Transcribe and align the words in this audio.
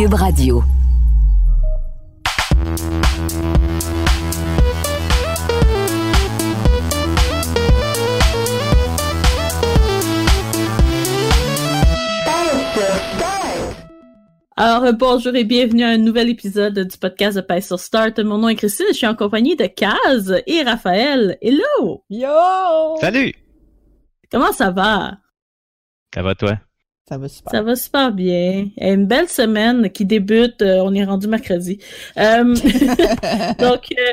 Cube 0.00 0.14
Radio. 0.14 0.62
Alors, 14.56 14.84
euh, 14.84 14.92
bonjour 14.92 15.34
et 15.34 15.44
bienvenue 15.44 15.82
à 15.82 15.88
un 15.88 15.98
nouvel 15.98 16.30
épisode 16.30 16.78
du 16.78 16.96
podcast 16.96 17.36
de 17.36 17.42
Pace 17.42 17.66
sur 17.66 17.78
Start. 17.78 18.18
Mon 18.20 18.38
nom 18.38 18.48
est 18.48 18.54
Christine, 18.54 18.86
je 18.88 18.94
suis 18.94 19.06
en 19.06 19.14
compagnie 19.14 19.54
de 19.54 19.66
Kaz 19.66 20.42
et 20.46 20.62
Raphaël. 20.62 21.36
Hello! 21.42 22.04
Yo! 22.08 22.96
Salut! 23.02 23.34
Comment 24.32 24.52
ça 24.52 24.70
va? 24.70 25.18
Ça 26.14 26.22
va 26.22 26.34
toi? 26.34 26.56
Ça 27.10 27.18
va 27.18 27.28
super. 27.28 27.50
Ça 27.50 27.62
va 27.62 27.74
super 27.74 28.12
bien. 28.12 28.68
Une 28.80 29.06
belle 29.06 29.28
semaine 29.28 29.90
qui 29.90 30.04
débute. 30.04 30.62
Euh, 30.62 30.78
on 30.84 30.94
est 30.94 31.04
rendu 31.04 31.26
mercredi. 31.26 31.80
Euh, 32.16 32.54
donc, 33.58 33.86
euh, 33.98 34.12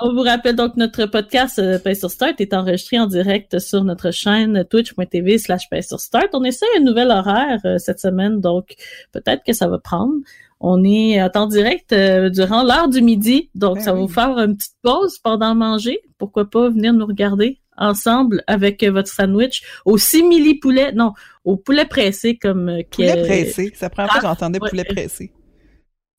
on 0.00 0.14
vous 0.14 0.22
rappelle 0.22 0.56
donc 0.56 0.76
notre 0.76 1.04
podcast 1.04 1.60
sur 1.94 2.10
Start 2.10 2.40
est 2.40 2.54
enregistré 2.54 2.98
en 2.98 3.06
direct 3.06 3.58
sur 3.58 3.84
notre 3.84 4.10
chaîne 4.10 4.64
twitch.tv 4.64 5.36
slash 5.36 5.68
sur 5.82 6.00
Start. 6.00 6.28
On 6.32 6.42
essaie 6.42 6.64
un 6.78 6.82
nouvel 6.82 7.10
horaire 7.10 7.60
cette 7.76 8.00
semaine, 8.00 8.40
donc 8.40 8.74
peut-être 9.12 9.44
que 9.44 9.52
ça 9.52 9.68
va 9.68 9.78
prendre. 9.78 10.14
On 10.60 10.82
est 10.82 11.22
en 11.22 11.28
temps 11.28 11.46
direct 11.46 11.92
durant 11.92 12.62
l'heure 12.62 12.88
du 12.88 13.02
midi, 13.02 13.50
donc 13.54 13.76
Ben 13.76 13.82
ça 13.82 13.92
va 13.92 13.98
vous 13.98 14.08
faire 14.08 14.38
une 14.38 14.56
petite 14.56 14.76
pause 14.80 15.18
pendant 15.18 15.54
manger. 15.54 16.00
Pourquoi 16.16 16.48
pas 16.48 16.70
venir 16.70 16.94
nous 16.94 17.04
regarder? 17.04 17.60
Ensemble 17.80 18.44
avec 18.46 18.82
euh, 18.84 18.90
votre 18.92 19.08
sandwich 19.12 19.62
au 19.84 19.98
simili 19.98 20.54
poulet, 20.60 20.92
non, 20.92 21.12
au 21.44 21.56
poulet 21.56 21.84
pressé 21.86 22.36
comme 22.36 22.68
euh, 22.68 22.82
Poulet 22.90 23.14
que- 23.14 23.24
pressé. 23.26 23.72
C'est 23.74 23.82
la 23.86 23.90
première 23.90 24.12
fois 24.12 24.20
que 24.20 24.26
Ah, 24.26 24.28
j'entendais 24.30 24.60
ouais. 24.62 24.70
poulet 24.70 24.84
pressé. 24.84 25.32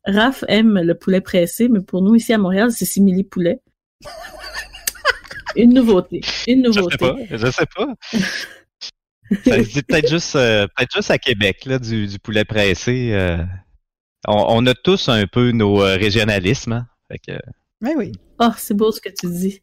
Raph 0.05 0.43
aime 0.47 0.79
le 0.81 0.95
poulet 0.95 1.21
pressé, 1.21 1.69
mais 1.69 1.79
pour 1.81 2.01
nous 2.01 2.15
ici 2.15 2.33
à 2.33 2.37
Montréal, 2.37 2.71
c'est 2.71 2.85
simili 2.85 3.23
poulet. 3.23 3.59
Une 5.55 5.73
nouveauté. 5.73 6.21
Une 6.47 6.65
Je 6.65 6.71
sais 6.71 6.79
nouveauté. 6.81 6.97
pas, 6.97 7.15
je 7.29 7.51
sais 7.51 7.65
pas. 7.75 7.87
Ça 9.45 9.63
se 9.63 9.69
dit 9.73 9.83
peut-être 9.83 10.09
juste, 10.09 10.35
euh, 10.35 10.67
peut-être 10.75 10.93
juste 10.95 11.11
à 11.11 11.17
Québec, 11.17 11.65
là, 11.65 11.77
du, 11.79 12.07
du 12.07 12.19
poulet 12.19 12.43
pressé. 12.45 13.11
euh. 13.13 13.37
on, 14.27 14.45
on 14.49 14.65
a 14.65 14.73
tous 14.73 15.07
un 15.09 15.25
peu 15.27 15.51
nos 15.51 15.81
euh, 15.83 15.95
régionalismes. 15.97 16.73
hein. 16.73 16.87
Fait 17.11 17.19
que, 17.19 17.39
Mais 17.81 17.95
oui. 17.95 18.11
Oh, 18.39 18.49
c'est 18.57 18.73
beau 18.73 18.91
ce 18.91 18.99
que 19.01 19.09
tu 19.09 19.27
dis. 19.29 19.61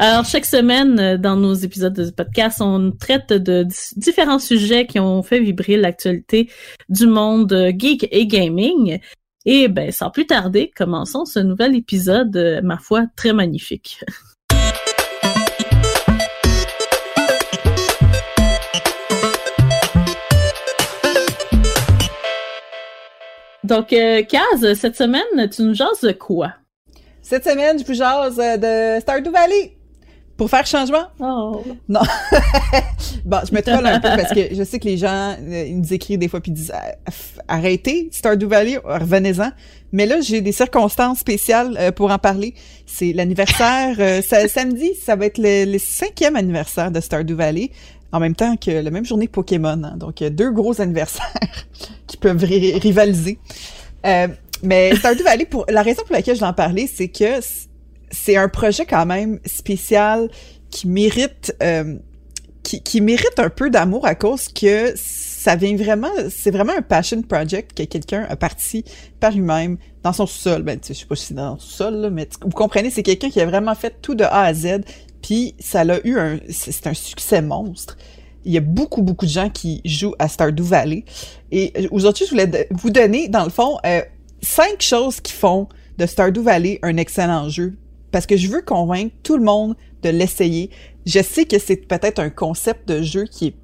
Alors, 0.00 0.24
chaque 0.24 0.44
semaine, 0.44 1.00
euh, 1.00 1.18
dans 1.18 1.34
nos 1.34 1.54
épisodes 1.54 1.92
de 1.92 2.08
podcast, 2.10 2.60
on 2.60 2.92
traite 2.92 3.32
de 3.32 3.64
di- 3.64 3.74
différents 3.96 4.38
sujets 4.38 4.86
qui 4.86 5.00
ont 5.00 5.24
fait 5.24 5.40
vibrer 5.40 5.76
l'actualité 5.76 6.48
du 6.88 7.08
monde 7.08 7.52
euh, 7.52 7.72
geek 7.76 8.06
et 8.12 8.28
gaming. 8.28 9.00
Et 9.44 9.66
ben, 9.66 9.90
sans 9.90 10.10
plus 10.10 10.26
tarder, 10.26 10.70
commençons 10.76 11.24
ce 11.24 11.40
nouvel 11.40 11.74
épisode, 11.74 12.36
euh, 12.36 12.60
ma 12.62 12.78
foi, 12.78 13.06
très 13.16 13.32
magnifique. 13.32 13.98
Donc, 23.64 23.88
Kaz, 23.88 24.74
cette 24.74 24.96
semaine, 24.96 25.50
tu 25.50 25.62
nous 25.62 25.74
jases 25.74 26.00
de 26.00 26.12
quoi? 26.12 26.54
Cette 27.28 27.44
semaine, 27.44 27.78
je 27.78 27.84
vous 27.84 27.92
jase 27.94 28.38
euh, 28.38 28.56
de 28.96 29.00
Stardew 29.00 29.30
Valley. 29.30 29.74
Pour 30.38 30.48
faire 30.48 30.64
changement. 30.66 31.02
Oh. 31.18 31.62
Non. 31.88 31.98
bon, 33.24 33.38
je 33.48 33.52
me 33.52 33.60
troll 33.60 33.84
un 33.84 33.98
peu 33.98 34.08
parce 34.08 34.32
que 34.32 34.54
je 34.54 34.62
sais 34.62 34.78
que 34.78 34.84
les 34.84 34.96
gens 34.96 35.34
euh, 35.40 35.64
ils 35.66 35.76
nous 35.76 35.92
écrivent 35.92 36.20
des 36.20 36.28
fois 36.28 36.40
puis 36.40 36.52
disent 36.52 36.72
Ah, 36.72 36.92
arrêtez 37.48 38.08
Stardew 38.12 38.46
Valley, 38.46 38.78
revenez-en. 38.84 39.50
Mais 39.90 40.06
là, 40.06 40.20
j'ai 40.20 40.40
des 40.40 40.52
circonstances 40.52 41.18
spéciales 41.18 41.76
euh, 41.80 41.90
pour 41.90 42.12
en 42.12 42.18
parler. 42.18 42.54
C'est 42.86 43.12
l'anniversaire 43.12 43.96
euh, 43.98 44.22
samedi, 44.48 44.92
ça 44.94 45.16
va 45.16 45.26
être 45.26 45.38
le, 45.38 45.64
le 45.72 45.78
cinquième 45.80 46.36
anniversaire 46.36 46.92
de 46.92 47.00
Stardew 47.00 47.34
Valley. 47.34 47.70
En 48.12 48.20
même 48.20 48.36
temps 48.36 48.56
que 48.56 48.70
la 48.70 48.90
même 48.90 49.04
journée 49.04 49.26
Pokémon. 49.28 49.82
hein. 49.84 49.96
Donc, 49.96 50.20
il 50.20 50.24
y 50.24 50.26
a 50.28 50.30
deux 50.30 50.52
gros 50.52 50.80
anniversaires 50.80 51.34
qui 52.06 52.16
peuvent 52.16 52.42
ri- 52.44 52.78
rivaliser. 52.78 53.38
Euh, 54.06 54.28
mais 54.62 54.94
Stardew 54.96 55.22
Valley, 55.22 55.46
pour 55.46 55.64
la 55.68 55.82
raison 55.82 56.02
pour 56.02 56.14
laquelle 56.14 56.34
je 56.34 56.40
vais 56.40 56.46
en 56.46 56.52
parler, 56.52 56.86
c'est 56.92 57.08
que 57.08 57.40
c'est 58.10 58.36
un 58.36 58.48
projet 58.48 58.86
quand 58.86 59.06
même 59.06 59.38
spécial 59.44 60.30
qui 60.70 60.88
mérite 60.88 61.54
euh, 61.62 61.96
qui, 62.62 62.82
qui 62.82 63.00
mérite 63.00 63.38
un 63.38 63.48
peu 63.48 63.70
d'amour 63.70 64.06
à 64.06 64.14
cause 64.14 64.48
que 64.48 64.92
ça 64.96 65.56
vient 65.56 65.74
vraiment 65.76 66.10
c'est 66.30 66.50
vraiment 66.50 66.74
un 66.76 66.82
passion 66.82 67.22
project 67.22 67.76
que 67.76 67.84
quelqu'un 67.84 68.26
a 68.28 68.36
parti 68.36 68.84
par 69.20 69.32
lui-même 69.32 69.78
dans 70.02 70.12
son 70.12 70.26
sous-sol. 70.26 70.62
Ben 70.62 70.78
tu 70.78 70.88
sais, 70.88 70.94
je 70.94 71.00
sais 71.00 71.06
pas 71.06 71.16
si 71.16 71.26
c'est 71.26 71.34
dans 71.34 71.58
son 71.58 71.60
sous-sol 71.60 72.10
mais 72.12 72.28
vous 72.42 72.50
comprenez 72.50 72.90
c'est 72.90 73.02
quelqu'un 73.02 73.30
qui 73.30 73.40
a 73.40 73.46
vraiment 73.46 73.74
fait 73.74 73.94
tout 74.02 74.14
de 74.14 74.24
A 74.24 74.42
à 74.42 74.54
Z 74.54 74.80
puis 75.22 75.54
ça 75.58 75.84
l'a 75.84 75.98
eu 76.06 76.18
un 76.18 76.38
c'est 76.50 76.86
un 76.86 76.94
succès 76.94 77.40
monstre. 77.40 77.96
Il 78.44 78.52
y 78.52 78.58
a 78.58 78.62
beaucoup 78.62 79.02
beaucoup 79.02 79.26
de 79.26 79.30
gens 79.30 79.50
qui 79.50 79.80
jouent 79.84 80.14
à 80.18 80.28
Stardew 80.28 80.62
Valley. 80.62 81.04
Et 81.50 81.72
euh, 81.78 81.88
aujourd'hui 81.90 82.26
je 82.26 82.30
voulais 82.30 82.68
vous 82.70 82.90
donner 82.90 83.28
dans 83.28 83.44
le 83.44 83.50
fond 83.50 83.78
euh, 83.86 84.02
cinq 84.42 84.80
choses 84.82 85.20
qui 85.20 85.32
font 85.32 85.68
de 85.98 86.06
Stardew 86.06 86.40
Valley 86.42 86.78
un 86.82 86.96
excellent 86.96 87.48
jeu 87.48 87.76
parce 88.12 88.26
que 88.26 88.36
je 88.36 88.48
veux 88.48 88.62
convaincre 88.62 89.14
tout 89.22 89.36
le 89.36 89.44
monde 89.44 89.76
de 90.02 90.08
l'essayer. 90.10 90.70
Je 91.06 91.20
sais 91.22 91.44
que 91.44 91.58
c'est 91.58 91.76
peut-être 91.76 92.18
un 92.20 92.30
concept 92.30 92.88
de 92.88 93.02
jeu 93.02 93.24
qui 93.24 93.48
est 93.48 93.54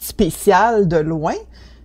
spécial 0.00 0.88
de 0.88 0.96
loin, 0.96 1.34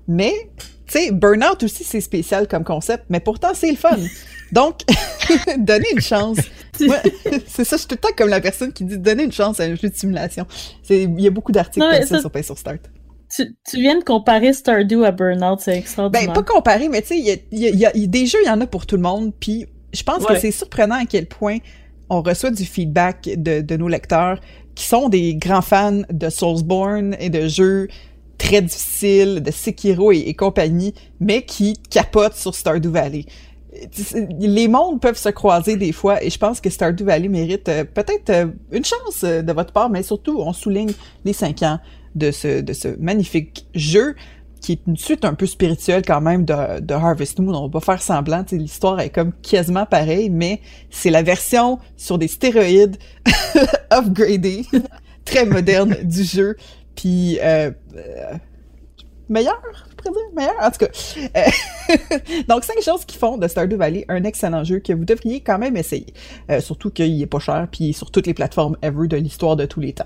mais 0.08 0.34
tu 0.58 0.66
sais, 0.88 1.12
Burnout 1.12 1.64
aussi 1.64 1.84
c'est 1.84 2.02
spécial 2.02 2.47
comme 2.47 2.64
concept, 2.64 3.06
mais 3.09 3.19
pourtant 3.19 3.52
c'est 3.53 3.72
le 3.72 3.78
fun. 3.78 3.97
Donc, 4.52 4.81
donnez 5.58 5.88
une 5.94 6.02
chance. 6.02 6.38
C'est 7.48 7.63
ça, 7.63 7.75
je 7.75 7.81
suis 7.81 7.88
tout 7.88 7.96
le 7.96 7.98
temps 8.02 8.09
comme 8.18 8.30
la 8.30 8.42
personne 8.42 8.74
qui 8.74 8.84
dit 8.84 8.98
donner 8.98 9.24
une 9.24 9.31
chance 9.31 9.59
à 9.59 9.63
un 9.63 9.75
jeu 9.75 9.88
de 9.90 9.94
simulation. 9.96 10.46
Il 10.90 11.19
y 11.22 11.28
a 11.28 11.30
beaucoup 11.30 11.52
d'articles 11.52 11.86
comme 11.86 12.02
ça, 12.02 12.16
ça- 12.16 12.19
sur 12.22 12.31
Pay 12.31 12.44
sur 12.44 12.58
Start. 12.58 12.80
Tu, 13.36 13.56
tu 13.69 13.78
viens 13.80 13.97
de 13.97 14.03
comparer 14.03 14.52
Stardew 14.53 15.03
à 15.03 15.12
Burnout, 15.12 15.59
c'est 15.59 15.72
Ben, 15.72 15.78
extraordinaire. 15.80 16.34
pas 16.34 16.44
comparé, 16.44 16.90
mais 16.90 17.02
tu 17.02 17.09
sais, 17.09 17.18
il 17.18 17.25
y 17.25 17.31
a, 17.31 17.36
il 17.52 17.59
y 17.59 17.66
a- 17.68 17.69
il 17.69 17.80
y 17.80 17.86
a- 17.86 17.92
il 17.96 18.02
y 18.02 18.03
a 18.06 18.08
des 18.08 18.25
jeux, 18.25 18.40
il 18.44 18.47
y 18.47 18.52
en 18.52 18.59
a 18.62 18.68
pour 18.68 18.86
tout 18.86 18.96
le 18.97 19.02
monde, 19.02 19.31
puis 19.40 19.66
je 19.94 20.03
pense 20.03 20.25
que 20.25 20.38
c'est 20.40 20.52
surprenant 20.52 20.96
à 20.96 21.06
quel 21.06 21.28
point 21.28 21.58
on 22.09 22.22
reçoit 22.22 22.52
du 22.52 22.66
feedback 22.66 23.30
de, 23.38 23.62
de 23.62 23.78
nos 23.78 23.88
lecteurs 23.88 24.40
qui 24.75 24.86
sont 24.86 25.08
des 25.09 25.36
grands 25.36 25.62
fans 25.62 26.02
de 26.09 26.30
Soulsborne 26.30 27.16
et 27.19 27.30
de 27.30 27.47
jeux 27.47 27.88
très 28.38 28.62
difficiles, 28.62 29.42
de 29.42 29.52
Sekiro 29.52 30.12
et, 30.12 30.18
et 30.19 30.34
compagnie, 30.34 30.94
mais 31.19 31.44
qui 31.44 31.74
capotent 31.90 32.36
sur 32.36 32.53
Stardew 32.56 32.90
Valley. 32.90 33.25
Les 34.40 34.68
mondes 34.68 35.00
peuvent 35.00 35.18
se 35.18 35.30
croiser 35.30 35.78
des 35.78 35.94
fois 35.94 36.22
et 36.24 36.30
je 36.30 36.38
pense 36.38 36.59
que 36.59 36.69
Stardew 36.69 37.06
Valley 37.06 37.30
mérite 37.30 37.69
euh, 37.69 37.86
peut-être 37.86 38.30
euh, 38.30 38.48
une 38.72 38.84
chance 38.84 39.24
euh, 39.24 39.42
de 39.42 39.53
votre 39.53 39.72
part, 39.72 39.90
mais 39.90 40.03
surtout 40.03 40.38
on 40.42 40.52
souligne 40.52 40.92
les 41.24 41.31
cinq 41.34 41.63
ans 41.63 41.80
de 42.16 42.31
ce, 42.31 42.61
de 42.61 42.73
ce 42.73 42.89
magnifique 42.99 43.66
jeu 43.73 44.16
qui 44.61 44.73
est 44.73 44.81
une 44.88 44.95
suite 44.95 45.25
un 45.25 45.33
peu 45.33 45.47
spirituelle 45.47 46.03
quand 46.06 46.21
même 46.21 46.45
de, 46.45 46.94
Harvest 46.94 47.39
Moon. 47.39 47.53
On 47.56 47.68
va 47.68 47.80
pas 47.80 47.80
faire 47.80 48.01
semblant, 48.01 48.45
l'histoire 48.51 49.00
est 49.00 49.09
comme 49.09 49.33
quasiment 49.41 49.86
pareille, 49.86 50.30
mais 50.30 50.62
c'est 50.91 51.09
la 51.09 51.24
version 51.24 51.80
sur 51.97 52.18
des 52.18 52.27
stéroïdes 52.27 52.97
upgradée, 53.91 54.65
très 55.25 55.45
moderne 55.45 55.97
du 56.03 56.24
jeu, 56.24 56.56
puis 56.95 57.39
euh, 57.41 57.71
euh, 57.95 58.33
meilleur, 59.30 59.59
je 59.89 59.95
pourrais 59.95 60.12
dire, 60.12 60.30
meilleur, 60.36 60.56
en 60.62 60.69
tout 60.69 60.86
cas. 60.86 60.91
Euh, 61.38 62.18
Donc, 62.47 62.63
cinq 62.63 62.81
choses 62.83 63.06
qui 63.06 63.18
font 63.18 63.38
de 63.38 63.47
Stardew 63.47 63.77
Valley 63.77 64.06
un 64.09 64.24
excellent 64.24 64.63
jeu 64.63 64.80
que 64.80 64.94
vous 64.94 65.06
devriez 65.06 65.41
quand 65.41 65.57
même 65.57 65.75
essayer. 65.75 66.13
Euh, 66.50 66.59
surtout 66.59 66.91
qu'il 66.91 67.19
est 67.19 67.27
pas 67.27 67.39
cher, 67.39 67.68
puis 67.71 67.94
sur 67.94 68.12
toutes 68.12 68.27
les 68.27 68.33
plateformes 68.33 68.77
ever 68.83 69.07
de 69.07 69.18
l'histoire 69.18 69.56
de 69.56 69.65
tous 69.65 69.80
les 69.80 69.94
temps. 69.94 70.06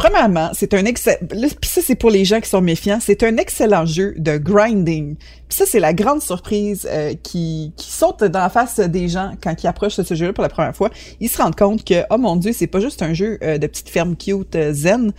Premièrement, 0.00 0.50
c'est 0.54 0.72
un 0.72 0.86
excellent. 0.86 1.18
Puis 1.28 1.70
ça, 1.70 1.82
c'est 1.84 1.94
pour 1.94 2.08
les 2.08 2.24
gens 2.24 2.40
qui 2.40 2.48
sont 2.48 2.62
méfiants. 2.62 2.98
C'est 3.00 3.22
un 3.22 3.36
excellent 3.36 3.84
jeu 3.84 4.14
de 4.16 4.38
grinding. 4.38 5.16
Puis 5.16 5.58
ça, 5.58 5.66
c'est 5.66 5.78
la 5.78 5.92
grande 5.92 6.22
surprise 6.22 6.88
euh, 6.90 7.12
qui, 7.22 7.74
qui 7.76 7.92
saute 7.92 8.24
dans 8.24 8.40
la 8.40 8.48
face 8.48 8.80
des 8.80 9.08
gens 9.08 9.32
quand 9.42 9.62
ils 9.62 9.66
approchent 9.66 9.98
de 9.98 10.02
ce 10.02 10.14
jeu-là 10.14 10.32
pour 10.32 10.42
la 10.42 10.48
première 10.48 10.74
fois. 10.74 10.88
Ils 11.20 11.28
se 11.28 11.36
rendent 11.36 11.54
compte 11.54 11.84
que, 11.84 12.02
oh 12.08 12.16
mon 12.16 12.36
dieu, 12.36 12.52
c'est 12.52 12.66
pas 12.66 12.80
juste 12.80 13.02
un 13.02 13.12
jeu 13.12 13.38
euh, 13.42 13.58
de 13.58 13.66
petite 13.66 13.90
ferme 13.90 14.16
cute 14.16 14.56
euh, 14.56 14.72
zen. 14.72 15.12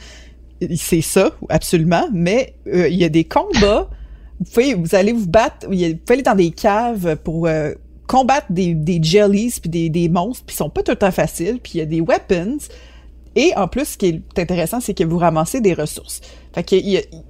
C'est 0.75 1.01
ça, 1.01 1.31
absolument. 1.49 2.07
Mais 2.11 2.55
euh, 2.67 2.87
il 2.87 2.97
y 2.97 3.03
a 3.03 3.09
des 3.09 3.23
combats 3.23 3.87
vous 4.41 4.51
pouvez, 4.51 4.73
vous 4.73 4.95
allez 4.95 5.11
vous 5.11 5.27
battre, 5.27 5.67
vous 5.67 5.75
pouvez 5.75 5.99
aller 6.09 6.23
dans 6.23 6.35
des 6.35 6.49
caves 6.49 7.15
pour 7.17 7.45
euh, 7.45 7.73
combattre 8.07 8.47
des, 8.49 8.73
des 8.73 9.01
jellies 9.01 9.53
puis 9.61 9.69
des, 9.69 9.89
des 9.89 10.09
monstres, 10.09 10.43
puis 10.45 10.55
ils 10.55 10.57
sont 10.57 10.69
pas 10.69 10.81
tout 10.81 10.91
le 10.91 10.97
temps 10.97 11.11
faciles, 11.11 11.59
puis 11.61 11.73
il 11.75 11.77
y 11.77 11.81
a 11.81 11.85
des 11.85 12.01
weapons. 12.01 12.57
Et 13.35 13.53
en 13.55 13.67
plus, 13.67 13.85
ce 13.85 13.97
qui 13.97 14.07
est 14.07 14.39
intéressant, 14.39 14.79
c'est 14.79 14.93
que 14.93 15.03
vous 15.03 15.17
ramassez 15.17 15.61
des 15.61 15.73
ressources. 15.73 16.21
Fait 16.53 16.63
que 16.63 16.75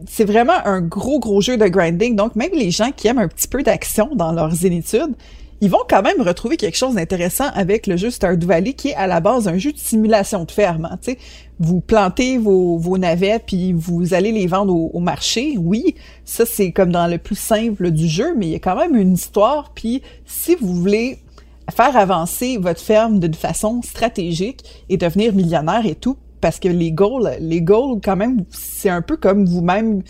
c'est 0.07 0.25
vraiment 0.25 0.65
un 0.65 0.81
gros, 0.81 1.19
gros 1.19 1.41
jeu 1.41 1.57
de 1.57 1.67
grinding. 1.67 2.15
Donc, 2.15 2.35
même 2.35 2.51
les 2.53 2.71
gens 2.71 2.91
qui 2.91 3.07
aiment 3.07 3.19
un 3.19 3.27
petit 3.27 3.47
peu 3.47 3.61
d'action 3.61 4.09
dans 4.15 4.31
leurs 4.31 4.55
zénitudes, 4.55 5.15
ils 5.63 5.69
vont 5.69 5.83
quand 5.87 6.01
même 6.01 6.19
retrouver 6.21 6.57
quelque 6.57 6.75
chose 6.75 6.95
d'intéressant 6.95 7.45
avec 7.53 7.85
le 7.85 7.95
jeu 7.95 8.09
Stardew 8.09 8.47
Valley, 8.47 8.73
qui 8.73 8.89
est 8.89 8.95
à 8.95 9.05
la 9.05 9.19
base 9.19 9.47
un 9.47 9.59
jeu 9.59 9.71
de 9.71 9.77
simulation 9.77 10.43
de 10.43 10.51
ferme. 10.51 10.89
Hein, 10.91 11.13
vous 11.59 11.81
plantez 11.81 12.39
vos, 12.39 12.77
vos 12.79 12.97
navets, 12.97 13.37
puis 13.45 13.71
vous 13.71 14.15
allez 14.15 14.31
les 14.31 14.47
vendre 14.47 14.73
au, 14.73 14.99
marché. 14.99 15.57
Oui, 15.59 15.93
ça 16.25 16.47
c'est 16.47 16.71
comme 16.71 16.91
dans 16.91 17.05
le 17.05 17.19
plus 17.19 17.37
simple 17.37 17.91
du 17.91 18.07
jeu, 18.07 18.33
mais 18.35 18.47
il 18.47 18.51
y 18.53 18.55
a 18.55 18.59
quand 18.59 18.75
même 18.75 18.95
une 18.95 19.13
histoire. 19.13 19.71
Puis 19.75 20.01
si 20.25 20.55
vous 20.55 20.73
voulez 20.73 21.19
faire 21.69 21.95
avancer 21.95 22.57
votre 22.57 22.81
ferme 22.81 23.19
d'une 23.19 23.33
façon 23.33 23.81
stratégique 23.81 24.63
et 24.89 24.97
devenir 24.97 25.33
millionnaire 25.33 25.85
et 25.85 25.95
tout, 25.95 26.17
parce 26.41 26.59
que 26.59 26.67
les 26.67 26.91
goals, 26.91 27.37
les 27.39 27.61
goals 27.61 27.99
quand 28.03 28.15
même, 28.15 28.43
c'est 28.49 28.89
un 28.89 29.01
peu 29.01 29.17
comme 29.17 29.45
vous-même, 29.45 29.97
vous 29.97 30.03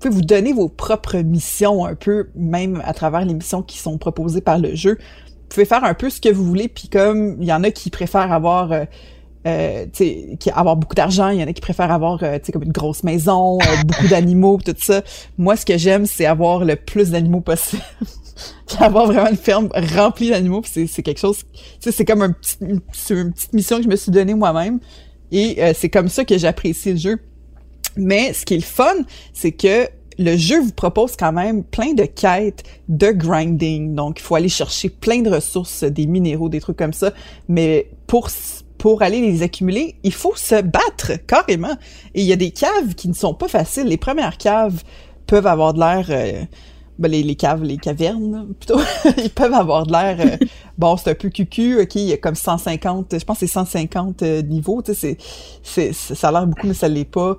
pouvez 0.00 0.14
vous 0.14 0.22
donner 0.22 0.52
vos 0.52 0.68
propres 0.68 1.18
missions 1.18 1.84
un 1.84 1.94
peu, 1.94 2.28
même 2.36 2.82
à 2.84 2.92
travers 2.92 3.24
les 3.24 3.34
missions 3.34 3.62
qui 3.62 3.78
sont 3.78 3.98
proposées 3.98 4.42
par 4.42 4.58
le 4.58 4.74
jeu. 4.74 4.98
Vous 4.98 5.54
pouvez 5.54 5.64
faire 5.64 5.84
un 5.84 5.94
peu 5.94 6.10
ce 6.10 6.20
que 6.20 6.28
vous 6.28 6.44
voulez, 6.44 6.68
puis 6.68 6.88
comme 6.88 7.36
il 7.40 7.46
y 7.46 7.52
en 7.52 7.64
a 7.64 7.70
qui 7.70 7.90
préfèrent 7.90 8.32
avoir 8.32 8.70
euh, 8.70 8.84
euh, 9.46 9.86
qui 9.94 10.50
avoir 10.54 10.76
beaucoup 10.76 10.94
d'argent, 10.94 11.28
il 11.28 11.40
y 11.40 11.44
en 11.44 11.46
a 11.46 11.52
qui 11.52 11.60
préfèrent 11.60 11.92
avoir 11.92 12.22
euh, 12.22 12.38
comme 12.52 12.64
une 12.64 12.72
grosse 12.72 13.02
maison, 13.02 13.58
beaucoup 13.86 14.08
d'animaux, 14.08 14.58
tout 14.64 14.74
ça. 14.76 15.02
Moi, 15.38 15.56
ce 15.56 15.64
que 15.64 15.78
j'aime, 15.78 16.06
c'est 16.06 16.26
avoir 16.26 16.64
le 16.64 16.76
plus 16.76 17.10
d'animaux 17.10 17.40
possible. 17.40 17.82
avoir 18.78 19.06
vraiment 19.06 19.30
une 19.30 19.36
ferme 19.36 19.68
remplie 19.94 20.30
d'animaux, 20.30 20.62
c'est 20.64 21.02
quelque 21.02 21.20
chose, 21.20 21.44
c'est 21.80 22.04
comme 22.04 22.22
un 22.22 22.32
petit, 22.32 22.56
une, 22.60 22.80
petite 22.80 23.52
mission 23.52 23.78
que 23.78 23.84
je 23.84 23.88
me 23.88 23.96
suis 23.96 24.12
donnée 24.12 24.34
moi-même. 24.34 24.80
Et 25.30 25.62
euh, 25.62 25.72
c'est 25.74 25.90
comme 25.90 26.08
ça 26.08 26.24
que 26.24 26.38
j'apprécie 26.38 26.92
le 26.92 26.98
jeu. 26.98 27.18
Mais 27.96 28.32
ce 28.32 28.46
qui 28.46 28.54
est 28.54 28.58
le 28.58 28.62
fun, 28.62 28.94
c'est 29.32 29.52
que 29.52 29.88
le 30.18 30.36
jeu 30.36 30.60
vous 30.60 30.72
propose 30.72 31.16
quand 31.16 31.32
même 31.32 31.62
plein 31.64 31.92
de 31.92 32.04
quêtes 32.04 32.64
de 32.88 33.10
grinding. 33.10 33.94
Donc, 33.94 34.20
il 34.20 34.22
faut 34.22 34.34
aller 34.34 34.48
chercher 34.48 34.88
plein 34.88 35.20
de 35.20 35.30
ressources, 35.30 35.84
des 35.84 36.06
minéraux, 36.06 36.48
des 36.48 36.60
trucs 36.60 36.76
comme 36.76 36.92
ça. 36.92 37.12
Mais 37.48 37.90
pour 38.06 38.30
pour 38.78 39.02
aller 39.02 39.20
les 39.20 39.42
accumuler, 39.42 39.96
il 40.04 40.12
faut 40.12 40.36
se 40.36 40.62
battre 40.62 41.12
carrément. 41.26 41.76
Et 42.14 42.20
il 42.20 42.26
y 42.26 42.32
a 42.32 42.36
des 42.36 42.52
caves 42.52 42.94
qui 42.96 43.08
ne 43.08 43.12
sont 43.12 43.34
pas 43.34 43.48
faciles. 43.48 43.86
Les 43.86 43.96
premières 43.96 44.38
caves 44.38 44.84
peuvent 45.26 45.48
avoir 45.48 45.74
de 45.74 45.80
l'air 45.80 46.06
euh, 46.10 46.44
ben, 46.98 47.10
les, 47.10 47.22
les, 47.22 47.36
caves, 47.36 47.62
les 47.62 47.76
cavernes, 47.76 48.48
plutôt, 48.58 48.80
ils 49.18 49.30
peuvent 49.30 49.54
avoir 49.54 49.86
de 49.86 49.92
l'air, 49.92 50.16
euh, 50.20 50.36
bon, 50.76 50.96
c'est 50.96 51.10
un 51.10 51.14
peu 51.14 51.28
cucu, 51.28 51.80
ok, 51.80 51.94
il 51.94 52.02
y 52.02 52.12
a 52.12 52.16
comme 52.16 52.34
150, 52.34 53.18
je 53.18 53.24
pense 53.24 53.38
que 53.38 53.46
c'est 53.46 53.52
150 53.52 54.22
euh, 54.22 54.42
niveaux, 54.42 54.82
tu 54.82 54.94
sais, 54.94 55.16
ça 55.92 56.28
a 56.28 56.32
l'air 56.32 56.46
beaucoup, 56.46 56.66
mais 56.66 56.74
ça 56.74 56.88
l'est 56.88 57.04
pas. 57.04 57.36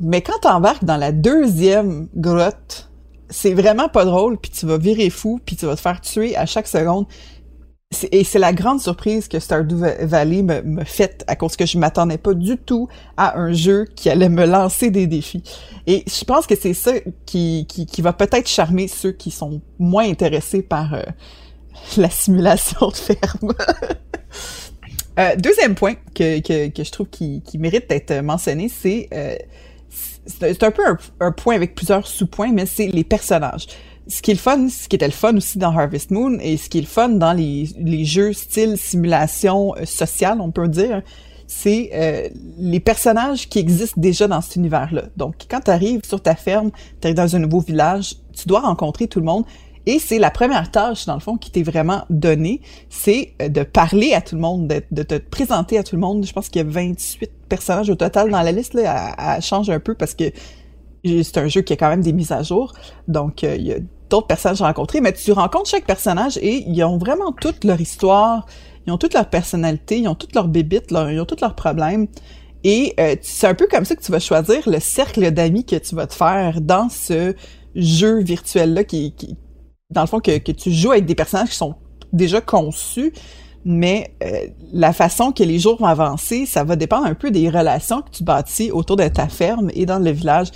Mais 0.00 0.20
quand 0.20 0.38
t'embarques 0.42 0.84
dans 0.84 0.96
la 0.96 1.12
deuxième 1.12 2.08
grotte, 2.14 2.88
c'est 3.30 3.54
vraiment 3.54 3.88
pas 3.88 4.04
drôle, 4.04 4.38
puis 4.38 4.50
tu 4.50 4.66
vas 4.66 4.78
virer 4.78 5.10
fou, 5.10 5.40
puis 5.44 5.56
tu 5.56 5.66
vas 5.66 5.74
te 5.74 5.80
faire 5.80 6.00
tuer 6.00 6.36
à 6.36 6.46
chaque 6.46 6.68
seconde 6.68 7.06
et 8.12 8.22
c'est 8.22 8.38
la 8.38 8.52
grande 8.52 8.80
surprise 8.82 9.28
que 9.28 9.38
Stardew 9.38 9.82
Valley 10.02 10.42
me, 10.42 10.84
fait 10.84 11.24
à 11.26 11.36
cause 11.36 11.56
que 11.56 11.64
je 11.64 11.78
m'attendais 11.78 12.18
pas 12.18 12.34
du 12.34 12.58
tout 12.58 12.86
à 13.16 13.38
un 13.38 13.52
jeu 13.52 13.86
qui 13.96 14.10
allait 14.10 14.28
me 14.28 14.44
lancer 14.44 14.90
des 14.90 15.06
défis. 15.06 15.42
Et 15.86 16.04
je 16.06 16.24
pense 16.24 16.46
que 16.46 16.54
c'est 16.54 16.74
ça 16.74 16.92
qui, 17.24 17.66
qui, 17.66 18.02
va 18.02 18.12
peut-être 18.12 18.46
charmer 18.46 18.88
ceux 18.88 19.12
qui 19.12 19.30
sont 19.30 19.62
moins 19.78 20.06
intéressés 20.08 20.60
par 20.60 20.92
euh, 20.92 21.02
la 21.96 22.10
simulation 22.10 22.88
de 22.88 22.94
ferme. 22.94 23.54
euh, 25.18 25.36
deuxième 25.36 25.74
point 25.74 25.94
que, 26.14 26.40
que, 26.40 26.68
que 26.68 26.84
je 26.84 26.92
trouve 26.92 27.08
qui, 27.08 27.40
qui 27.40 27.56
mérite 27.56 27.88
d'être 27.88 28.20
mentionné, 28.22 28.68
c'est 28.68 29.08
euh, 29.14 29.34
c'est 30.28 30.62
un 30.62 30.70
peu 30.70 30.82
un, 31.20 31.32
point 31.32 31.54
avec 31.54 31.74
plusieurs 31.74 32.06
sous-points, 32.06 32.52
mais 32.52 32.66
c'est 32.66 32.88
les 32.88 33.04
personnages 33.04 33.66
ce 34.08 34.22
qui 34.22 34.30
est 34.30 34.34
le 34.34 34.40
fun, 34.40 34.68
ce 34.68 34.88
qui 34.88 34.96
était 34.96 35.06
le 35.06 35.12
fun 35.12 35.36
aussi 35.36 35.58
dans 35.58 35.76
Harvest 35.76 36.10
Moon 36.10 36.38
et 36.40 36.56
ce 36.56 36.70
qui 36.70 36.78
est 36.78 36.82
le 36.82 36.86
fun 36.86 37.10
dans 37.10 37.34
les, 37.34 37.68
les 37.78 38.04
jeux 38.04 38.32
style 38.32 38.78
simulation 38.78 39.74
euh, 39.76 39.84
sociale, 39.84 40.40
on 40.40 40.50
peut 40.50 40.66
dire, 40.66 41.02
c'est 41.46 41.90
euh, 41.94 42.28
les 42.58 42.80
personnages 42.80 43.48
qui 43.48 43.58
existent 43.58 44.00
déjà 44.00 44.26
dans 44.26 44.40
cet 44.40 44.56
univers-là. 44.56 45.04
Donc, 45.16 45.34
quand 45.50 45.60
tu 45.60 45.70
arrives 45.70 46.00
sur 46.04 46.22
ta 46.22 46.34
ferme, 46.34 46.70
tu 47.00 47.12
dans 47.12 47.36
un 47.36 47.38
nouveau 47.38 47.60
village, 47.60 48.14
tu 48.34 48.48
dois 48.48 48.60
rencontrer 48.60 49.08
tout 49.08 49.18
le 49.18 49.26
monde. 49.26 49.44
Et 49.86 49.98
c'est 49.98 50.18
la 50.18 50.30
première 50.30 50.70
tâche, 50.70 51.06
dans 51.06 51.14
le 51.14 51.20
fond, 51.20 51.36
qui 51.38 51.50
t'est 51.50 51.62
vraiment 51.62 52.04
donnée, 52.10 52.60
c'est 52.88 53.34
euh, 53.42 53.48
de 53.48 53.62
parler 53.62 54.14
à 54.14 54.22
tout 54.22 54.36
le 54.36 54.40
monde, 54.40 54.68
de, 54.68 54.82
de, 54.90 55.02
te 55.02 55.14
présenter 55.16 55.76
à 55.76 55.82
tout 55.82 55.96
le 55.96 56.00
monde. 56.00 56.24
Je 56.24 56.32
pense 56.32 56.48
qu'il 56.48 56.62
y 56.62 56.64
a 56.64 56.68
28 56.68 57.30
personnages 57.48 57.90
au 57.90 57.94
total 57.94 58.30
dans 58.30 58.42
la 58.42 58.52
liste, 58.52 58.72
là, 58.72 59.14
elle, 59.36 59.42
change 59.42 59.68
un 59.68 59.80
peu 59.80 59.94
parce 59.94 60.14
que 60.14 60.24
c'est 61.04 61.38
un 61.38 61.48
jeu 61.48 61.60
qui 61.60 61.74
a 61.74 61.76
quand 61.76 61.88
même 61.88 62.02
des 62.02 62.12
mises 62.12 62.32
à 62.32 62.42
jour. 62.42 62.74
Donc, 63.06 63.42
il 63.42 63.62
y 63.62 63.72
a 63.72 63.78
d'autres 64.10 64.26
personnages 64.26 64.62
rencontrés, 64.62 65.00
mais 65.00 65.12
tu 65.12 65.32
rencontres 65.32 65.70
chaque 65.70 65.84
personnage 65.84 66.38
et 66.38 66.64
ils 66.66 66.82
ont 66.84 66.98
vraiment 66.98 67.32
toute 67.32 67.64
leur 67.64 67.80
histoire, 67.80 68.46
ils 68.86 68.92
ont 68.92 68.98
toute 68.98 69.14
leur 69.14 69.28
personnalité, 69.28 69.98
ils 69.98 70.08
ont 70.08 70.14
toutes 70.14 70.34
leurs 70.34 70.48
bébites, 70.48 70.90
ils 70.90 71.20
ont 71.20 71.24
tous 71.24 71.40
leurs 71.40 71.54
problèmes. 71.54 72.08
Et 72.64 72.94
euh, 72.98 73.14
c'est 73.22 73.46
un 73.46 73.54
peu 73.54 73.68
comme 73.70 73.84
ça 73.84 73.94
que 73.94 74.02
tu 74.02 74.10
vas 74.10 74.18
choisir 74.18 74.68
le 74.68 74.80
cercle 74.80 75.30
d'amis 75.30 75.64
que 75.64 75.76
tu 75.76 75.94
vas 75.94 76.06
te 76.06 76.14
faire 76.14 76.60
dans 76.60 76.88
ce 76.88 77.34
jeu 77.74 78.22
virtuel-là 78.22 78.84
qui, 78.84 79.14
qui, 79.14 79.36
dans 79.90 80.00
le 80.00 80.06
fond, 80.06 80.20
que, 80.20 80.38
que 80.38 80.52
tu 80.52 80.72
joues 80.72 80.92
avec 80.92 81.06
des 81.06 81.14
personnages 81.14 81.50
qui 81.50 81.56
sont 81.56 81.76
déjà 82.12 82.40
conçus, 82.40 83.12
mais 83.64 84.14
euh, 84.22 84.46
la 84.72 84.92
façon 84.92 85.32
que 85.32 85.42
les 85.42 85.58
jours 85.58 85.78
vont 85.78 85.86
avancer, 85.86 86.46
ça 86.46 86.64
va 86.64 86.76
dépendre 86.76 87.06
un 87.06 87.14
peu 87.14 87.30
des 87.30 87.50
relations 87.50 88.02
que 88.02 88.10
tu 88.10 88.24
bâtis 88.24 88.70
autour 88.70 88.96
de 88.96 89.06
ta 89.08 89.28
ferme 89.28 89.70
et 89.74 89.86
dans 89.86 89.98
le 89.98 90.10
village. 90.10 90.48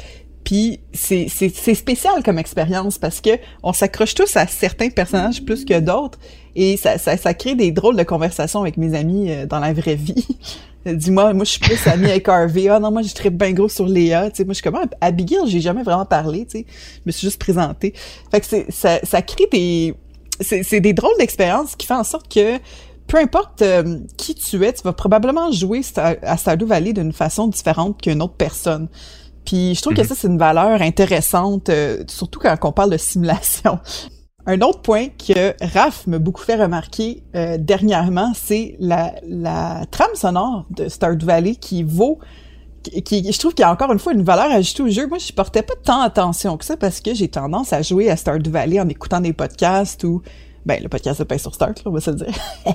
Puis 0.45 0.81
c'est 0.93 1.29
spécial 1.29 2.23
comme 2.25 2.39
expérience 2.39 2.99
parce 2.99 3.21
que 3.21 3.31
on 3.63 3.73
s'accroche 3.73 4.15
tous 4.15 4.37
à 4.37 4.47
certains 4.47 4.91
personnages 4.91 5.45
plus 5.45 5.65
que 5.65 5.79
d'autres 5.79 6.19
et 6.55 6.77
ça, 6.77 6.99
ça, 6.99 7.17
ça, 7.17 7.33
crée 7.33 7.55
des 7.55 7.71
drôles 7.71 7.97
de 7.97 8.03
conversations 8.03 8.61
avec 8.61 8.77
mes 8.77 8.95
amis 8.95 9.31
euh, 9.31 9.47
dans 9.47 9.59
la 9.59 9.73
vraie 9.73 9.95
vie. 9.95 10.27
Dis-moi, 10.85 11.33
moi 11.33 11.45
je 11.45 11.53
suis 11.53 11.61
plus 11.61 11.87
amie 11.87 12.11
avec 12.11 12.29
Harvey. 12.29 12.69
Ah 12.69 12.81
non, 12.81 12.91
moi 12.91 13.03
je 13.03 13.15
très 13.15 13.31
bien 13.31 13.53
gros 13.53 13.69
sur 13.69 13.87
Léa. 13.87 14.31
Tu 14.31 14.45
moi 14.45 14.53
je 14.53 14.57
suis 14.57 14.63
comme 14.65 14.75
ah, 14.75 14.87
Abigail, 15.01 15.47
j'ai 15.47 15.61
jamais 15.61 15.85
vraiment 15.85 16.05
parlé. 16.05 16.45
Tu 16.45 16.59
sais, 16.59 16.67
je 16.69 17.01
me 17.07 17.13
suis 17.13 17.27
juste 17.29 17.39
présentée. 17.39 17.95
Fait 18.31 18.41
que 18.41 18.47
c'est 18.47 18.71
ça, 18.71 18.99
ça 19.05 19.23
crée 19.23 19.47
des 19.51 19.95
c'est 20.41 20.81
des 20.81 20.93
drôles 20.93 21.17
d'expériences 21.19 21.77
qui 21.77 21.87
font 21.87 21.97
en 21.99 22.05
sorte 22.05 22.33
que 22.33 22.59
peu 23.07 23.19
importe 23.19 23.63
euh, 23.63 23.99
qui 24.17 24.35
tu 24.35 24.65
es, 24.65 24.73
tu 24.73 24.83
vas 24.83 24.93
probablement 24.93 25.53
jouer 25.53 25.83
à 25.97 26.37
Stardew 26.37 26.67
Valley 26.67 26.93
d'une 26.93 27.13
façon 27.13 27.47
différente 27.47 28.01
qu'une 28.01 28.23
autre 28.23 28.35
personne. 28.35 28.89
Puis 29.45 29.75
je 29.75 29.83
trouve 29.83 29.95
que 29.95 30.03
mhm. 30.03 30.09
ça, 30.09 30.15
c'est 30.15 30.29
une 30.29 30.39
valeur 30.39 30.81
intéressante, 30.83 31.69
euh, 31.69 32.05
surtout 32.09 32.39
quand 32.41 32.57
on 32.63 32.73
parle 32.73 32.91
de 32.91 32.97
simulation. 32.97 33.79
Un 34.45 34.61
autre 34.61 34.83
point 34.83 35.07
que 35.07 35.55
Raph 35.73 36.09
m'a 36.09 36.19
beaucoup 36.19 36.43
fait 36.43 36.57
remarquer 36.57 37.23
euh, 37.37 37.59
dernièrement, 37.59 38.33
c'est 38.35 38.75
la, 38.81 39.15
la 39.23 39.85
trame 39.93 40.15
sonore 40.15 40.67
de 40.71 40.89
Stardew 40.89 41.25
Valley 41.25 41.55
qui 41.55 41.85
vaut 41.85 42.19
qui, 42.83 43.33
je 43.33 43.39
trouve 43.39 43.55
qu'il 43.55 43.63
y 43.63 43.67
a 43.67 43.71
encore 43.71 43.93
une 43.93 43.99
fois 43.99 44.13
une 44.13 44.23
valeur 44.23 44.51
ajoutée 44.51 44.83
au 44.83 44.89
jeu. 44.89 45.07
Moi, 45.07 45.19
je 45.19 45.33
portais 45.33 45.63
pas 45.63 45.75
tant 45.83 46.01
attention 46.01 46.57
que 46.57 46.65
ça 46.65 46.77
parce 46.77 47.01
que 47.01 47.15
j'ai 47.15 47.29
tendance 47.29 47.73
à 47.73 47.83
jouer 47.83 48.11
à 48.11 48.17
Stardew 48.17 48.51
Valley 48.51 48.81
en 48.81 48.89
écoutant 48.89 49.21
des 49.21 49.33
podcasts 49.33 50.05
ou 50.05 50.23
ben 50.65 50.83
le 50.83 50.89
podcast 50.89 51.21
de 51.21 51.25
Pain 51.25 51.39
sur 51.39 51.55
Start, 51.55 51.83
on 51.85 51.91
va 51.91 52.01
se 52.01 52.11
le 52.11 52.17
dire. 52.17 52.35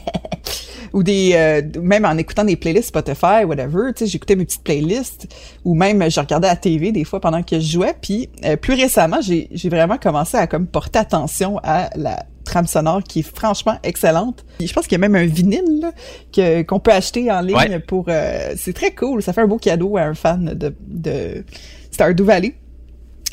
ou 0.94 1.04
des 1.04 1.32
euh, 1.34 1.62
même 1.82 2.06
en 2.06 2.18
écoutant 2.18 2.44
des 2.44 2.56
playlists 2.56 2.90
Spotify, 2.90 3.44
whatever, 3.46 3.94
tu 3.96 4.06
sais, 4.06 4.08
j'écoutais 4.08 4.36
mes 4.36 4.46
petites 4.46 4.64
playlists 4.64 5.28
ou 5.64 5.74
même 5.74 6.10
je 6.10 6.20
regardais 6.20 6.48
la 6.48 6.56
TV 6.56 6.92
des 6.92 7.04
fois 7.04 7.20
pendant 7.20 7.44
que 7.44 7.60
je 7.60 7.72
jouais. 7.72 7.96
Puis 8.02 8.30
euh, 8.46 8.56
plus 8.56 8.74
récemment, 8.74 9.22
j'ai 9.22 9.48
j'ai 9.52 9.70
vraiment 9.70 9.98
commencé 9.98 10.38
à 10.38 10.48
comme 10.48 10.68
porter 10.68 11.00
attention 11.00 11.60
à 11.64 11.90
la 11.96 12.26
trame 12.44 12.68
sonore 12.68 13.04
qui 13.04 13.20
est 13.20 13.36
franchement 13.36 13.78
excellente. 13.84 14.46
Je 14.60 14.72
pense 14.72 14.88
qu'il 14.88 14.94
y 15.00 15.04
a 15.04 15.08
même 15.08 15.16
un 15.16 15.26
vinyle 15.26 15.92
que 16.34 16.62
qu'on 16.64 16.80
peut 16.80 16.92
acheter 16.92 17.32
en 17.32 17.42
ligne 17.42 17.80
pour 17.88 18.06
euh, 18.08 18.54
c'est 18.56 18.74
très 18.74 18.92
cool, 18.92 19.22
ça 19.22 19.34
fait 19.34 19.42
un 19.42 19.48
beau 19.48 19.58
cadeau 19.58 19.98
à 19.98 20.04
un 20.04 20.14
fan 20.14 20.54
de 20.54 20.74
de 20.88 21.44
Stardew 21.92 22.24
Valley. 22.24 22.56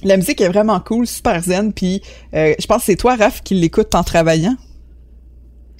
La 0.04 0.18
musique 0.18 0.42
est 0.42 0.48
vraiment 0.48 0.80
cool, 0.80 1.06
super 1.06 1.40
zen, 1.42 1.72
puis 1.72 2.02
euh, 2.34 2.54
je 2.58 2.66
pense 2.66 2.80
que 2.80 2.84
c'est 2.84 2.96
toi, 2.96 3.16
Raph, 3.16 3.42
qui 3.42 3.54
l'écoute 3.54 3.94
en 3.94 4.04
travaillant. 4.04 4.54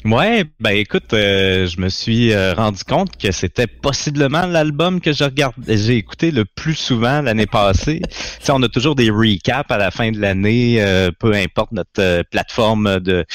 Ouais, 0.06 0.44
ben 0.60 0.76
écoute, 0.76 1.12
euh, 1.14 1.66
je 1.66 1.80
me 1.80 1.88
suis 1.88 2.32
euh, 2.32 2.52
rendu 2.54 2.84
compte 2.84 3.16
que 3.16 3.32
c'était 3.32 3.66
possiblement 3.66 4.46
l'album 4.46 5.00
que 5.00 5.12
je 5.12 5.24
regarde, 5.24 5.54
j'ai 5.66 5.96
écouté 5.96 6.30
le 6.30 6.44
plus 6.44 6.74
souvent 6.74 7.22
l'année 7.22 7.46
passée. 7.46 8.00
tu 8.44 8.50
on 8.50 8.62
a 8.62 8.68
toujours 8.68 8.94
des 8.94 9.10
recaps 9.10 9.70
à 9.70 9.78
la 9.78 9.90
fin 9.90 10.10
de 10.10 10.18
l'année, 10.18 10.82
peu 11.18 11.34
importe 11.34 11.72
notre 11.72 12.22
plateforme 12.30 13.00
de 13.00 13.26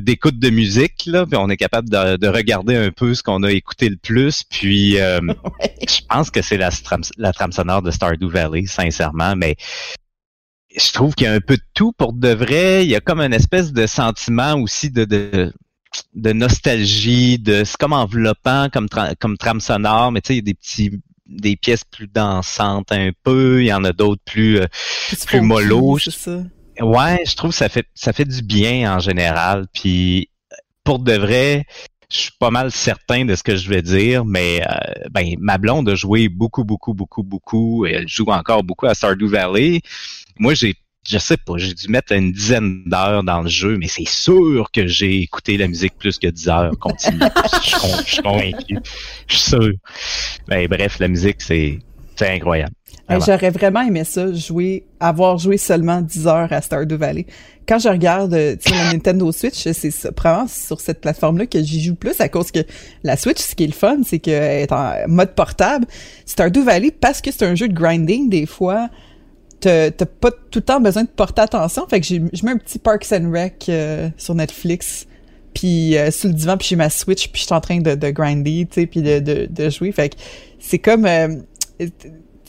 d'écoute 0.00 0.40
de 0.40 0.50
musique, 0.50 1.06
là, 1.06 1.26
puis 1.26 1.36
on 1.36 1.48
est 1.48 1.56
capable 1.56 1.88
de, 1.88 2.28
regarder 2.28 2.74
un 2.76 2.90
peu 2.90 3.14
ce 3.14 3.22
qu'on 3.22 3.44
a 3.44 3.50
écouté 3.52 3.88
le 3.88 3.96
plus. 3.96 4.42
Puis, 4.44 4.92
je 4.96 6.00
pense 6.08 6.30
que 6.30 6.42
c'est 6.42 6.56
la, 6.56 6.70
la 7.16 7.32
trame 7.32 7.52
sonore 7.52 7.82
de 7.82 7.90
Stardew 7.90 8.28
Valley, 8.28 8.66
sincèrement, 8.66 9.34
mais 9.36 9.56
je 10.76 10.92
trouve 10.92 11.14
qu'il 11.14 11.26
y 11.26 11.30
a 11.30 11.32
un 11.32 11.40
peu 11.40 11.56
de 11.56 11.62
tout 11.74 11.92
pour 11.92 12.12
de 12.12 12.28
vrai. 12.28 12.84
Il 12.84 12.90
y 12.90 12.94
a 12.94 13.00
comme 13.00 13.20
une 13.20 13.32
espèce 13.32 13.72
de 13.72 13.86
sentiment 13.86 14.54
aussi 14.54 14.90
de, 14.90 15.04
de, 15.04 15.52
de 16.14 16.32
nostalgie, 16.32 17.38
de 17.38 17.64
c'est 17.64 17.76
comme 17.76 17.92
enveloppant 17.92 18.68
comme, 18.72 18.88
comme 19.20 19.36
trame 19.36 19.60
sonore, 19.60 20.12
mais 20.12 20.20
tu 20.20 20.28
sais, 20.28 20.34
il 20.34 20.36
y 20.36 20.40
a 20.40 20.42
des 20.42 20.54
petits 20.54 20.90
des 21.26 21.56
pièces 21.56 21.82
plus 21.82 22.06
dansantes 22.06 22.92
un 22.92 23.10
peu, 23.24 23.62
il 23.62 23.66
y 23.66 23.72
en 23.72 23.82
a 23.84 23.92
d'autres 23.92 24.22
plus 24.24 24.60
euh, 24.60 24.66
plus 25.26 25.40
mollo. 25.40 25.98
Ouais, 26.80 27.20
je 27.26 27.34
trouve 27.34 27.50
que 27.50 27.56
ça 27.56 27.68
fait 27.68 27.86
ça 27.94 28.12
fait 28.12 28.24
du 28.24 28.42
bien 28.42 28.94
en 28.94 29.00
général. 29.00 29.66
Puis 29.72 30.30
pour 30.84 31.00
de 31.00 31.14
vrai, 31.14 31.64
je 32.10 32.16
suis 32.18 32.32
pas 32.38 32.50
mal 32.50 32.70
certain 32.70 33.24
de 33.24 33.34
ce 33.34 33.42
que 33.42 33.56
je 33.56 33.68
vais 33.68 33.82
dire, 33.82 34.24
mais 34.24 34.62
euh, 34.62 35.08
ben 35.10 35.34
ma 35.40 35.58
blonde 35.58 35.88
a 35.88 35.94
joué 35.94 36.28
beaucoup, 36.28 36.64
beaucoup, 36.64 36.94
beaucoup, 36.94 37.24
beaucoup. 37.24 37.86
Et 37.86 37.92
elle 37.92 38.08
joue 38.08 38.26
encore 38.26 38.62
beaucoup 38.62 38.86
à 38.86 38.94
Stardew 38.94 39.26
Valley. 39.26 39.80
Moi, 40.38 40.54
j'ai 40.54 40.74
je 41.08 41.18
sais 41.18 41.36
pas, 41.36 41.54
j'ai 41.56 41.72
dû 41.72 41.88
mettre 41.88 42.12
une 42.12 42.32
dizaine 42.32 42.82
d'heures 42.84 43.22
dans 43.22 43.42
le 43.42 43.48
jeu, 43.48 43.76
mais 43.78 43.86
c'est 43.86 44.08
sûr 44.08 44.68
que 44.72 44.86
j'ai 44.86 45.22
écouté 45.22 45.56
la 45.56 45.68
musique 45.68 45.94
plus 45.98 46.18
que 46.18 46.26
dix 46.26 46.48
heures 46.48 46.76
continue. 46.78 47.20
je, 47.62 48.02
suis 48.04 48.22
convaincu. 48.22 48.78
Je 49.28 49.36
suis 49.36 49.50
sûr. 49.50 49.72
Ben, 50.48 50.66
bref, 50.66 50.98
la 50.98 51.08
musique, 51.08 51.40
c'est 51.40 51.78
incroyable. 52.20 52.72
J'aurais 53.08 53.50
vraiment 53.50 53.82
aimé 53.82 54.02
ça, 54.02 54.32
jouer, 54.32 54.84
avoir 54.98 55.38
joué 55.38 55.58
seulement 55.58 56.00
10 56.00 56.26
heures 56.26 56.52
à 56.52 56.60
Stardew 56.60 56.96
Valley. 56.96 57.26
Quand 57.68 57.78
je 57.78 57.88
regarde 57.88 58.34
euh, 58.34 58.56
la 58.68 58.92
Nintendo 58.92 59.30
Switch, 59.30 59.68
c'est 59.72 59.92
vraiment 60.18 60.48
sur 60.48 60.80
cette 60.80 61.00
plateforme-là 61.00 61.46
que 61.46 61.62
j'y 61.62 61.80
joue 61.80 61.94
plus 61.94 62.20
à 62.20 62.28
cause 62.28 62.50
que 62.50 62.60
la 63.04 63.16
Switch, 63.16 63.38
ce 63.38 63.54
qui 63.54 63.62
est 63.62 63.68
le 63.68 63.72
fun, 63.72 63.98
c'est 64.04 64.18
qu'elle 64.18 64.62
est 64.62 64.72
en 64.72 64.92
mode 65.06 65.36
portable. 65.36 65.86
Stardew 66.24 66.64
Valley, 66.64 66.90
parce 66.90 67.20
que 67.20 67.30
c'est 67.30 67.44
un 67.44 67.54
jeu 67.54 67.68
de 67.68 67.74
grinding, 67.74 68.28
des 68.28 68.46
fois, 68.46 68.88
t'as 69.60 69.90
pas 69.90 70.30
tout 70.30 70.58
le 70.58 70.62
temps 70.62 70.80
besoin 70.80 71.04
de 71.04 71.08
porter 71.08 71.42
attention. 71.42 71.86
Fait 71.88 72.00
que 72.00 72.06
je 72.06 72.44
mets 72.44 72.52
un 72.52 72.58
petit 72.58 72.78
Parks 72.78 73.12
and 73.12 73.30
Rec 73.32 73.66
euh, 73.68 74.08
sur 74.16 74.34
Netflix, 74.34 75.06
puis 75.54 75.96
euh, 75.96 76.10
sur 76.10 76.28
le 76.28 76.34
divan, 76.34 76.56
puis 76.56 76.68
j'ai 76.68 76.76
ma 76.76 76.90
Switch, 76.90 77.28
puis 77.28 77.40
je 77.40 77.46
suis 77.46 77.54
en 77.54 77.60
train 77.60 77.80
de, 77.80 77.94
de 77.94 78.10
grinder, 78.10 78.66
tu 78.70 78.80
sais, 78.80 78.86
puis 78.86 79.02
de, 79.02 79.20
de, 79.20 79.46
de, 79.50 79.70
jouer. 79.70 79.92
Fait 79.92 80.10
que 80.10 80.16
c'est 80.58 80.78
comme 80.78 81.06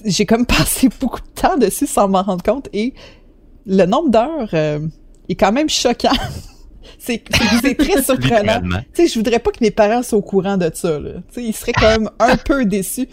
j'ai 0.06 0.26
comme 0.26 0.46
passé 0.46 0.90
beaucoup 1.00 1.20
de 1.22 1.42
temps 1.42 1.58
dessus 1.58 1.88
sans 1.88 2.08
m'en 2.08 2.24
rendre 2.24 2.44
compte 2.44 2.70
et 2.74 2.94
le 3.66 3.86
nombre 3.86 4.10
d'heures 4.10 4.50
euh, 4.54 4.80
est 5.28 5.36
quand 5.36 5.52
même 5.52 5.70
choquant. 5.70 6.10
c'est 7.00 7.24
très 7.24 8.02
surprenant. 8.02 8.62
tu 8.62 8.80
sais, 8.94 9.08
je 9.08 9.20
voudrais 9.20 9.40
pas 9.40 9.52
que 9.52 9.60
mes 9.62 9.72
parents 9.72 10.04
soient 10.04 10.20
au 10.20 10.22
courant 10.24 10.58
de 10.58 10.72
ça. 10.74 11.00
Tu 11.00 11.34
sais, 11.34 11.44
ils 11.44 11.54
seraient 11.54 11.74
quand 11.74 11.90
même 11.90 12.10
un 12.20 12.38
peu 12.38 12.66
déçus. 12.66 13.08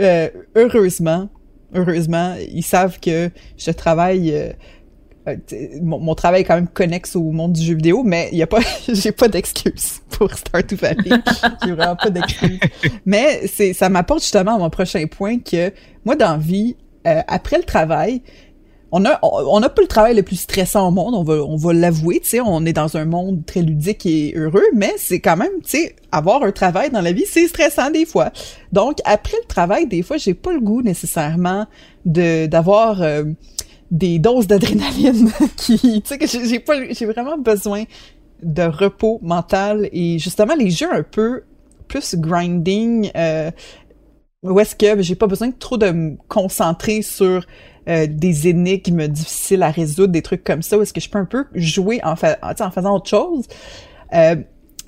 Euh, 0.00 0.28
heureusement, 0.54 1.28
heureusement, 1.74 2.34
ils 2.52 2.62
savent 2.62 2.98
que 3.00 3.30
je 3.56 3.70
travaille 3.70 4.32
euh, 4.32 4.52
euh, 5.28 5.66
mon, 5.82 6.14
travail 6.14 6.42
est 6.42 6.44
quand 6.44 6.54
même 6.54 6.68
connexe 6.68 7.16
au 7.16 7.30
monde 7.30 7.52
du 7.52 7.62
jeu 7.62 7.74
vidéo, 7.74 8.02
mais 8.04 8.28
il 8.32 8.38
y 8.38 8.42
a 8.42 8.46
pas, 8.46 8.60
j'ai 8.88 9.12
pas 9.12 9.28
d'excuse 9.28 10.00
pour 10.10 10.32
Stardew 10.32 10.76
Valley. 10.76 11.10
j'ai 11.64 11.72
vraiment 11.72 11.96
pas 11.96 12.10
d'excuse. 12.10 12.58
Mais 13.04 13.46
c'est, 13.46 13.72
ça 13.72 13.88
m'apporte 13.88 14.20
justement 14.20 14.56
à 14.56 14.58
mon 14.58 14.70
prochain 14.70 15.04
point 15.06 15.38
que 15.38 15.72
moi, 16.04 16.16
dans 16.16 16.38
vie, 16.38 16.76
euh, 17.06 17.20
après 17.28 17.58
le 17.58 17.64
travail, 17.64 18.22
on 18.90 19.04
a, 19.04 19.18
on, 19.22 19.62
a 19.62 19.68
pas 19.68 19.82
le 19.82 19.88
travail 19.88 20.16
le 20.16 20.22
plus 20.22 20.36
stressant 20.36 20.88
au 20.88 20.90
monde, 20.90 21.14
on 21.14 21.22
va, 21.22 21.34
on 21.34 21.56
va 21.56 21.72
l'avouer, 21.72 22.20
tu 22.20 22.28
sais, 22.30 22.40
on 22.40 22.64
est 22.64 22.72
dans 22.72 22.96
un 22.96 23.04
monde 23.04 23.44
très 23.44 23.60
ludique 23.60 24.06
et 24.06 24.32
heureux, 24.34 24.64
mais 24.74 24.94
c'est 24.96 25.20
quand 25.20 25.36
même, 25.36 25.60
tu 25.62 25.70
sais, 25.70 25.96
avoir 26.10 26.42
un 26.42 26.52
travail 26.52 26.90
dans 26.90 27.02
la 27.02 27.12
vie, 27.12 27.24
c'est 27.26 27.46
stressant 27.48 27.90
des 27.90 28.06
fois. 28.06 28.30
Donc, 28.72 28.98
après 29.04 29.36
le 29.42 29.46
travail, 29.46 29.86
des 29.86 30.02
fois, 30.02 30.16
j'ai 30.16 30.34
pas 30.34 30.52
le 30.52 30.60
goût 30.60 30.80
nécessairement 30.80 31.66
de, 32.06 32.46
d'avoir, 32.46 33.02
euh, 33.02 33.24
des 33.90 34.18
doses 34.18 34.46
d'adrénaline 34.46 35.30
qui, 35.56 36.02
tu 36.02 36.08
sais, 36.08 36.18
que 36.18 36.26
j'ai 36.26 36.60
pas, 36.60 36.74
j'ai 36.90 37.06
vraiment 37.06 37.38
besoin 37.38 37.84
de 38.42 38.62
repos 38.62 39.18
mental 39.22 39.88
et 39.92 40.18
justement 40.18 40.54
les 40.54 40.70
jeux 40.70 40.92
un 40.92 41.02
peu 41.02 41.42
plus 41.88 42.14
grinding, 42.14 43.10
euh, 43.16 43.50
où 44.42 44.60
est-ce 44.60 44.76
que 44.76 45.02
j'ai 45.02 45.14
pas 45.14 45.26
besoin 45.26 45.50
trop 45.50 45.76
de 45.76 45.90
me 45.90 46.16
concentrer 46.28 47.02
sur 47.02 47.44
euh, 47.88 48.06
des 48.08 48.48
énigmes 48.48 49.06
difficiles 49.08 49.62
à 49.62 49.70
résoudre, 49.70 50.12
des 50.12 50.22
trucs 50.22 50.44
comme 50.44 50.62
ça, 50.62 50.78
où 50.78 50.82
est-ce 50.82 50.92
que 50.92 51.00
je 51.00 51.08
peux 51.08 51.18
un 51.18 51.24
peu 51.24 51.46
jouer 51.54 52.00
en, 52.04 52.12
en 52.12 52.70
faisant 52.70 52.94
autre 52.94 53.08
chose. 53.08 53.46
Euh, 54.14 54.36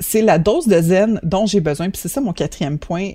c'est 0.01 0.23
la 0.23 0.39
dose 0.39 0.67
de 0.67 0.81
zen 0.81 1.21
dont 1.23 1.47
j'ai 1.47 1.61
besoin. 1.61 1.91
Puis 1.91 2.01
c'est 2.01 2.09
ça 2.09 2.21
mon 2.21 2.33
quatrième 2.33 2.79
point. 2.79 3.13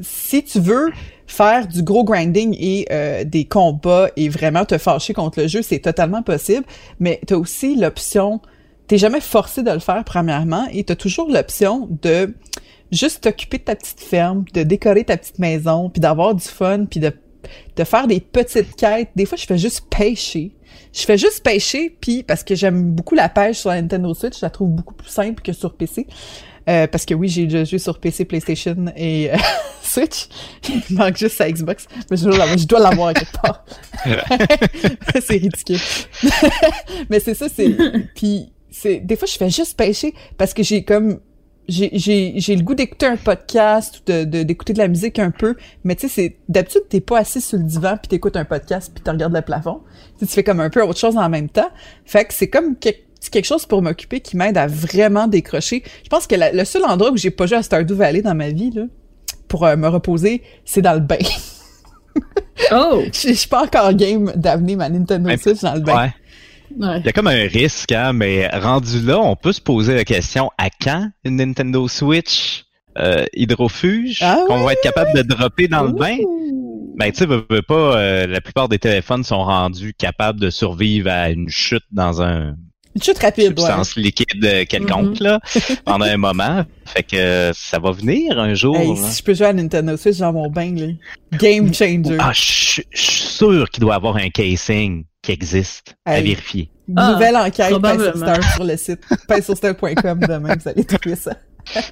Si 0.00 0.44
tu 0.44 0.60
veux 0.60 0.90
faire 1.26 1.66
du 1.66 1.82
gros 1.82 2.04
grinding 2.04 2.54
et 2.58 2.86
euh, 2.92 3.24
des 3.24 3.46
combats 3.46 4.10
et 4.16 4.28
vraiment 4.28 4.64
te 4.64 4.78
fâcher 4.78 5.14
contre 5.14 5.40
le 5.40 5.48
jeu, 5.48 5.62
c'est 5.62 5.80
totalement 5.80 6.22
possible. 6.22 6.64
Mais 7.00 7.20
tu 7.26 7.34
as 7.34 7.38
aussi 7.38 7.74
l'option, 7.74 8.40
t'es 8.86 8.98
jamais 8.98 9.20
forcé 9.20 9.62
de 9.62 9.70
le 9.70 9.78
faire 9.78 10.04
premièrement, 10.04 10.66
et 10.70 10.84
tu 10.84 10.92
as 10.92 10.96
toujours 10.96 11.30
l'option 11.30 11.88
de 12.02 12.34
juste 12.92 13.24
t'occuper 13.24 13.58
de 13.58 13.64
ta 13.64 13.74
petite 13.74 14.00
ferme, 14.00 14.44
de 14.52 14.62
décorer 14.62 15.04
ta 15.04 15.16
petite 15.16 15.38
maison, 15.38 15.90
puis 15.90 16.00
d'avoir 16.00 16.34
du 16.34 16.44
fun, 16.44 16.84
puis 16.84 17.00
de, 17.00 17.12
de 17.76 17.84
faire 17.84 18.06
des 18.06 18.20
petites 18.20 18.76
quêtes. 18.76 19.10
Des 19.16 19.26
fois, 19.26 19.38
je 19.38 19.46
fais 19.46 19.58
juste 19.58 19.84
pêcher 19.90 20.52
je 20.96 21.02
fais 21.02 21.18
juste 21.18 21.42
pêcher, 21.44 21.94
puis 22.00 22.22
parce 22.22 22.42
que 22.42 22.54
j'aime 22.54 22.90
beaucoup 22.92 23.14
la 23.14 23.28
pêche 23.28 23.58
sur 23.58 23.68
la 23.68 23.82
Nintendo 23.82 24.14
Switch, 24.14 24.38
je 24.40 24.44
la 24.46 24.50
trouve 24.50 24.70
beaucoup 24.70 24.94
plus 24.94 25.10
simple 25.10 25.42
que 25.42 25.52
sur 25.52 25.74
PC. 25.74 26.06
Euh, 26.68 26.86
parce 26.88 27.04
que 27.04 27.14
oui, 27.14 27.28
j'ai 27.28 27.44
déjà 27.44 27.62
joué 27.64 27.78
sur 27.78 28.00
PC, 28.00 28.24
PlayStation 28.24 28.86
et 28.96 29.30
euh, 29.32 29.36
Switch. 29.82 30.28
Il 30.68 30.96
manque 30.96 31.16
juste 31.16 31.36
sa 31.36 31.50
Xbox. 31.50 31.86
Mais 32.10 32.16
je 32.16 32.66
dois 32.66 32.80
l'avoir 32.80 33.12
quelque 33.12 33.40
part. 33.40 33.64
c'est 35.22 35.36
ridicule. 35.36 35.78
mais 37.10 37.20
c'est 37.20 37.34
ça, 37.34 37.48
c'est... 37.48 37.76
Puis, 38.16 38.52
c'est... 38.68 38.98
Des 38.98 39.14
fois, 39.16 39.28
je 39.30 39.36
fais 39.36 39.50
juste 39.50 39.76
pêcher 39.76 40.12
parce 40.38 40.54
que 40.54 40.64
j'ai 40.64 40.82
comme 40.82 41.20
j'ai 41.68 42.56
le 42.56 42.62
goût 42.62 42.74
d'écouter 42.74 43.06
un 43.06 43.16
podcast 43.16 43.98
ou 43.98 44.12
de 44.12 44.42
d'écouter 44.42 44.72
de, 44.72 44.78
la 44.78 44.88
musique 44.88 45.18
un 45.18 45.30
peu, 45.30 45.56
mais 45.84 45.94
tu 45.94 46.08
sais, 46.08 46.14
c'est 46.14 46.36
d'habitude 46.48 46.82
t'es 46.88 47.00
pas 47.00 47.18
assis 47.18 47.40
sur 47.40 47.58
le 47.58 47.64
divan 47.64 47.96
puis 47.96 48.08
t'écoutes 48.08 48.36
un 48.36 48.44
podcast 48.44 48.92
puis 48.94 49.02
tu 49.02 49.10
regardes 49.10 49.34
le 49.34 49.42
plafond. 49.42 49.80
Tu, 50.18 50.26
fais 50.26 50.44
comme 50.44 50.60
un 50.60 50.70
peu 50.70 50.82
autre 50.82 50.98
chose 50.98 51.16
en 51.16 51.28
même 51.28 51.48
temps. 51.48 51.68
Fait 52.04 52.24
que 52.24 52.34
c'est 52.34 52.48
comme 52.48 52.76
quelque 52.76 53.46
chose 53.46 53.66
pour 53.66 53.82
m'occuper 53.82 54.20
qui 54.20 54.36
m'aide 54.36 54.56
à 54.56 54.66
vraiment 54.66 55.26
décrocher. 55.26 55.82
Je 56.04 56.08
pense 56.08 56.26
que 56.26 56.36
le 56.36 56.64
seul 56.64 56.84
endroit 56.84 57.10
où 57.10 57.16
j'ai 57.16 57.30
pas 57.30 57.46
joué 57.46 57.58
à 57.58 57.62
Stardew 57.62 57.94
Valley 57.94 58.22
dans 58.22 58.34
ma 58.34 58.50
vie 58.50 58.70
là, 58.70 58.84
pour 59.48 59.64
euh, 59.64 59.76
me 59.76 59.88
reposer, 59.88 60.42
c'est 60.64 60.82
dans 60.82 60.94
le 60.94 61.00
bain. 61.00 61.16
oh! 62.72 63.02
Je 63.12 63.32
suis 63.32 63.48
pas 63.48 63.64
encore 63.64 63.92
game 63.94 64.32
d'amener 64.36 64.76
ma 64.76 64.88
Nintendo 64.88 65.36
Switch 65.36 65.60
dans 65.60 65.74
le 65.74 65.80
bain. 65.80 66.10
Il 66.70 67.02
y 67.04 67.08
a 67.08 67.12
comme 67.12 67.26
un 67.26 67.46
risque, 67.46 67.92
hein, 67.92 68.12
mais 68.12 68.48
rendu 68.48 69.00
là, 69.00 69.20
on 69.20 69.36
peut 69.36 69.52
se 69.52 69.60
poser 69.60 69.94
la 69.94 70.04
question 70.04 70.50
à 70.58 70.70
quand 70.70 71.10
une 71.24 71.36
Nintendo 71.36 71.88
Switch 71.88 72.64
euh, 72.98 73.26
hydrofuge 73.34 74.20
ah 74.22 74.38
qu'on 74.46 74.64
va 74.64 74.72
être 74.72 74.82
capable 74.82 75.14
de 75.14 75.22
dropper 75.22 75.68
dans 75.68 75.82
le 75.82 75.92
bain? 75.92 76.16
Ben, 76.96 77.12
tu 77.12 77.18
sais, 77.18 77.26
pas, 77.26 77.74
euh, 77.74 78.26
la 78.26 78.40
plupart 78.40 78.70
des 78.70 78.78
téléphones 78.78 79.22
sont 79.22 79.44
rendus 79.44 79.92
capables 79.92 80.40
de 80.40 80.48
survivre 80.48 81.10
à 81.10 81.28
une 81.28 81.50
chute 81.50 81.84
dans 81.90 82.22
un 82.22 82.56
une 82.94 83.02
chute 83.02 83.18
rapide, 83.18 83.48
substance 83.48 83.96
liquide 83.96 84.66
quelconque, 84.68 85.18
mm-hmm. 85.18 85.22
là, 85.22 85.40
pendant 85.84 86.06
un 86.06 86.16
moment. 86.16 86.64
Fait 86.86 87.02
que 87.02 87.52
ça 87.54 87.78
va 87.78 87.90
venir 87.92 88.38
un 88.38 88.54
jour. 88.54 88.96
si 88.96 89.18
je 89.18 89.22
peux 89.22 89.34
jouer 89.34 89.48
à 89.48 89.52
Nintendo 89.52 89.98
Switch 89.98 90.16
dans 90.16 90.32
mon 90.32 90.48
bain, 90.48 90.74
là. 90.74 90.86
Game 91.38 91.74
changer. 91.74 92.16
Ah, 92.18 92.32
je 92.32 92.40
suis 92.40 92.84
sûr 92.94 93.68
qu'il 93.68 93.82
doit 93.82 93.96
avoir 93.96 94.16
un 94.16 94.30
casing 94.30 95.04
qui 95.26 95.32
existe 95.32 95.96
à 96.04 96.20
vérifier. 96.20 96.70
Nouvelle 96.86 97.34
ah, 97.34 97.46
enquête 97.46 97.74
sur 98.54 98.64
le 98.64 98.76
site 98.76 99.00
paysourstar.com 99.28 100.20
demain, 100.20 100.54
vous 100.54 100.68
allez 100.68 100.84
trouver 100.84 101.16
ça. 101.16 101.32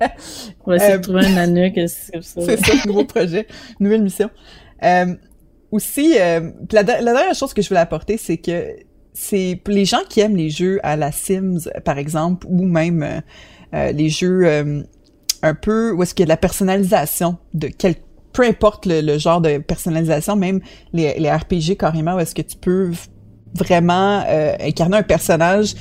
On 0.65 0.71
va 0.71 0.77
essayer 0.77 0.93
de 0.93 0.99
euh, 0.99 1.01
trouver 1.01 1.27
un 1.27 1.37
anneau 1.37 1.69
c'est 1.75 2.23
ça? 2.23 2.41
C'est 2.47 2.65
ça, 2.65 2.73
nouveau 2.87 3.05
projet, 3.05 3.49
nouvelle 3.81 4.03
mission. 4.03 4.31
Euh, 4.85 5.17
aussi, 5.73 6.17
euh, 6.17 6.53
la, 6.71 6.85
dernière 6.85 7.35
chose 7.35 7.53
que 7.53 7.61
je 7.61 7.69
voulais 7.69 7.81
apporter, 7.81 8.19
c'est 8.19 8.37
que 8.37 8.69
c'est 9.13 9.61
pour 9.65 9.75
les 9.75 9.85
gens 9.85 10.05
qui 10.09 10.21
aiment 10.21 10.37
les 10.37 10.51
jeux 10.51 10.79
à 10.85 10.95
la 10.95 11.11
Sims, 11.11 11.69
par 11.85 11.99
exemple, 11.99 12.47
ou 12.49 12.65
même 12.65 13.23
les 13.73 14.09
jeux 14.09 14.85
un 15.43 15.55
peu 15.55 15.91
où 15.91 16.03
est-ce 16.05 16.15
qu'il 16.15 16.23
y 16.23 16.25
a 16.25 16.27
de 16.27 16.31
la 16.31 16.37
personnalisation 16.37 17.37
de 17.53 17.67
quel 17.67 17.97
peu 18.33 18.43
importe 18.45 18.87
le, 18.87 19.19
genre 19.19 19.41
de 19.41 19.59
personnalisation, 19.59 20.37
même 20.37 20.61
les, 20.93 21.19
les 21.19 21.31
RPG 21.31 21.77
carrément, 21.79 22.17
où 22.17 22.19
est-ce 22.19 22.35
que 22.35 22.43
tu 22.43 22.57
peux 22.57 22.91
vraiment 23.55 24.25
euh, 24.27 24.55
incarner 24.61 24.99
un 24.99 25.03
personnage 25.03 25.75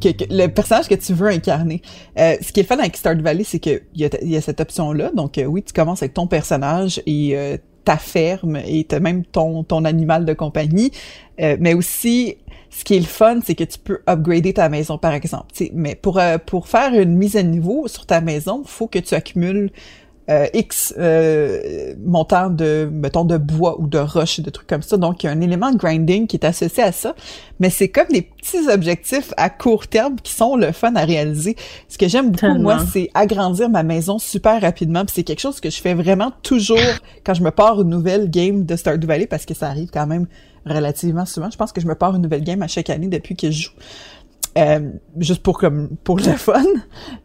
que, 0.00 0.08
le 0.30 0.48
personnage 0.48 0.88
que 0.88 0.94
tu 0.94 1.14
veux 1.14 1.28
incarner. 1.28 1.82
Euh, 2.18 2.36
ce 2.40 2.52
qui 2.52 2.60
est 2.60 2.64
fun 2.64 2.78
avec 2.78 2.96
Stardew 2.96 3.22
Valley, 3.22 3.44
c'est 3.44 3.58
qu'il 3.58 3.82
y 3.94 4.04
a, 4.04 4.08
y 4.22 4.36
a 4.36 4.40
cette 4.40 4.60
option-là. 4.60 5.10
Donc 5.14 5.38
euh, 5.38 5.44
oui, 5.44 5.62
tu 5.62 5.72
commences 5.72 6.02
avec 6.02 6.14
ton 6.14 6.26
personnage 6.26 7.02
et 7.06 7.36
ta 7.84 7.96
ferme 7.96 8.56
et 8.66 8.84
t'as 8.84 8.98
même 8.98 9.24
ton, 9.24 9.62
ton 9.62 9.84
animal 9.84 10.24
de 10.24 10.32
compagnie. 10.32 10.90
mais 11.38 11.74
aussi, 11.74 12.36
ce 12.68 12.84
qui 12.84 12.96
est 12.96 13.00
le 13.00 13.04
fun, 13.06 13.38
c'est 13.44 13.54
que 13.54 13.64
tu 13.64 13.78
peux 13.78 14.00
upgrader 14.08 14.52
ta 14.52 14.68
maison, 14.68 14.98
par 14.98 15.14
exemple. 15.14 15.46
mais 15.72 15.94
pour, 15.94 16.20
pour 16.46 16.68
faire 16.68 16.92
une 16.94 17.16
mise 17.16 17.36
à 17.36 17.42
niveau 17.42 17.86
sur 17.86 18.04
ta 18.04 18.20
maison, 18.20 18.62
faut 18.64 18.88
que 18.88 18.98
tu 18.98 19.14
accumules 19.14 19.70
euh, 20.28 20.46
X 20.54 20.92
euh, 20.98 21.94
montant 22.04 22.50
de, 22.50 22.88
mettons, 22.90 23.24
de 23.24 23.36
bois 23.36 23.80
ou 23.80 23.86
de 23.86 23.98
roche, 23.98 24.40
de 24.40 24.50
trucs 24.50 24.66
comme 24.66 24.82
ça. 24.82 24.96
Donc, 24.96 25.22
il 25.22 25.26
y 25.26 25.28
a 25.28 25.32
un 25.32 25.40
élément 25.40 25.70
de 25.70 25.76
grinding 25.76 26.26
qui 26.26 26.36
est 26.36 26.44
associé 26.44 26.82
à 26.82 26.92
ça. 26.92 27.14
Mais 27.60 27.70
c'est 27.70 27.88
comme 27.88 28.08
des 28.08 28.22
petits 28.22 28.68
objectifs 28.68 29.32
à 29.36 29.50
court 29.50 29.86
terme 29.86 30.16
qui 30.16 30.32
sont 30.32 30.56
le 30.56 30.72
fun 30.72 30.94
à 30.96 31.04
réaliser. 31.04 31.56
Ce 31.88 31.96
que 31.96 32.08
j'aime 32.08 32.32
beaucoup, 32.32 32.58
moi, 32.58 32.78
c'est 32.92 33.08
agrandir 33.14 33.70
ma 33.70 33.82
maison 33.82 34.18
super 34.18 34.60
rapidement. 34.60 35.04
Puis 35.04 35.14
c'est 35.16 35.22
quelque 35.22 35.40
chose 35.40 35.60
que 35.60 35.70
je 35.70 35.80
fais 35.80 35.94
vraiment 35.94 36.32
toujours 36.42 36.76
quand 37.24 37.34
je 37.34 37.42
me 37.42 37.50
pars 37.50 37.80
une 37.80 37.88
nouvelle 37.88 38.28
game 38.28 38.64
de 38.64 38.76
Stardew 38.76 39.06
Valley 39.06 39.26
parce 39.26 39.46
que 39.46 39.54
ça 39.54 39.68
arrive 39.68 39.90
quand 39.92 40.06
même 40.06 40.26
relativement 40.66 41.24
souvent. 41.24 41.50
Je 41.50 41.56
pense 41.56 41.72
que 41.72 41.80
je 41.80 41.86
me 41.86 41.94
pars 41.94 42.14
une 42.14 42.22
nouvelle 42.22 42.42
game 42.42 42.60
à 42.62 42.66
chaque 42.66 42.90
année 42.90 43.06
depuis 43.06 43.36
que 43.36 43.50
je 43.50 43.64
joue. 43.64 43.72
Euh, 44.56 44.80
juste 45.18 45.42
pour 45.42 45.58
comme 45.58 45.96
pour 46.02 46.16
le 46.16 46.32
fun. 46.32 46.64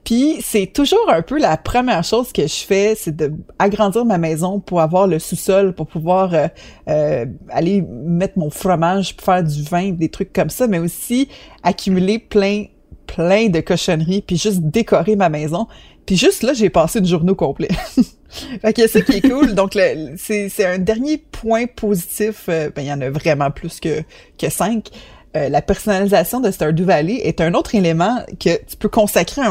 Puis 0.04 0.38
c'est 0.42 0.68
toujours 0.68 1.10
un 1.10 1.22
peu 1.22 1.40
la 1.40 1.56
première 1.56 2.04
chose 2.04 2.34
que 2.34 2.42
je 2.42 2.66
fais, 2.66 2.94
c'est 2.98 3.16
de 3.16 3.32
agrandir 3.58 4.04
ma 4.04 4.18
maison 4.18 4.60
pour 4.60 4.82
avoir 4.82 5.08
le 5.08 5.18
sous-sol, 5.18 5.74
pour 5.74 5.88
pouvoir 5.88 6.34
euh, 6.34 6.48
euh, 6.90 7.26
aller 7.50 7.82
mettre 7.82 8.38
mon 8.38 8.50
fromage, 8.50 9.16
faire 9.22 9.44
du 9.44 9.64
vin, 9.64 9.92
des 9.92 10.10
trucs 10.10 10.34
comme 10.34 10.50
ça, 10.50 10.68
mais 10.68 10.80
aussi 10.80 11.30
accumuler 11.64 12.20
plein 12.20 12.66
plein 13.08 13.48
de 13.50 13.60
cochonneries, 13.60 14.22
puis 14.22 14.38
juste 14.38 14.62
décorer 14.62 15.16
ma 15.16 15.30
maison. 15.30 15.68
Puis 16.06 16.18
juste 16.18 16.44
là, 16.44 16.54
j'ai 16.54 16.70
passé 16.70 17.00
une 17.00 17.06
journée 17.06 17.32
au 17.32 17.36
complet. 17.36 17.70
fait 18.62 18.74
que 18.74 18.88
c'est 18.88 19.06
qui 19.06 19.18
est 19.18 19.30
cool. 19.30 19.54
Donc 19.54 19.78
c'est 20.18 20.66
un 20.66 20.80
dernier 20.80 21.18
point 21.18 21.66
positif. 21.66 22.48
ben 22.48 22.72
il 22.78 22.86
y 22.86 22.92
en 22.92 23.00
a 23.00 23.10
vraiment 23.10 23.52
plus 23.52 23.80
que 23.80 24.02
que 24.38 24.50
cinq. 24.50 24.90
Euh, 25.36 25.50
la 25.50 25.62
personnalisation 25.62 26.40
de 26.40 26.52
Stardew 26.52 26.84
Valley 26.84 27.22
est 27.24 27.42
un 27.42 27.54
autre 27.54 27.76
élément 27.76 28.18
que 28.40 28.58
tu 28.66 28.76
peux 28.78 28.90
consacrer 28.90 29.42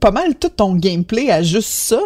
pas 0.00 0.10
mal 0.10 0.34
tout 0.34 0.48
ton 0.48 0.74
gameplay 0.74 1.30
à 1.30 1.42
juste 1.42 1.70
ça, 1.70 2.00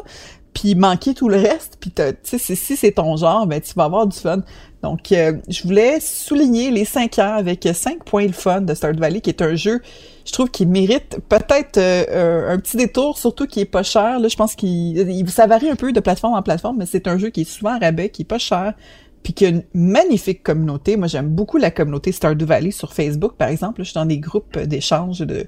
puis 0.52 0.74
manquer 0.74 1.14
tout 1.14 1.28
le 1.28 1.36
reste, 1.36 1.78
puis 1.80 1.90
tu 1.90 2.38
si 2.38 2.76
c'est 2.76 2.92
ton 2.92 3.16
genre, 3.16 3.46
ben 3.46 3.60
tu 3.60 3.72
vas 3.74 3.84
avoir 3.84 4.06
du 4.06 4.18
fun. 4.18 4.42
Donc 4.82 5.12
euh, 5.12 5.34
je 5.48 5.62
voulais 5.62 6.00
souligner 6.00 6.70
les 6.70 6.84
5 6.84 7.18
ans 7.18 7.34
avec 7.34 7.66
5 7.72 8.04
points 8.04 8.26
de 8.26 8.32
fun 8.32 8.60
de 8.60 8.74
Stardew 8.74 9.00
Valley 9.00 9.20
qui 9.20 9.30
est 9.30 9.42
un 9.42 9.54
jeu 9.54 9.80
je 10.24 10.32
trouve 10.32 10.50
qu'il 10.50 10.68
mérite 10.68 11.18
peut-être 11.28 11.78
euh, 11.78 12.52
un 12.52 12.58
petit 12.58 12.76
détour, 12.76 13.18
surtout 13.18 13.46
qui 13.46 13.60
est 13.60 13.64
pas 13.64 13.82
cher. 13.82 14.20
Là, 14.20 14.28
je 14.28 14.36
pense 14.36 14.54
qu'il 14.54 15.28
ça 15.30 15.46
varie 15.46 15.68
un 15.68 15.76
peu 15.76 15.92
de 15.92 16.00
plateforme 16.00 16.34
en 16.34 16.42
plateforme, 16.42 16.78
mais 16.78 16.86
c'est 16.86 17.08
un 17.08 17.18
jeu 17.18 17.30
qui 17.30 17.42
est 17.42 17.50
souvent 17.50 17.78
rabais, 17.78 18.08
qui 18.08 18.22
est 18.22 18.26
pas 18.26 18.38
cher, 18.38 18.74
puis 19.22 19.32
qu'il 19.32 19.48
y 19.48 19.50
a 19.50 19.54
une 19.54 19.64
magnifique 19.74 20.42
communauté. 20.42 20.96
Moi, 20.96 21.06
j'aime 21.06 21.28
beaucoup 21.28 21.56
la 21.56 21.70
communauté 21.70 22.12
Stardew 22.12 22.44
Valley 22.44 22.70
sur 22.70 22.92
Facebook, 22.92 23.34
par 23.36 23.48
exemple. 23.48 23.82
je 23.82 23.84
suis 23.84 23.94
dans 23.94 24.06
des 24.06 24.18
groupes 24.18 24.58
d'échanges 24.58 25.20
de, 25.20 25.46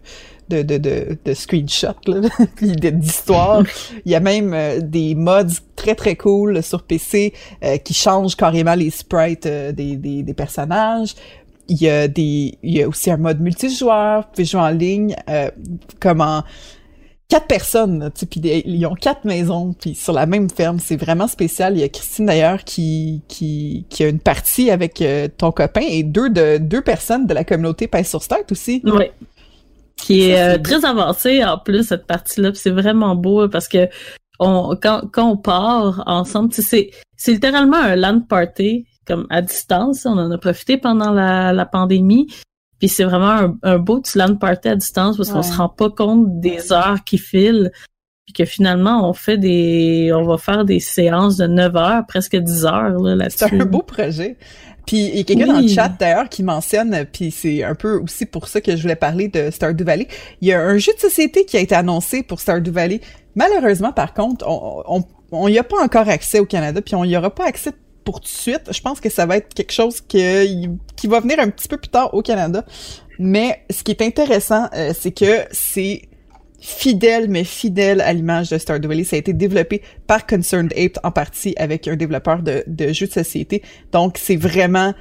de, 0.49 0.63
de, 0.63 1.19
de, 1.25 1.35
screenshots, 1.35 1.95
puis 2.57 2.73
d'histoires. 2.73 3.65
Il 4.05 4.13
y 4.13 4.15
a 4.15 4.21
même 4.21 4.55
euh, 4.55 4.81
des 4.81 5.15
mods 5.15 5.61
très, 5.75 5.95
très 5.95 6.15
cool 6.17 6.63
sur 6.63 6.83
PC 6.83 7.33
euh, 7.65 7.77
qui 7.79 7.95
changent 7.95 8.37
carrément 8.37 8.75
les 8.75 8.91
sprites 8.91 9.47
euh, 9.47 9.73
des, 9.73 9.97
des, 9.97 10.23
des, 10.23 10.35
personnages. 10.35 11.15
Il 11.69 11.81
y 11.81 11.89
a 11.89 12.07
des, 12.09 12.59
il 12.63 12.77
y 12.77 12.83
a 12.83 12.89
aussi 12.89 13.11
un 13.11 13.17
mode 13.17 13.41
multijoueur, 13.41 14.23
vous 14.23 14.29
pouvez 14.35 14.45
jouer 14.45 14.61
en 14.61 14.69
ligne, 14.69 15.17
comme 15.99 16.21
en 16.21 16.45
quatre 17.29 17.47
personnes, 17.47 18.11
tu 18.15 18.27
puis 18.27 18.41
ils 18.41 18.87
ont 18.87 18.95
quatre 18.95 19.25
maisons, 19.25 19.75
puis 19.79 19.95
sur 19.95 20.13
la 20.13 20.27
même 20.27 20.51
ferme, 20.51 20.79
c'est 20.79 20.97
vraiment 20.97 21.27
spécial. 21.27 21.77
Il 21.77 21.81
y 21.81 21.83
a 21.83 21.89
Christine 21.89 22.27
d'ailleurs 22.27 22.65
qui, 22.65 23.23
qui, 23.29 23.87
qui 23.89 24.05
a 24.05 24.09
une 24.09 24.21
partie 24.21 24.71
avec 24.71 25.01
euh, 25.01 25.29
ton 25.37 25.51
copain 25.51 25.83
et 25.89 26.03
deux 26.03 26.31
de 26.31 26.59
deux 26.59 26.83
personnes 26.83 27.27
de 27.27 27.35
la 27.35 27.45
communauté 27.45 27.89
Pèse 27.89 28.09
sur 28.09 28.23
Start 28.23 28.51
aussi. 28.53 28.83
Oui. 28.85 29.07
Qui 29.97 30.31
est, 30.31 30.39
euh, 30.39 30.59
très 30.59 30.85
avancée 30.85 31.43
en 31.45 31.59
plus 31.59 31.89
cette 31.89 32.07
partie-là, 32.07 32.51
c'est 32.55 32.71
vraiment 32.71 33.15
beau 33.15 33.49
parce 33.49 33.69
que 33.69 33.89
on, 34.39 34.77
quand, 34.81 35.03
quand 35.13 35.31
on 35.31 35.37
part 35.37 36.03
ensemble, 36.07 36.53
c'est 36.53 36.91
c'est 37.17 37.33
littéralement 37.33 37.77
un 37.77 37.97
land 37.97 38.21
party 38.21 38.87
comme 39.07 39.27
à 39.31 39.41
distance. 39.41 40.05
On 40.05 40.19
en 40.19 40.31
a 40.31 40.39
profité 40.39 40.77
pendant 40.77 41.11
la, 41.11 41.53
la 41.53 41.67
pandémie. 41.67 42.27
Puis 42.79 42.89
c'est 42.89 43.05
vraiment 43.05 43.55
un, 43.63 43.79
beau 43.79 44.01
petit 44.01 44.19
land 44.19 44.37
party 44.37 44.69
à 44.69 44.77
distance 44.77 45.17
parce 45.17 45.31
qu'on 45.31 45.43
se 45.43 45.57
rend 45.57 45.69
pas 45.69 45.91
compte 45.91 46.41
des 46.41 46.73
heures 46.73 47.03
qui 47.05 47.19
filent. 47.19 47.71
Puis 48.27 48.33
que 48.33 48.45
finalement, 48.47 49.09
on 49.09 49.13
fait 49.13 49.37
des, 49.37 50.11
on 50.15 50.25
va 50.25 50.39
faire 50.39 50.65
des 50.65 50.81
séances 50.81 51.37
de 51.37 51.47
9 51.47 51.77
heures, 51.77 52.07
presque 52.07 52.37
10 52.37 52.65
heures, 52.65 52.99
là, 52.99 53.15
là-dessus. 53.15 53.45
C'est 53.51 53.61
un 53.61 53.67
beau 53.67 53.83
projet. 53.83 54.39
Puis 54.87 54.97
il 54.97 55.17
y 55.17 55.21
a 55.21 55.25
quelqu'un 55.25 55.47
dans 55.47 55.61
le 55.61 55.69
chat 55.69 55.89
d'ailleurs 55.89 56.29
qui 56.29 56.43
mentionne, 56.43 57.07
puis 57.11 57.31
c'est 57.31 57.63
un 57.63 57.75
peu 57.75 57.99
aussi 57.99 58.27
pour 58.27 58.49
ça 58.49 58.61
que 58.61 58.77
je 58.77 58.83
voulais 58.83 58.97
parler 58.97 59.29
de 59.29 59.51
Stardew 59.51 59.85
Valley. 59.85 60.09
Il 60.41 60.49
y 60.49 60.53
a 60.53 60.61
un 60.61 60.77
jeu 60.77 60.93
de 60.95 61.01
société 61.01 61.45
qui 61.45 61.57
a 61.57 61.61
été 61.61 61.75
annoncé 61.75 62.23
pour 62.23 62.41
Stardew 62.41 62.71
Valley. 62.71 63.01
Malheureusement, 63.35 63.93
par 63.93 64.13
contre, 64.13 64.47
on, 64.47 65.05
on, 65.33 65.49
y 65.49 65.59
a 65.59 65.65
pas 65.65 65.83
encore 65.83 66.09
accès 66.09 66.39
au 66.39 66.47
Canada, 66.47 66.83
puis 66.83 66.95
on 66.95 67.05
y 67.05 67.17
aura 67.17 67.35
pas 67.35 67.47
accès 67.47 67.73
pour 68.05 68.21
tout 68.21 68.29
de 68.29 68.29
suite. 68.29 68.71
Je 68.71 68.81
pense 68.81 69.01
que 69.01 69.09
ça 69.09 69.27
va 69.27 69.37
être 69.37 69.55
quelque 69.55 69.73
chose 69.73 70.01
qui, 70.01 70.69
va 71.05 71.21
venir 71.21 71.39
un 71.39 71.49
petit 71.49 71.69
peu 71.69 71.77
plus 71.77 71.89
tard 71.89 72.15
au 72.15 72.23
Canada. 72.23 72.65
Mais 73.19 73.63
ce 73.71 73.83
qui 73.83 73.93
est 73.93 74.03
intéressant, 74.03 74.69
euh, 74.75 74.93
c'est 74.99 75.13
que 75.13 75.45
c'est 75.51 76.03
fidèle, 76.61 77.29
mais 77.29 77.45
fidèle 77.45 78.01
à 78.01 78.13
l'image 78.13 78.51
de 78.51 78.59
Stardew 78.59 78.89
Valley. 78.89 79.05
Ça 79.05 79.17
a 79.17 79.19
été 79.19 79.33
développé 79.33 79.83
par 80.07 80.27
Concerned 80.27 80.73
Ape 80.77 80.99
en 81.03 81.11
partie 81.11 81.55
avec 81.59 81.87
un 81.89 81.97
développeur 81.97 82.43
de, 82.43 82.65
de 82.67 82.93
jeux 82.93 83.07
de 83.07 83.13
société. 83.13 83.63
Donc, 83.93 84.19
c'est 84.19 84.37
vraiment 84.37 84.95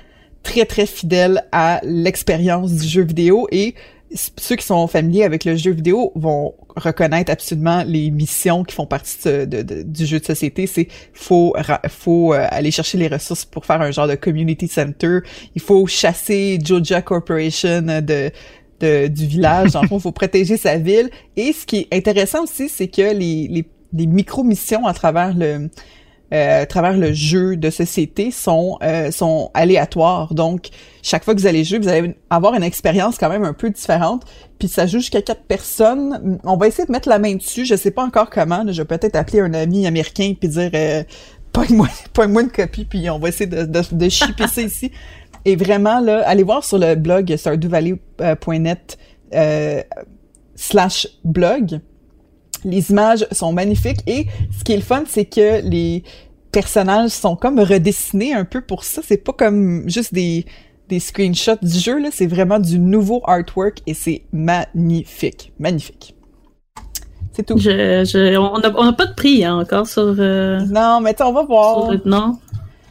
très, 0.43 0.65
très 0.65 0.85
fidèle 0.85 1.45
à 1.51 1.79
l'expérience 1.83 2.73
du 2.73 2.87
jeu 2.87 3.03
vidéo 3.03 3.47
et 3.51 3.75
ceux 4.13 4.55
qui 4.55 4.65
sont 4.65 4.87
familiers 4.87 5.23
avec 5.23 5.45
le 5.45 5.55
jeu 5.55 5.71
vidéo 5.71 6.11
vont 6.15 6.53
reconnaître 6.75 7.31
absolument 7.31 7.83
les 7.85 8.11
missions 8.11 8.63
qui 8.63 8.75
font 8.75 8.85
partie 8.85 9.17
de, 9.23 9.83
du 9.83 10.05
jeu 10.05 10.19
de 10.19 10.25
société. 10.25 10.67
C'est 10.67 10.87
faut 11.13 11.55
faut 11.89 12.33
euh, 12.33 12.47
aller 12.49 12.71
chercher 12.71 12.97
les 12.97 13.07
ressources 13.07 13.45
pour 13.45 13.65
faire 13.65 13.81
un 13.81 13.91
genre 13.91 14.07
de 14.07 14.15
community 14.15 14.67
center. 14.67 15.19
Il 15.55 15.61
faut 15.61 15.85
chasser 15.87 16.59
Joja 16.63 17.01
Corporation 17.01 17.81
de, 17.81 18.31
du 19.07 19.27
village. 19.27 19.75
En 19.75 19.83
fond, 19.83 19.97
il 19.97 20.01
faut 20.01 20.11
protéger 20.11 20.57
sa 20.57 20.77
ville. 20.77 21.09
Et 21.35 21.53
ce 21.53 21.65
qui 21.65 21.87
est 21.89 21.95
intéressant 21.95 22.43
aussi, 22.43 22.69
c'est 22.69 22.87
que 22.87 23.01
les, 23.01 23.47
les, 23.47 23.65
les 23.93 24.07
micro-missions 24.07 24.85
à 24.85 24.93
travers 24.93 25.33
le 25.35 25.69
à 26.33 26.65
travers 26.65 26.97
le 26.97 27.13
jeu 27.13 27.55
de 27.55 27.69
société 27.69 28.31
sont 28.31 28.77
euh, 28.81 29.11
sont 29.11 29.51
aléatoires. 29.53 30.33
Donc, 30.33 30.69
chaque 31.01 31.23
fois 31.23 31.35
que 31.35 31.39
vous 31.39 31.47
allez 31.47 31.63
jouer, 31.63 31.79
vous 31.79 31.87
allez 31.87 32.15
avoir 32.29 32.55
une 32.55 32.63
expérience 32.63 33.17
quand 33.17 33.29
même 33.29 33.43
un 33.43 33.53
peu 33.53 33.69
différente. 33.69 34.23
Puis 34.57 34.67
ça 34.67 34.87
joue 34.87 34.99
jusqu'à 34.99 35.21
quatre 35.21 35.43
personnes. 35.43 36.39
On 36.43 36.57
va 36.57 36.67
essayer 36.67 36.85
de 36.85 36.91
mettre 36.91 37.09
la 37.09 37.19
main 37.19 37.35
dessus. 37.35 37.65
Je 37.65 37.75
sais 37.75 37.91
pas 37.91 38.03
encore 38.03 38.29
comment. 38.29 38.63
Je 38.67 38.81
vais 38.81 38.87
peut-être 38.87 39.15
appeler 39.15 39.41
un 39.41 39.53
ami 39.53 39.85
américain 39.85 40.33
puis 40.39 40.49
dire 40.49 40.71
euh, 40.73 41.03
pogne-moi 41.53 41.87
pogne 42.13 42.39
une 42.39 42.49
copie 42.49 42.85
puis 42.85 43.09
on 43.11 43.19
va 43.19 43.29
essayer 43.29 43.45
de, 43.45 43.65
de, 43.65 43.81
de 43.91 44.09
shipper 44.09 44.47
ça 44.47 44.61
ici. 44.61 44.91
Et 45.45 45.55
vraiment 45.55 45.99
là, 45.99 46.23
allez 46.25 46.43
voir 46.43 46.63
sur 46.63 46.79
le 46.79 46.95
blog 46.95 47.35
stardewvalley.net 47.35 48.97
euh, 49.35 49.81
slash 50.55 51.07
blog 51.23 51.79
les 52.63 52.91
images 52.91 53.27
sont 53.31 53.53
magnifiques 53.53 54.01
et 54.07 54.27
ce 54.57 54.63
qui 54.63 54.73
est 54.73 54.77
le 54.77 54.81
fun, 54.81 55.03
c'est 55.07 55.25
que 55.25 55.61
les 55.67 56.03
personnages 56.51 57.11
sont 57.11 57.35
comme 57.35 57.59
redessinés 57.59 58.33
un 58.33 58.45
peu 58.45 58.61
pour 58.61 58.83
ça. 58.83 59.01
C'est 59.03 59.17
pas 59.17 59.33
comme 59.33 59.89
juste 59.89 60.13
des, 60.13 60.45
des 60.89 60.99
screenshots 60.99 61.57
du 61.61 61.79
jeu, 61.79 61.99
là. 61.99 62.09
C'est 62.11 62.27
vraiment 62.27 62.59
du 62.59 62.79
nouveau 62.79 63.21
artwork 63.25 63.79
et 63.87 63.93
c'est 63.93 64.23
magnifique. 64.31 65.51
Magnifique. 65.59 66.15
C'est 67.33 67.45
tout. 67.45 67.57
Je, 67.57 68.37
on 68.37 68.59
n'a 68.59 68.71
on 68.77 68.87
a 68.87 68.93
pas 68.93 69.07
de 69.07 69.15
prix 69.15 69.43
hein, 69.43 69.57
encore 69.57 69.87
sur. 69.87 70.15
Euh, 70.19 70.59
non, 70.69 71.01
mais 71.01 71.15
on 71.21 71.33
va 71.33 71.43
voir. 71.43 71.91
non? 72.05 72.37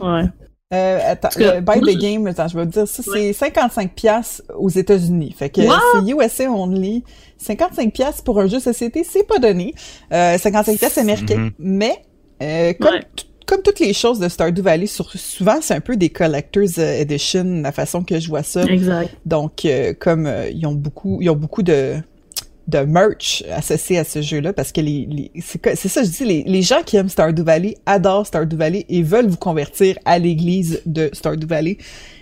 Ouais. 0.00 0.24
Euh, 0.72 0.98
attends, 1.04 1.28
le 1.36 1.60
buy 1.60 1.80
the 1.80 1.98
game, 1.98 2.26
attends, 2.26 2.48
je 2.48 2.58
vais 2.58 2.64
te 2.66 2.70
dire 2.70 2.88
ça, 2.88 3.02
c'est 3.02 3.32
55 3.32 3.92
pièces 3.92 4.42
aux 4.56 4.70
États-Unis. 4.70 5.34
Fait 5.36 5.50
que 5.50 5.60
c'est 5.60 6.10
USA 6.10 6.50
only. 6.50 7.04
55 7.38 7.92
pièces 7.92 8.20
pour 8.20 8.38
un 8.40 8.46
jeu 8.46 8.60
société, 8.60 9.04
c'est 9.04 9.26
pas 9.26 9.38
donné. 9.38 9.74
Euh, 10.12 10.38
55 10.38 10.78
pièces 10.78 10.98
américains. 10.98 11.48
Mm-hmm. 11.48 11.52
Mais 11.58 12.02
euh, 12.42 12.72
comme 12.80 13.00
comme 13.52 13.62
toutes 13.62 13.80
les 13.80 13.92
choses 13.92 14.18
de 14.18 14.28
Stardew 14.28 14.62
Valley, 14.62 14.86
sur, 14.86 15.10
souvent 15.10 15.58
c'est 15.60 15.74
un 15.74 15.80
peu 15.80 15.96
des 15.96 16.08
collectors 16.08 16.78
euh, 16.78 17.00
edition, 17.00 17.44
la 17.62 17.72
façon 17.72 18.02
que 18.02 18.18
je 18.18 18.28
vois 18.28 18.42
ça. 18.42 18.62
Exact. 18.64 19.10
Donc 19.26 19.64
euh, 19.64 19.92
comme 19.98 20.26
euh, 20.26 20.48
ils 20.48 20.66
ont 20.66 20.72
beaucoup 20.72 21.18
ils 21.20 21.28
ont 21.28 21.36
beaucoup 21.36 21.62
de 21.62 21.96
de 22.68 22.78
merch 22.78 23.42
associé 23.50 23.98
à 23.98 24.04
ce 24.04 24.22
jeu-là 24.22 24.52
parce 24.52 24.72
que 24.72 24.80
les, 24.80 25.06
les 25.10 25.30
c'est 25.40 25.88
ça 25.88 26.04
je 26.04 26.10
dis 26.10 26.24
les, 26.24 26.42
les 26.44 26.62
gens 26.62 26.82
qui 26.84 26.96
aiment 26.96 27.08
Stardew 27.08 27.42
Valley 27.42 27.76
adorent 27.86 28.26
Stardew 28.26 28.56
Valley 28.56 28.86
et 28.88 29.02
veulent 29.02 29.26
vous 29.26 29.36
convertir 29.36 29.98
à 30.04 30.18
l'église 30.18 30.80
de 30.86 31.10
Stardew 31.12 31.46
Valley 31.46 31.78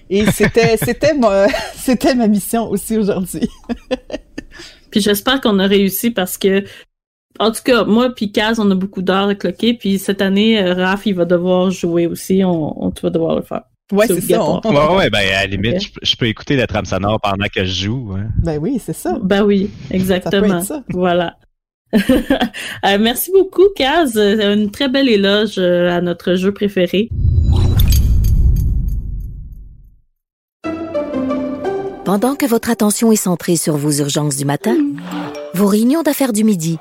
et 0.09 0.27
c'était 0.31 0.77
c'était 0.83 1.15
ma 1.15 1.47
c'était 1.75 2.15
ma 2.15 2.27
mission 2.27 2.69
aussi 2.69 2.97
aujourd'hui. 2.97 3.49
puis 4.91 5.01
j'espère 5.01 5.41
qu'on 5.41 5.59
a 5.59 5.67
réussi 5.67 6.11
parce 6.11 6.39
que 6.39 6.65
en 7.39 7.53
tout 7.53 7.63
cas, 7.65 7.85
moi 7.85 8.11
puis 8.11 8.33
Kaz, 8.33 8.59
on 8.59 8.71
a 8.71 8.75
beaucoup 8.75 9.03
d'heures 9.03 9.29
à 9.29 9.35
cloquer, 9.35 9.75
puis 9.75 9.99
cette 9.99 10.21
année, 10.21 10.61
euh, 10.61 10.75
Raph, 10.75 11.07
il 11.07 11.15
va 11.15 11.25
devoir 11.25 11.71
jouer 11.71 12.07
aussi, 12.07 12.43
on, 12.45 12.85
on 12.85 12.91
tu 12.91 13.03
vas 13.03 13.11
devoir 13.11 13.37
le 13.37 13.43
faire. 13.43 13.63
Ouais, 13.93 14.07
c'est 14.07 14.21
ça. 14.21 14.43
Ouais, 14.45 14.97
ouais, 14.97 15.11
ben, 15.11 15.19
à 15.19 15.43
la 15.43 15.47
limite, 15.47 15.83
je, 16.03 16.17
peux 16.17 16.27
écouter 16.27 16.57
la 16.57 16.67
trame 16.67 16.85
sonore 16.85 17.21
pendant 17.21 17.47
que 17.53 17.65
je 17.65 17.85
joue. 17.85 18.17
Ben 18.43 18.59
oui, 18.59 18.81
c'est 18.85 18.95
ça. 18.95 19.19
Ben 19.21 19.43
oui, 19.43 19.71
exactement. 19.91 20.63
Ça 20.63 20.83
Voilà. 20.89 21.37
Euh, 22.87 22.97
merci 22.99 23.31
beaucoup, 23.33 23.69
Kaz. 23.77 24.17
Une 24.17 24.71
très 24.71 24.89
belle 24.89 25.09
éloge 25.09 25.59
à 25.59 26.01
notre 26.01 26.35
jeu 26.35 26.53
préféré. 26.53 27.11
Pendant 32.05 32.35
que 32.35 32.47
votre 32.47 32.71
attention 32.71 33.13
est 33.13 33.17
centrée 33.17 33.57
sur 33.57 33.77
vos 33.77 33.93
urgences 33.93 34.37
du 34.37 34.45
matin, 34.45 34.77
vos 35.55 35.67
réunions 35.67 36.03
d'affaires 36.03 36.33
du 36.33 36.43
midi, 36.43 36.79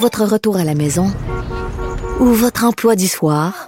votre 0.00 0.24
retour 0.24 0.56
à 0.56 0.64
la 0.64 0.74
maison 0.74 1.12
ou 2.18 2.24
votre 2.24 2.64
emploi 2.64 2.96
du 2.96 3.06
soir, 3.06 3.67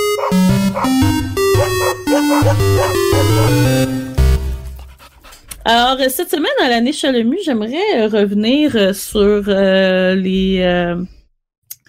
Alors, 5.63 5.97
cette 6.09 6.29
semaine, 6.29 6.51
à 6.63 6.69
la 6.69 6.81
niche 6.81 7.03
à 7.03 7.11
l'EMU, 7.11 7.37
j'aimerais 7.45 8.07
revenir 8.07 8.75
euh, 8.75 8.93
sur 8.93 9.43
euh, 9.47 10.15
les, 10.15 10.61
euh, 10.61 10.95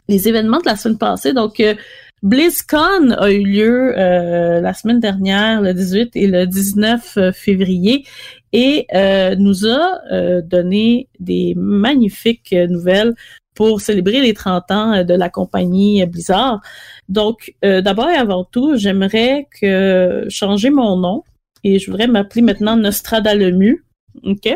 les 0.09 0.29
événements 0.29 0.59
de 0.59 0.67
la 0.67 0.77
semaine 0.77 0.99
passée. 0.99 1.33
Donc, 1.33 1.63
BlizzCon 2.23 3.13
a 3.19 3.33
eu 3.33 3.43
lieu 3.43 3.93
la 3.97 4.75
semaine 4.75 5.01
dernière, 5.01 5.61
le 5.61 5.75
18 5.75 6.15
et 6.15 6.27
le 6.29 6.47
19 6.47 7.19
février, 7.33 8.05
et 8.53 8.87
nous 9.39 9.67
a 9.67 10.41
donné 10.43 11.09
des 11.19 11.55
magnifiques 11.57 12.55
nouvelles 12.69 13.15
pour 13.55 13.81
célébrer 13.81 14.21
les 14.21 14.35
30 14.35 14.71
ans 14.71 15.05
de 15.05 15.15
la 15.15 15.29
compagnie 15.29 16.05
Blizzard. 16.07 16.61
Donc, 17.09 17.55
d'abord 17.63 18.09
et 18.09 18.17
avant 18.17 18.45
tout, 18.45 18.77
j'aimerais 18.77 19.47
que 19.61 20.27
changer 20.29 20.71
mon 20.71 20.97
nom 20.97 21.23
et 21.65 21.79
je 21.79 21.91
voudrais 21.91 22.07
m'appeler 22.07 22.43
maintenant 22.43 22.77
Nostradalemu. 22.77 23.85
OK? 24.25 24.47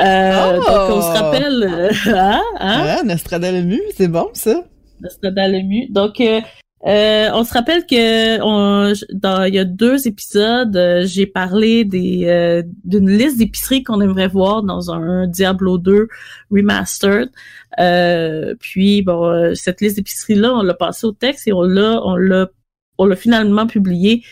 Euh, 0.00 0.56
Donc, 0.56 0.64
on 0.66 1.00
se 1.00 1.06
oh! 1.06 1.12
rappelle... 1.12 1.62
Euh, 1.62 1.90
hein, 2.06 2.42
hein? 2.58 2.96
Ah, 2.98 3.02
Nostradalemu, 3.04 3.80
c'est 3.96 4.08
bon, 4.08 4.28
ça? 4.32 4.64
Nostradalemu. 5.00 5.88
Donc, 5.90 6.20
euh, 6.20 6.40
euh, 6.86 7.30
on 7.32 7.44
se 7.44 7.54
rappelle 7.54 7.86
que 7.86 8.40
on, 8.42 8.92
dans, 9.12 9.44
il 9.44 9.54
y 9.54 9.58
a 9.58 9.64
deux 9.64 10.06
épisodes, 10.06 10.76
euh, 10.76 11.04
j'ai 11.06 11.26
parlé 11.26 11.84
des 11.84 12.62
d'une 12.84 13.10
liste 13.10 13.38
d'épiceries 13.38 13.82
qu'on 13.82 14.02
aimerait 14.02 14.28
voir 14.28 14.62
dans 14.62 14.90
un 14.90 15.26
Diablo 15.26 15.78
2 15.78 16.08
remastered. 16.50 17.30
Puis 18.60 19.02
bon, 19.02 19.54
cette 19.54 19.80
liste 19.80 19.96
d'épiceries 19.96 20.34
là, 20.36 20.54
on 20.54 20.62
l'a 20.62 20.74
passé 20.74 21.06
au 21.06 21.12
texte 21.12 21.48
et 21.48 21.52
on 21.52 21.62
l'a 21.62 22.00
on 22.04 22.16
l'a 22.16 22.48
on 22.98 23.06
l'a 23.06 23.16
finalement 23.16 23.66
publié 23.66 24.24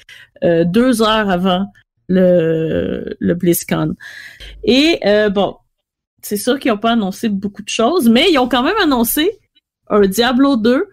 deux 0.43 1.03
heures 1.03 1.31
avant 1.31 1.67
le, 2.09 3.17
le 3.19 3.35
BlizzCon. 3.35 3.95
Et 4.65 5.01
euh, 5.07 5.31
bon, 5.31 5.57
c'est 6.23 6.37
sûr 6.37 6.59
qu'ils 6.59 6.73
n'ont 6.73 6.79
pas 6.79 6.93
annoncé 6.93 7.29
beaucoup 7.29 7.63
de 7.63 7.69
choses, 7.69 8.09
mais 8.09 8.31
ils 8.31 8.39
ont 8.39 8.49
quand 8.49 8.63
même 8.63 8.77
annoncé 8.83 9.39
un 9.89 10.01
Diablo 10.03 10.57
2 10.57 10.89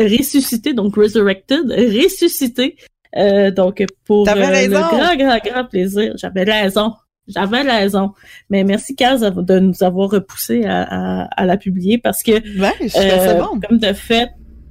ressuscité, 0.00 0.72
donc 0.72 0.96
Resurrected, 0.96 1.70
ressuscité. 1.70 2.76
Euh, 3.16 3.50
donc 3.50 3.84
pour 4.04 4.26
euh, 4.26 4.34
le 4.34 4.68
grand, 4.68 5.16
grand, 5.16 5.38
grand 5.38 5.64
plaisir. 5.66 6.14
J'avais 6.16 6.44
raison. 6.44 6.94
J'avais 7.28 7.62
raison. 7.62 8.12
Mais 8.50 8.64
merci 8.64 8.96
Kaz 8.96 9.20
de 9.20 9.58
nous 9.58 9.82
avoir 9.82 10.10
repoussé 10.10 10.64
à, 10.64 11.22
à, 11.24 11.46
la 11.46 11.56
publier 11.56 11.98
parce 11.98 12.22
que 12.22 12.32
ouais, 12.32 12.72
je 12.80 13.38
bon. 13.38 13.60
comme 13.60 13.78
de 13.78 13.92
fait, 13.92 14.30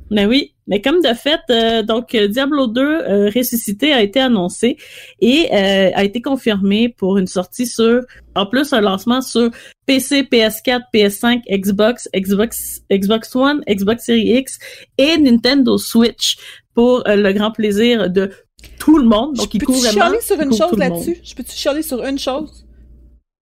mais 0.09 0.25
oui, 0.25 0.53
mais 0.67 0.81
comme 0.81 1.01
de 1.01 1.13
fait, 1.13 1.39
euh, 1.49 1.83
donc 1.83 2.15
Diablo 2.15 2.67
2 2.67 2.81
euh, 2.81 3.31
ressuscité 3.33 3.93
a 3.93 4.01
été 4.01 4.19
annoncé 4.19 4.77
et 5.21 5.47
euh, 5.53 5.91
a 5.93 6.03
été 6.03 6.21
confirmé 6.21 6.89
pour 6.89 7.17
une 7.17 7.27
sortie 7.27 7.65
sur, 7.65 8.01
en 8.35 8.45
plus 8.45 8.73
un 8.73 8.81
lancement 8.81 9.21
sur 9.21 9.49
PC, 9.85 10.23
PS4, 10.23 10.81
PS5, 10.93 11.41
Xbox, 11.49 12.09
Xbox, 12.13 12.81
Xbox 12.91 13.35
One, 13.35 13.61
Xbox 13.69 14.05
Series 14.05 14.37
X 14.37 14.59
et 14.97 15.17
Nintendo 15.17 15.77
Switch 15.77 16.37
pour 16.73 17.03
le 17.05 17.31
grand 17.33 17.51
plaisir 17.51 18.09
de 18.09 18.31
tout 18.79 18.97
le 18.97 19.05
monde. 19.05 19.35
Donc, 19.35 19.53
il 19.53 19.63
court 19.63 19.75
vraiment. 19.75 19.91
chialer 19.91 20.21
sur 20.21 20.39
une 20.39 20.53
chose 20.53 20.77
là-dessus? 20.77 21.17
Je 21.23 21.35
peux-tu 21.35 21.51
chialer 21.51 21.81
sur 21.81 22.03
une 22.03 22.19
chose? 22.19 22.65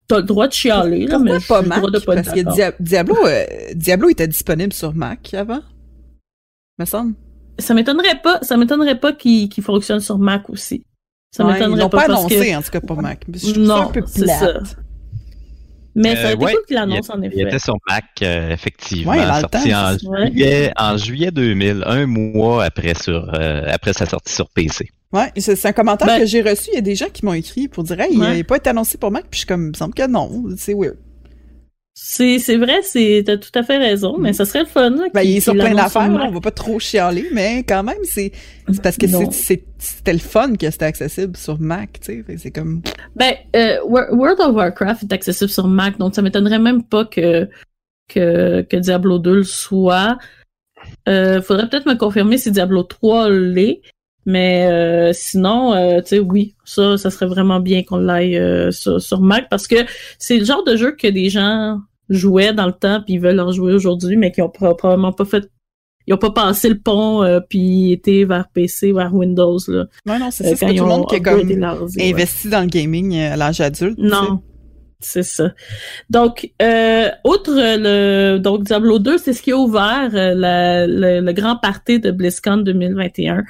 T'as 0.08 0.16
le 0.18 0.24
droit 0.24 0.48
de 0.48 0.52
chialer, 0.52 1.06
là, 1.06 1.18
mais 1.18 1.38
pas 1.40 1.62
Mac, 1.62 1.82
de 1.82 1.98
pas 1.98 2.16
parce 2.16 2.28
que 2.30 2.82
Diablo, 2.82 3.16
Diablo 3.74 4.08
était 4.08 4.28
disponible 4.28 4.72
sur 4.72 4.94
Mac 4.94 5.32
avant 5.34 5.60
me 6.78 6.86
semble. 6.86 7.14
Ça 7.58 7.74
m'étonnerait 7.74 8.20
pas, 8.22 8.40
ça 8.42 8.56
m'étonnerait 8.56 8.98
pas 8.98 9.12
qu'il 9.12 9.62
fonctionne 9.62 10.00
sur 10.00 10.18
Mac 10.18 10.48
aussi. 10.50 10.84
Ça 11.30 11.44
m'étonnerait 11.44 11.88
pas. 11.88 12.04
Ils 12.06 12.10
l'ont 12.10 12.18
pas 12.18 12.18
annoncé, 12.20 12.56
en 12.56 12.62
tout 12.62 12.70
cas, 12.70 12.80
pour 12.80 13.00
Mac. 13.00 13.24
Je 13.32 13.60
non, 13.60 13.76
ça 13.76 13.82
un 13.82 13.86
peu 13.86 14.02
plate. 14.02 14.66
Ça. 14.66 14.76
Mais 15.94 16.16
ça 16.16 16.28
a 16.28 16.32
été 16.32 16.44
euh, 16.44 16.48
cool 16.48 16.64
qu'il 16.66 16.76
l'annonce, 16.76 17.10
en 17.10 17.20
effet. 17.20 17.34
Il 17.36 17.46
était 17.46 17.58
sur 17.58 17.76
Mac, 17.86 18.04
euh, 18.22 18.50
effectivement, 18.50 19.12
ouais, 19.12 19.40
sorti 19.40 19.74
en, 19.74 19.96
juillet, 19.98 20.72
en 20.78 20.96
juillet 20.96 21.30
2000, 21.30 21.84
un 21.86 22.06
mois 22.06 22.64
après, 22.64 22.94
sur, 22.94 23.30
euh, 23.34 23.64
après 23.70 23.92
sa 23.92 24.06
sortie 24.06 24.32
sur 24.32 24.48
PC. 24.48 24.88
Ouais, 25.12 25.30
c'est 25.36 25.66
un 25.66 25.72
commentaire 25.72 26.06
ben 26.06 26.20
que 26.20 26.26
j'ai 26.26 26.40
reçu. 26.40 26.70
Il 26.72 26.76
y 26.76 26.78
a 26.78 26.82
des 26.82 26.94
gens 26.94 27.08
qui 27.12 27.24
m'ont 27.24 27.34
écrit 27.34 27.68
pour 27.68 27.84
dire, 27.84 28.00
hey, 28.00 28.12
il 28.12 28.18
n'a 28.18 28.44
pas 28.44 28.56
été 28.56 28.70
annoncé 28.70 28.96
pour 28.96 29.10
Mac, 29.10 29.24
puis 29.30 29.32
je 29.32 29.38
suis 29.38 29.46
comme, 29.46 29.64
il 29.64 29.68
me 29.68 29.74
semble 29.74 29.94
que 29.94 30.06
non, 30.06 30.44
c'est 30.56 30.74
weird. 30.74 30.96
C'est, 31.94 32.38
c'est 32.38 32.56
vrai, 32.56 32.80
c'est, 32.82 33.22
t'as 33.26 33.36
tout 33.36 33.50
à 33.54 33.62
fait 33.62 33.76
raison, 33.76 34.16
mais 34.16 34.32
ça 34.32 34.46
serait 34.46 34.60
le 34.60 34.66
fun. 34.66 34.96
ben, 35.12 35.20
il 35.20 35.36
est 35.36 35.40
sur 35.40 35.52
plein 35.52 35.74
d'affaires, 35.74 36.08
on 36.10 36.30
va 36.30 36.40
pas 36.40 36.50
trop 36.50 36.78
chialer, 36.78 37.28
mais 37.32 37.64
quand 37.64 37.82
même, 37.82 37.98
c'est, 38.04 38.32
c'est 38.66 38.82
parce 38.82 38.96
que 38.96 39.06
c'était 39.38 40.12
le 40.14 40.18
fun 40.18 40.54
que 40.54 40.70
c'était 40.70 40.86
accessible 40.86 41.36
sur 41.36 41.60
Mac, 41.60 42.00
tu 42.00 42.24
sais, 42.26 42.36
c'est 42.38 42.50
comme... 42.50 42.80
Ben, 43.14 43.34
euh, 43.54 43.76
World 43.84 44.40
of 44.40 44.54
Warcraft 44.54 45.02
est 45.02 45.12
accessible 45.12 45.50
sur 45.50 45.68
Mac, 45.68 45.98
donc 45.98 46.14
ça 46.14 46.22
m'étonnerait 46.22 46.58
même 46.58 46.82
pas 46.82 47.04
que, 47.04 47.46
que, 48.08 48.62
que 48.62 48.76
Diablo 48.78 49.18
2 49.18 49.34
le 49.34 49.42
soit. 49.44 50.16
Euh, 51.08 51.42
faudrait 51.42 51.68
peut-être 51.68 51.86
me 51.86 51.94
confirmer 51.94 52.38
si 52.38 52.50
Diablo 52.50 52.84
3 52.84 53.28
l'est, 53.28 53.82
mais 54.24 54.66
euh, 54.66 55.12
sinon, 55.12 55.74
euh, 55.74 56.00
tu 56.00 56.08
sais, 56.08 56.18
oui, 56.20 56.54
ça, 56.64 56.96
ça 56.96 57.10
serait 57.10 57.26
vraiment 57.26 57.60
bien 57.60 57.82
qu'on 57.82 57.98
l'aille 57.98 58.36
euh, 58.36 58.70
sur, 58.70 59.20
Mac 59.20 59.48
parce 59.48 59.66
que 59.66 59.76
c'est 60.18 60.38
le 60.38 60.44
genre 60.44 60.64
de 60.64 60.76
jeu 60.76 60.92
que 60.92 61.08
des 61.08 61.28
gens 61.28 61.80
jouaient 62.08 62.52
dans 62.52 62.66
le 62.66 62.72
temps 62.72 63.00
puis 63.04 63.14
ils 63.14 63.20
veulent 63.20 63.40
en 63.40 63.52
jouer 63.52 63.72
aujourd'hui, 63.72 64.16
mais 64.16 64.30
qui 64.30 64.42
ont 64.42 64.48
probablement 64.50 65.12
pas 65.12 65.24
fait 65.24 65.48
ils 66.08 66.14
ont 66.14 66.18
pas 66.18 66.32
passé 66.32 66.68
le 66.68 66.80
pont 66.80 67.24
puis 67.48 67.92
été 67.92 68.24
vers 68.24 68.48
PC, 68.52 68.92
vers 68.92 69.14
Windows 69.14 69.58
là. 69.68 69.84
Ouais, 70.06 70.18
non, 70.18 70.30
c'est 70.32 70.42
ça, 70.44 70.56
c'est 70.56 70.66
pas 70.66 70.74
tout 70.74 70.82
le 70.82 70.88
monde 70.88 71.08
qui 71.08 71.14
est 71.16 71.22
comme 71.22 71.48
investi 72.00 72.48
dans 72.48 72.62
le 72.62 72.66
gaming 72.66 73.16
à 73.16 73.36
l'âge 73.36 73.60
adulte. 73.60 73.98
Non. 73.98 74.42
C'est 75.02 75.22
ça. 75.24 75.52
Donc, 76.10 76.50
euh, 76.62 77.10
outre 77.24 77.52
le 77.54 78.38
donc 78.38 78.64
Diablo 78.64 78.98
2, 78.98 79.18
c'est 79.18 79.32
ce 79.32 79.42
qui 79.42 79.52
a 79.52 79.56
ouvert 79.56 80.10
euh, 80.14 81.20
le, 81.20 81.32
grand 81.32 81.56
party 81.56 81.98
de 81.98 82.10
BlizzCon 82.10 82.58
2021 82.58 83.42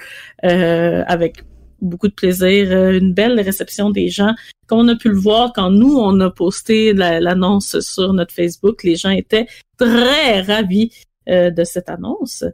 euh, 0.45 1.05
avec 1.07 1.45
beaucoup 1.81 2.09
de 2.09 2.15
plaisir, 2.15 2.73
une 2.91 3.12
belle 3.12 3.38
réception 3.41 3.91
des 3.91 4.09
gens. 4.09 4.35
Comme 4.67 4.81
on 4.81 4.88
a 4.88 4.97
pu 4.97 5.09
le 5.09 5.17
voir 5.17 5.53
quand 5.53 5.71
nous, 5.71 5.99
on 5.99 6.19
a 6.21 6.31
posté 6.31 6.95
l'annonce 6.95 7.81
sur 7.81 8.12
notre 8.12 8.33
Facebook, 8.33 8.83
les 8.83 8.97
gens 8.97 9.11
étaient 9.11 9.47
très 9.77 10.41
ravis 10.41 10.91
de 11.27 11.65
cette 11.65 11.91
annonce. 11.91 12.45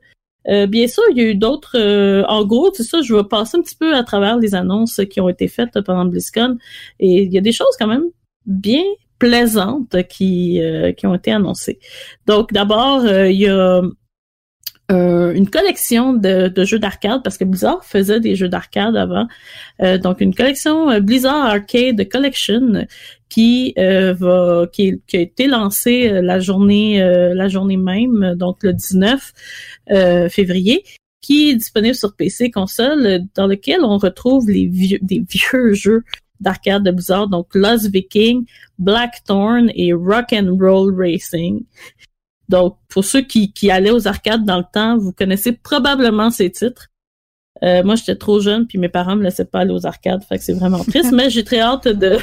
bien 0.47 0.89
sûr, 0.89 1.03
il 1.11 1.19
y 1.19 1.21
a 1.21 1.25
eu 1.25 1.35
d'autres. 1.35 1.79
en 2.27 2.45
gros, 2.47 2.71
c'est 2.73 2.85
ça. 2.85 3.03
Je 3.03 3.15
vais 3.15 3.25
passer 3.25 3.59
un 3.59 3.61
petit 3.61 3.77
peu 3.77 3.95
à 3.95 4.03
travers 4.03 4.39
les 4.39 4.55
annonces 4.55 5.03
qui 5.11 5.21
ont 5.21 5.29
été 5.29 5.47
faites 5.47 5.79
pendant 5.83 6.07
BlizzCon, 6.07 6.57
et 6.99 7.25
il 7.25 7.33
y 7.33 7.39
a 7.39 7.43
des 7.43 7.53
choses 7.53 7.77
quand 7.79 7.87
même 7.87 8.07
bien 8.49 8.83
plaisantes 9.19 9.97
qui, 10.09 10.61
euh, 10.61 10.93
qui 10.93 11.07
ont 11.07 11.15
été 11.15 11.31
annoncées. 11.31 11.79
Donc 12.27 12.53
d'abord, 12.53 13.01
euh, 13.05 13.31
il 13.31 13.41
y 13.41 13.49
a 13.49 13.83
euh, 14.91 15.33
une 15.35 15.51
collection 15.51 16.15
de, 16.15 16.49
de 16.49 16.65
jeux 16.65 16.79
d'arcade 16.79 17.23
parce 17.23 17.37
que 17.37 17.45
Blizzard 17.45 17.85
faisait 17.85 18.21
des 18.21 18.37
jeux 18.37 18.49
d'arcade 18.49 18.97
avant. 18.97 19.27
donc 20.03 20.23
une 20.23 20.35
collection 20.35 20.99
Blizzard 21.01 21.45
Arcade 21.45 22.09
Collection 22.09 22.87
qui 23.29 23.75
va 23.77 24.67
qui, 24.73 25.03
qui, 25.07 25.17
a 25.19 25.21
été 25.21 25.47
lancée 25.47 26.09
la 26.23 26.41
journée 26.41 27.01
la 27.35 27.49
journée 27.49 27.77
même 27.77 28.35
donc 28.35 28.63
le 28.63 28.73
19 28.73 30.31
février 30.31 30.85
qui 31.21 31.51
est 31.51 31.57
disponible 31.57 31.95
sur 31.95 32.17
PC 32.17 32.51
console 32.51 33.25
dans 33.35 33.47
lequel 33.47 33.81
on 33.83 33.99
retrouve 33.99 34.49
les 34.49 34.65
vieux 34.65 35.01
des 35.03 35.23
vieux 35.29 35.75
jeux 35.75 36.03
d'arcade 36.41 36.85
de 36.85 36.91
Blizzard, 36.91 37.29
donc 37.29 37.49
Lost 37.55 37.91
Viking, 37.91 38.45
Blackthorn 38.79 39.71
et 39.75 39.93
Rock 39.93 40.33
and 40.33 40.57
Roll 40.61 40.95
Racing. 40.95 41.65
Donc, 42.49 42.77
pour 42.89 43.05
ceux 43.05 43.23
qui, 43.23 43.53
qui 43.53 43.71
allaient 43.71 43.91
aux 43.91 44.09
arcades 44.09 44.45
dans 44.45 44.59
le 44.59 44.65
temps, 44.73 44.97
vous 44.97 45.13
connaissez 45.13 45.53
probablement 45.53 46.31
ces 46.31 46.51
titres. 46.51 46.89
Euh, 47.63 47.83
moi, 47.83 47.97
j'étais 47.97 48.17
trop 48.17 48.41
jeune, 48.41 48.67
puis 48.67 48.79
mes 48.79 48.89
parents 48.89 49.17
me 49.17 49.25
laissaient 49.25 49.45
pas 49.45 49.61
aller 49.61 49.73
aux 49.73 49.87
arcades, 49.87 50.23
fait 50.25 50.39
que 50.39 50.45
c'est 50.45 50.55
vraiment 50.55 50.85
triste. 50.85 51.13
mais 51.13 51.29
j'ai 51.29 51.45
très 51.45 51.61
hâte 51.61 51.89
de, 51.89 52.17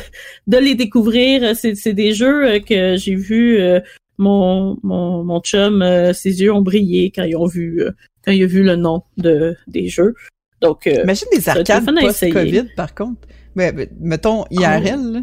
de 0.48 0.58
les 0.58 0.76
découvrir. 0.76 1.56
C'est, 1.56 1.76
c'est 1.76 1.94
des 1.94 2.14
jeux 2.14 2.46
euh, 2.46 2.60
que 2.60 2.96
j'ai 2.96 3.16
vu 3.16 3.60
euh, 3.60 3.80
mon, 4.18 4.78
mon, 4.82 5.24
mon 5.24 5.42
chum, 5.42 5.84
ses 6.14 6.42
yeux 6.42 6.54
ont 6.54 6.62
brillé 6.62 7.12
quand 7.14 7.24
ils 7.24 7.36
ont 7.36 7.48
vu 7.48 7.84
quand 8.24 8.32
il 8.32 8.42
a 8.42 8.48
vu 8.48 8.64
le 8.64 8.78
nom 8.78 9.04
de 9.18 9.58
des 9.68 9.90
jeux. 9.90 10.16
Donc, 10.62 10.86
imagine 10.86 11.28
des 11.34 11.50
arcades 11.50 11.86
post-Covid, 11.86 12.70
par 12.78 12.96
contre. 12.96 13.28
Mais, 13.56 13.74
mettons 14.00 14.46
IRL. 14.52 15.12
Là. 15.12 15.20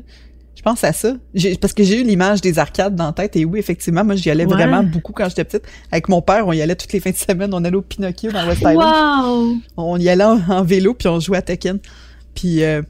Je 0.55 0.62
pense 0.62 0.85
à 0.85 0.92
ça. 0.92 1.14
Parce 1.61 1.73
que 1.73 1.83
j'ai 1.83 2.01
eu 2.01 2.05
l'image 2.05 2.40
des 2.40 2.59
arcades 2.59 2.95
dans 2.95 3.07
la 3.07 3.12
tête 3.12 3.37
et 3.37 3.45
oui, 3.45 3.59
effectivement, 3.59 4.05
moi 4.05 4.14
j'y 4.14 4.31
allais 4.31 4.45
vraiment 4.45 4.83
beaucoup 4.83 5.12
quand 5.12 5.29
j'étais 5.29 5.45
petite. 5.45 5.64
Avec 5.90 6.09
mon 6.09 6.23
père, 6.23 6.47
on 6.47 6.53
y 6.53 6.62
allait 6.62 6.77
toutes 6.77 6.92
les 6.92 7.01
fins 7.01 7.11
de 7.11 7.16
semaine. 7.16 7.53
On 7.53 7.64
allait 7.64 7.77
au 7.77 7.83
Pinocchio 7.83 8.31
dans 8.31 8.47
West 8.47 8.62
Island. 8.62 9.61
On 9.77 9.99
y 9.99 10.09
allait 10.09 10.25
en, 10.25 10.62
vélo 10.62 10.95
puis 10.95 11.09
on 11.09 11.21
jouait 11.21 11.38
à 11.38 11.42
Tekken. 11.42 11.79
Puis 12.35 12.62
euh, 12.62 12.83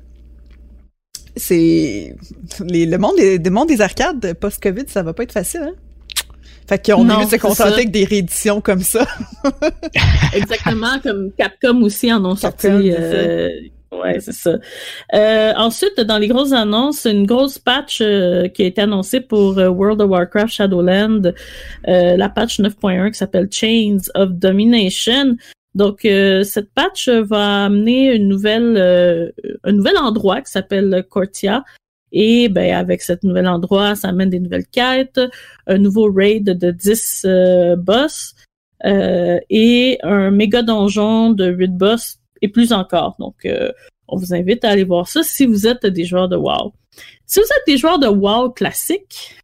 c'est 1.36 2.14
le 2.60 2.96
monde 2.96 3.16
des, 3.16 3.50
monde 3.50 3.68
des 3.68 3.80
arcades 3.80 4.34
post-Covid, 4.34 4.84
ça 4.88 5.02
va 5.02 5.12
pas 5.12 5.22
être 5.22 5.32
facile. 5.32 5.62
Hein? 5.62 5.74
Fait 6.68 6.84
qu'on 6.84 7.08
est 7.08 7.16
mieux 7.16 7.24
de 7.24 7.30
se 7.30 7.36
contenter 7.36 7.72
avec 7.72 7.90
des 7.90 8.04
rééditions 8.04 8.60
comme 8.60 8.82
ça. 8.82 9.06
Exactement, 10.34 11.00
comme 11.02 11.32
Capcom 11.36 11.82
aussi 11.82 12.12
en 12.12 12.24
ont 12.24 12.36
sorti. 12.36 12.68
Euh, 12.68 13.48
Ouais, 14.02 14.18
c'est 14.20 14.32
ça. 14.32 14.58
Euh, 15.14 15.52
ensuite, 15.56 16.00
dans 16.00 16.18
les 16.18 16.26
grosses 16.26 16.52
annonces, 16.52 17.04
une 17.04 17.24
grosse 17.26 17.58
patch 17.58 18.00
euh, 18.00 18.48
qui 18.48 18.62
a 18.62 18.66
été 18.66 18.82
annoncée 18.82 19.20
pour 19.20 19.58
euh, 19.58 19.68
World 19.68 20.00
of 20.00 20.10
Warcraft 20.10 20.52
Shadowland, 20.52 21.32
la 21.84 22.28
patch 22.28 22.58
9.1 22.58 23.12
qui 23.12 23.18
s'appelle 23.18 23.48
Chains 23.50 23.98
of 24.14 24.30
Domination. 24.32 25.36
Donc, 25.74 26.00
cette 26.02 26.70
patch 26.74 27.08
va 27.08 27.64
amener 27.64 28.14
une 28.14 28.28
nouvelle, 28.28 29.32
un 29.64 29.72
nouvel 29.72 29.96
endroit 29.96 30.42
qui 30.42 30.50
s'appelle 30.50 31.04
Cortia. 31.08 31.64
Et 32.14 32.50
ben, 32.50 32.74
avec 32.74 33.00
cet 33.00 33.22
nouvel 33.24 33.48
endroit, 33.48 33.94
ça 33.94 34.08
amène 34.08 34.28
des 34.28 34.40
nouvelles 34.40 34.66
quêtes, 34.66 35.18
un 35.66 35.78
nouveau 35.78 36.12
raid 36.12 36.44
de 36.44 36.70
10 36.70 37.26
boss 37.78 38.34
et 38.84 39.98
un 40.02 40.30
méga 40.30 40.62
donjon 40.62 41.30
de 41.30 41.46
8 41.46 41.68
boss 41.68 42.18
et 42.42 42.48
plus 42.48 42.72
encore. 42.72 43.16
Donc, 43.18 43.46
euh, 43.46 43.72
on 44.08 44.16
vous 44.16 44.34
invite 44.34 44.64
à 44.64 44.70
aller 44.70 44.84
voir 44.84 45.08
ça 45.08 45.22
si 45.22 45.46
vous 45.46 45.66
êtes 45.66 45.86
des 45.86 46.04
joueurs 46.04 46.28
de 46.28 46.36
WoW. 46.36 46.72
Si 47.26 47.40
vous 47.40 47.46
êtes 47.46 47.66
des 47.66 47.78
joueurs 47.78 47.98
de 47.98 48.08
WoW 48.08 48.50
classique, 48.50 49.36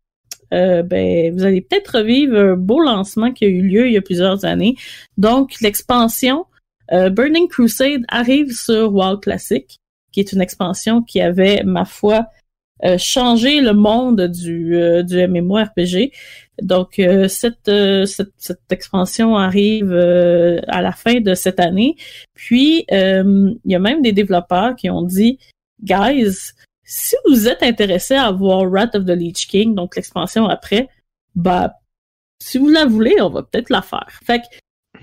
euh, 0.53 0.83
ben, 0.83 1.35
vous 1.35 1.45
allez 1.45 1.61
peut-être 1.61 1.99
revivre 1.99 2.37
un 2.37 2.57
beau 2.57 2.81
lancement 2.81 3.33
qui 3.33 3.45
a 3.45 3.49
eu 3.49 3.63
lieu 3.63 3.87
il 3.87 3.93
y 3.93 3.97
a 3.97 4.03
plusieurs 4.03 4.45
années. 4.45 4.77
Donc, 5.17 5.61
l'expansion 5.61 6.47
euh, 6.93 7.11
Burning 7.11 7.49
Crusade 7.49 8.05
arrive 8.09 8.53
sur 8.53 8.93
WoW 8.93 9.19
classique, 9.19 9.81
qui 10.13 10.21
est 10.21 10.33
une 10.33 10.41
expansion 10.41 11.03
qui 11.03 11.21
avait, 11.21 11.63
ma 11.65 11.85
foi, 11.85 12.27
changé 12.97 13.61
le 13.61 13.73
monde 13.73 14.29
du, 14.29 14.77
du 15.05 15.27
MMORPG. 15.27 16.13
Donc, 16.63 16.99
euh, 16.99 17.29
cette, 17.29 17.69
euh, 17.69 18.05
cette, 18.05 18.33
cette, 18.37 18.61
expansion 18.71 19.37
arrive 19.37 19.93
euh, 19.93 20.61
à 20.67 20.83
la 20.83 20.93
fin 20.93 21.21
de 21.21 21.35
cette 21.35 21.61
année. 21.61 21.97
Puis, 22.35 22.85
il 22.91 23.59
y 23.65 23.75
a 23.75 23.79
même 23.79 24.03
des 24.03 24.13
développeurs 24.13 24.75
qui 24.75 24.91
ont 24.91 25.03
dit, 25.03 25.39
guys, 25.83 26.53
si 26.85 27.17
vous 27.29 27.49
êtes 27.49 27.63
intéressé 27.63 28.15
à 28.15 28.31
voir 28.33 28.65
Wrath 28.69 28.95
of 28.95 29.05
the 29.05 29.11
Leech 29.11 29.47
King, 29.47 29.75
donc 29.75 29.95
l'expansion 29.95 30.47
après, 30.47 30.89
bah, 31.35 31.75
si 32.43 32.59
vous 32.59 32.69
la 32.69 32.87
voulez, 32.87 33.21
on 33.21 33.31
va 33.31 33.43
peut-être 33.43 33.71
la 33.71 33.83
faire. 33.83 34.09
Fait 34.25 34.41
que, 34.41 34.99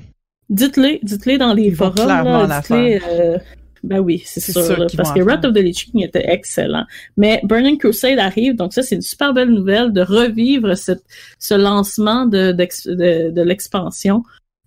dites-le, 0.50 1.00
dites-le 1.04 1.38
dans 1.38 1.54
les 1.54 1.72
forums, 1.72 2.48
là, 2.48 2.62
dites 2.62 3.02
ben 3.86 4.00
oui, 4.00 4.24
c'est 4.26 4.40
sûr. 4.40 4.88
parce 4.98 5.12
que 5.12 5.22
Wrath 5.22 5.46
of 5.46 5.54
the 5.54 5.60
Lich 5.60 5.86
King 5.86 6.04
était 6.04 6.26
excellent. 6.28 6.86
Mais 7.18 7.40
Burning 7.44 7.78
Crusade 7.78 8.20
arrive, 8.20 8.56
donc 8.56 8.74
ça, 8.74 8.82
c'est 8.82 8.96
une 8.96 9.02
super 9.02 9.34
belle 9.34 9.52
nouvelle 9.52 9.94
de 9.94 10.02
revivre 10.02 10.76
cette, 10.76 11.04
ce 11.40 11.54
lancement 11.54 12.26
de, 12.26 12.52
de, 12.52 13.30
de, 13.30 13.42
l'expansion. 13.42 14.24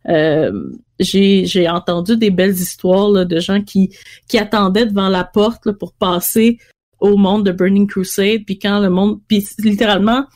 Euh, 0.09 0.71
j'ai 1.01 1.69
entendu 1.69 2.17
des 2.17 2.31
belles 2.31 2.55
histoires 2.55 3.27
de 3.27 3.41
gens 3.41 3.61
qui, 3.61 3.95
qui 4.29 4.39
attendaient 4.39 4.87
devant 4.87 5.09
la 5.09 5.25
porte 5.25 5.73
pour 5.73 5.93
passer 5.93 6.59
au 7.01 7.17
monde 7.17 7.45
de 7.45 7.53
Burning 7.53 7.87
Crusade, 7.87 8.45
puis 8.45 8.59
quand 8.59 8.81
le 8.81 8.91
monde... 8.91 9.21
Puis 9.27 9.47
littéralement, 9.59 10.27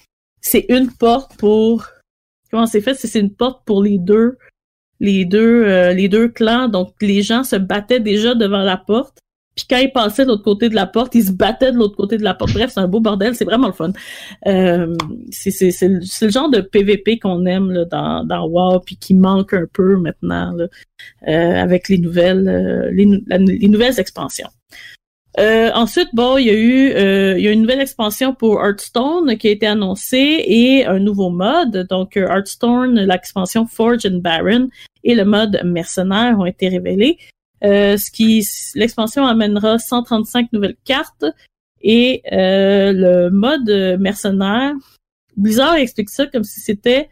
c'est 0.40 0.66
une 0.68 0.90
porte 0.92 1.36
pour... 1.36 1.86
Comment 2.50 2.66
c'est 2.66 2.80
fait? 2.80 2.94
C'est 2.94 3.18
une 3.18 3.32
porte 3.32 3.64
pour 3.64 3.82
les 3.82 3.98
deux 3.98 4.36
les 5.02 5.24
deux, 5.24 5.64
euh, 5.64 5.92
les 5.92 6.08
deux 6.08 6.28
clans. 6.28 6.68
Donc, 6.68 6.94
les 7.02 7.22
gens 7.22 7.42
se 7.42 7.56
battaient 7.56 8.00
déjà 8.00 8.34
devant 8.34 8.62
la 8.62 8.78
porte. 8.78 9.18
Puis 9.54 9.66
quand 9.68 9.76
ils 9.76 9.92
passaient 9.92 10.24
de 10.24 10.28
l'autre 10.28 10.44
côté 10.44 10.70
de 10.70 10.74
la 10.74 10.86
porte, 10.86 11.14
ils 11.14 11.24
se 11.24 11.32
battaient 11.32 11.72
de 11.72 11.76
l'autre 11.76 11.96
côté 11.96 12.16
de 12.16 12.22
la 12.22 12.32
porte. 12.32 12.54
Bref, 12.54 12.70
c'est 12.72 12.80
un 12.80 12.88
beau 12.88 13.00
bordel, 13.00 13.34
c'est 13.34 13.44
vraiment 13.44 13.66
le 13.66 13.74
fun. 13.74 13.92
Euh, 14.46 14.96
c'est, 15.30 15.50
le, 15.82 16.30
genre 16.30 16.48
de 16.48 16.62
PVP 16.62 17.18
qu'on 17.18 17.44
aime 17.44 17.70
là, 17.70 17.84
dans, 17.84 18.24
dans 18.24 18.46
WoW, 18.46 18.80
puis 18.80 18.96
qui 18.96 19.12
manque 19.12 19.52
un 19.52 19.66
peu 19.70 19.96
maintenant 19.98 20.56
euh, 20.56 20.66
avec 21.28 21.90
les 21.90 21.98
nouvelles, 21.98 22.90
les, 22.94 23.04
les 23.36 23.68
nouvelles 23.68 24.00
expansions. 24.00 24.48
Euh, 25.38 25.70
ensuite, 25.72 26.10
bon, 26.12 26.36
il 26.36 26.46
y 26.46 26.50
a 26.50 26.54
eu 26.54 26.90
euh, 26.90 27.38
il 27.38 27.44
y 27.44 27.48
a 27.48 27.52
une 27.52 27.62
nouvelle 27.62 27.80
expansion 27.80 28.34
pour 28.34 28.62
Hearthstone 28.62 29.38
qui 29.38 29.48
a 29.48 29.50
été 29.50 29.66
annoncée 29.66 30.44
et 30.46 30.84
un 30.84 30.98
nouveau 30.98 31.30
mode. 31.30 31.86
Donc, 31.88 32.16
euh, 32.16 32.26
Hearthstone, 32.28 33.00
l'expansion 33.00 33.66
Forge 33.66 34.04
and 34.04 34.18
Baron 34.18 34.68
et 35.04 35.14
le 35.14 35.24
mode 35.24 35.60
mercenaire 35.64 36.38
ont 36.38 36.44
été 36.44 36.68
révélés. 36.68 37.18
ce 37.62 38.10
qui 38.10 38.46
l'expansion 38.74 39.26
amènera 39.26 39.78
135 39.78 40.52
nouvelles 40.52 40.76
cartes 40.84 41.24
et 41.80 42.22
le 42.30 43.30
mode 43.30 43.98
mercenaire. 43.98 44.74
Blizzard 45.36 45.76
explique 45.76 46.10
ça 46.10 46.26
comme 46.26 46.44
si 46.44 46.60
c'était 46.60 47.08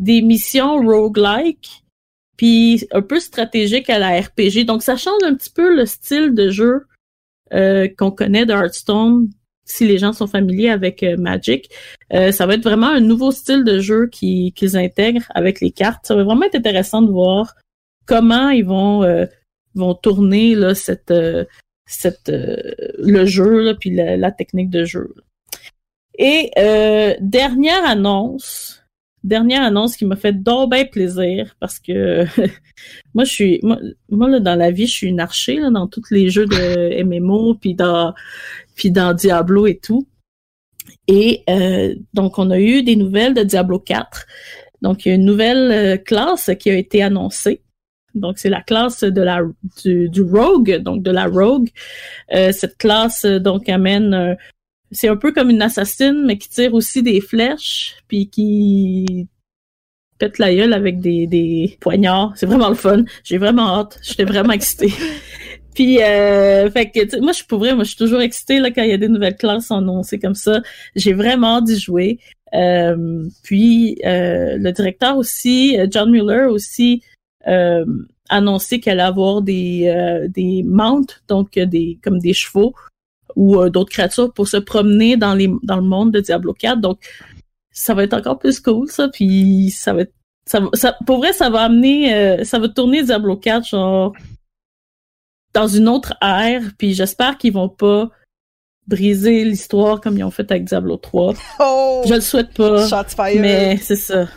des 0.00 0.22
missions 0.22 0.80
roguelike 0.82 1.84
puis 2.36 2.84
un 2.90 3.02
peu 3.02 3.20
stratégique 3.20 3.88
à 3.88 4.00
la 4.00 4.20
RPG. 4.20 4.64
Donc, 4.66 4.82
ça 4.82 4.96
change 4.96 5.22
un 5.22 5.34
petit 5.34 5.50
peu 5.50 5.74
le 5.74 5.86
style 5.86 6.34
de 6.34 6.50
jeu 6.50 6.84
euh, 7.52 7.88
qu'on 7.98 8.10
connaît 8.10 8.46
de 8.46 8.52
Hearthstone, 8.52 9.28
si 9.66 9.86
les 9.86 9.98
gens 9.98 10.12
sont 10.12 10.26
familiers 10.26 10.70
avec 10.70 11.02
euh, 11.02 11.16
Magic. 11.16 11.70
Euh, 12.12 12.32
ça 12.32 12.46
va 12.46 12.54
être 12.54 12.64
vraiment 12.64 12.88
un 12.88 13.00
nouveau 13.00 13.32
style 13.32 13.64
de 13.64 13.80
jeu 13.80 14.08
qu'ils 14.08 14.76
intègrent 14.76 15.30
avec 15.34 15.60
les 15.60 15.70
cartes. 15.70 16.06
Ça 16.06 16.14
va 16.14 16.24
vraiment 16.24 16.44
être 16.44 16.54
intéressant 16.54 17.02
de 17.02 17.10
voir 17.10 17.54
comment 18.06 18.48
ils 18.48 18.64
vont 18.64 19.02
vont 19.74 19.94
tourner 19.94 20.54
le 20.54 20.74
jeu 23.26 23.60
là, 23.60 23.74
puis 23.74 23.90
la, 23.90 24.30
technique 24.30 24.70
de 24.70 24.84
jeu. 24.84 25.14
Et 26.18 26.50
dernière 27.20 27.84
annonce, 27.84 28.73
dernière 29.24 29.62
annonce 29.62 29.96
qui 29.96 30.04
m'a 30.04 30.16
fait 30.16 30.32
donc 30.32 30.70
bien 30.70 30.84
plaisir 30.84 31.56
parce 31.58 31.80
que 31.80 32.24
moi 33.14 33.24
je 33.24 33.32
suis 33.32 33.60
moi, 33.62 34.28
là, 34.28 34.38
dans 34.38 34.54
la 34.54 34.70
vie 34.70 34.86
je 34.86 34.92
suis 34.92 35.06
une 35.08 35.20
archer 35.20 35.58
là, 35.58 35.70
dans 35.70 35.88
tous 35.88 36.10
les 36.10 36.28
jeux 36.28 36.46
de 36.46 37.02
MMO 37.04 37.54
puis 37.54 37.74
dans 37.74 38.14
puis 38.76 38.90
dans 38.90 39.14
Diablo 39.14 39.66
et 39.66 39.78
tout. 39.78 40.06
Et 41.08 41.42
euh, 41.48 41.94
donc 42.12 42.38
on 42.38 42.50
a 42.50 42.58
eu 42.58 42.82
des 42.82 42.96
nouvelles 42.96 43.34
de 43.34 43.42
Diablo 43.42 43.78
4 43.78 44.26
donc 44.82 45.04
il 45.04 45.08
y 45.08 45.12
a 45.12 45.14
une 45.14 45.24
nouvelle 45.24 45.72
euh, 45.72 45.96
classe 45.96 46.50
qui 46.60 46.70
a 46.70 46.74
été 46.74 47.02
annoncée. 47.02 47.62
Donc 48.14 48.38
c'est 48.38 48.50
la 48.50 48.60
classe 48.60 49.02
de 49.02 49.22
la 49.22 49.40
du, 49.82 50.08
du, 50.08 50.22
rogue 50.22 50.76
donc 50.82 51.02
de 51.02 51.10
la 51.10 51.26
rogue. 51.26 51.70
Euh, 52.32 52.52
cette 52.52 52.76
classe 52.76 53.24
donc 53.24 53.68
amène 53.68 54.36
c'est 54.90 55.08
un 55.08 55.16
peu 55.16 55.32
comme 55.32 55.50
une 55.50 55.62
assassine, 55.62 56.24
mais 56.26 56.38
qui 56.38 56.48
tire 56.48 56.74
aussi 56.74 57.02
des 57.02 57.20
flèches, 57.20 57.96
puis 58.08 58.28
qui 58.28 59.28
pète 60.18 60.38
la 60.38 60.54
gueule 60.54 60.72
avec 60.72 61.00
des, 61.00 61.26
des 61.26 61.76
poignards. 61.80 62.32
C'est 62.36 62.46
vraiment 62.46 62.68
le 62.68 62.74
fun. 62.74 63.04
J'ai 63.24 63.38
vraiment 63.38 63.80
hâte. 63.80 63.98
J'étais 64.02 64.24
vraiment 64.24 64.52
excitée. 64.52 64.92
Puis, 65.74 66.00
euh, 66.00 66.70
fait 66.70 66.90
que, 66.90 67.20
moi, 67.20 67.32
je 67.32 67.42
pourrais, 67.42 67.74
moi, 67.74 67.82
je 67.82 67.88
suis 67.88 67.98
toujours 67.98 68.20
excitée 68.20 68.60
là, 68.60 68.70
quand 68.70 68.84
il 68.84 68.90
y 68.90 68.92
a 68.92 68.96
des 68.96 69.08
nouvelles 69.08 69.36
classes 69.36 69.72
annoncées 69.72 70.20
comme 70.20 70.36
ça. 70.36 70.62
J'ai 70.94 71.14
vraiment 71.14 71.56
hâte 71.56 71.64
d'y 71.64 71.78
jouer. 71.80 72.20
Euh, 72.54 73.24
puis, 73.42 73.98
euh, 74.04 74.56
le 74.56 74.70
directeur 74.70 75.16
aussi, 75.16 75.76
John 75.90 76.12
Mueller 76.12 76.46
aussi, 76.48 77.02
euh, 77.46 77.84
annoncé 78.30 78.80
qu'elle 78.80 79.00
allait 79.00 79.08
avoir 79.08 79.42
des, 79.42 79.84
euh, 79.86 80.28
des 80.28 80.62
mounts, 80.62 81.20
donc 81.28 81.58
des 81.58 81.98
comme 82.02 82.18
des 82.18 82.32
chevaux 82.32 82.74
ou 83.36 83.60
euh, 83.60 83.70
d'autres 83.70 83.90
créatures 83.90 84.32
pour 84.32 84.48
se 84.48 84.56
promener 84.56 85.16
dans 85.16 85.34
les 85.34 85.50
dans 85.62 85.76
le 85.76 85.82
monde 85.82 86.12
de 86.12 86.20
Diablo 86.20 86.52
4. 86.52 86.80
Donc 86.80 86.98
ça 87.70 87.94
va 87.94 88.04
être 88.04 88.14
encore 88.14 88.38
plus 88.38 88.60
cool 88.60 88.88
ça 88.88 89.08
puis 89.08 89.70
ça 89.70 89.92
va 89.92 90.02
être 90.02 90.12
ça, 90.46 90.60
ça 90.74 90.96
pour 91.06 91.18
vrai 91.18 91.32
ça 91.32 91.50
va 91.50 91.62
amener 91.62 92.14
euh, 92.14 92.44
ça 92.44 92.58
va 92.58 92.68
tourner 92.68 93.02
Diablo 93.02 93.36
4 93.36 93.66
genre 93.66 94.12
dans 95.52 95.66
une 95.66 95.88
autre 95.88 96.14
ère 96.22 96.62
puis 96.78 96.94
j'espère 96.94 97.36
qu'ils 97.36 97.52
vont 97.52 97.68
pas 97.68 98.10
briser 98.86 99.44
l'histoire 99.44 100.00
comme 100.00 100.18
ils 100.18 100.24
ont 100.24 100.30
fait 100.30 100.50
avec 100.50 100.64
Diablo 100.64 100.96
3. 100.96 101.34
Oh! 101.60 102.02
Je 102.06 102.14
le 102.14 102.20
souhaite 102.20 102.52
pas. 102.52 102.86
Mais 103.40 103.76
c'est 103.78 103.96
ça. 103.96 104.28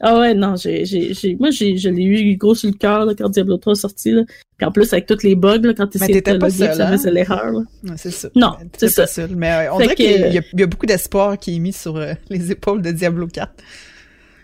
Ah 0.00 0.18
ouais, 0.20 0.32
non, 0.34 0.54
j'ai, 0.56 0.84
j'ai, 0.84 1.12
j'ai, 1.12 1.34
moi, 1.40 1.50
j'ai, 1.50 1.76
je 1.76 1.88
l'ai 1.88 2.04
eu 2.04 2.36
gros 2.36 2.54
sur 2.54 2.70
le 2.70 2.76
cœur 2.76 3.04
là, 3.04 3.14
quand 3.18 3.28
Diablo 3.30 3.56
3 3.56 3.72
est 3.72 3.76
sorti. 3.76 4.12
Là. 4.12 4.22
Puis 4.56 4.66
en 4.66 4.70
plus, 4.70 4.92
avec 4.92 5.06
tous 5.06 5.22
les 5.24 5.34
bugs, 5.34 5.58
là, 5.62 5.74
quand 5.74 5.88
tu 5.88 5.98
essayais 5.98 6.20
de 6.20 6.36
pas 6.38 6.50
seul, 6.50 6.74
ça 6.74 6.88
hein? 6.88 6.92
faisait 6.92 7.10
l'erreur. 7.10 7.50
là. 7.52 7.58
Ouais, 7.84 7.96
c'est 7.96 8.10
ça. 8.12 8.28
Non, 8.36 8.52
c'est 8.76 8.94
pas 8.94 9.06
ça. 9.06 9.06
seul. 9.08 9.30
Mais 9.36 9.50
euh, 9.68 9.72
on 9.74 9.78
Fait 9.78 9.84
dirait 9.84 9.94
qu'il 9.96 10.06
y, 10.06 10.14
a- 10.14 10.18
que- 10.22 10.28
il 10.28 10.34
y 10.34 10.38
a- 10.38 10.42
il 10.52 10.60
y 10.60 10.62
a 10.62 10.66
beaucoup 10.66 10.86
d'espoir 10.86 11.36
qui 11.38 11.56
est 11.56 11.58
mis 11.58 11.72
sur 11.72 11.96
euh, 11.96 12.12
les 12.30 12.52
épaules 12.52 12.80
de 12.80 12.90
Diablo 12.92 13.26
4. 13.26 13.52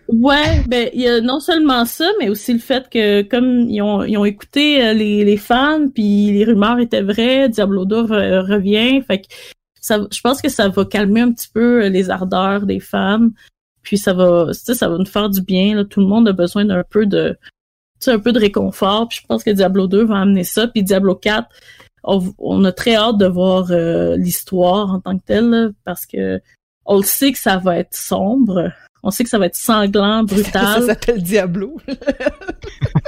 Ouais, 0.09 0.63
ben 0.69 0.91
il 0.93 1.01
y 1.01 1.09
a 1.09 1.21
non 1.23 1.41
seulement 1.41 1.87
ça, 1.87 2.07
mais 2.21 2.29
aussi 2.29 2.53
le 2.53 2.59
fait 2.59 2.91
que 2.91 3.23
comme 3.23 3.61
ils 3.71 3.81
ont, 3.81 4.03
ils 4.05 4.19
ont 4.19 4.27
écouté 4.27 4.85
euh, 4.85 4.93
les, 4.93 5.25
les 5.25 5.37
fans, 5.39 5.89
puis 5.89 6.31
les 6.31 6.45
rumeurs 6.45 6.79
étaient 6.79 7.01
vraies, 7.01 7.49
Diablo 7.49 7.87
2 7.87 7.97
re- 8.03 8.41
revient, 8.53 9.01
fait 9.07 9.21
que 9.23 9.27
ça, 9.81 10.07
je 10.13 10.21
pense 10.21 10.43
que 10.43 10.51
ça 10.51 10.69
va 10.69 10.85
calmer 10.85 11.23
un 11.23 11.33
petit 11.33 11.49
peu 11.53 11.87
les 11.89 12.11
ardeurs 12.11 12.67
des 12.67 12.81
fans, 12.81 13.29
puis 13.85 13.99
ça 13.99 14.13
va, 14.13 14.49
ça 14.53 14.89
va 14.89 14.99
nous 14.99 15.05
faire 15.05 15.29
du 15.31 15.41
bien. 15.43 15.77
Là. 15.77 15.85
Tout 15.85 16.01
le 16.01 16.07
monde 16.07 16.27
a 16.27 16.33
besoin 16.33 16.65
d'un 16.65 16.83
peu 16.89 17.07
de, 17.07 17.39
un 18.07 18.19
peu 18.19 18.33
de 18.33 18.41
réconfort. 18.41 19.07
Puis 19.09 19.21
je 19.23 19.27
pense 19.27 19.45
que 19.45 19.51
Diablo 19.51 19.87
2 19.87 20.05
va 20.05 20.19
amener 20.21 20.43
ça, 20.45 20.67
puis 20.67 20.83
Diablo 20.83 21.15
4, 21.15 21.47
on, 22.03 22.35
on 22.39 22.65
a 22.65 22.73
très 22.73 22.97
hâte 22.97 23.19
de 23.19 23.27
voir 23.27 23.67
euh, 23.71 24.17
l'histoire 24.17 24.91
en 24.91 25.01
tant 25.01 25.17
que 25.17 25.25
telle, 25.25 25.49
là, 25.51 25.69
parce 25.85 26.05
que 26.07 26.41
on 26.87 26.97
le 26.99 27.03
sait 27.05 27.33
que 27.33 27.39
ça 27.39 27.57
va 27.59 27.79
être 27.79 27.95
sombre. 27.95 28.71
On 29.03 29.11
sait 29.11 29.23
que 29.25 29.31
ça 29.31 29.39
va 29.39 29.47
être 29.47 29.55
sanglant, 29.57 30.27
ça 30.29 30.35
brutal. 30.35 30.83
s'appelle 30.85 31.23
Diablo. 31.23 31.77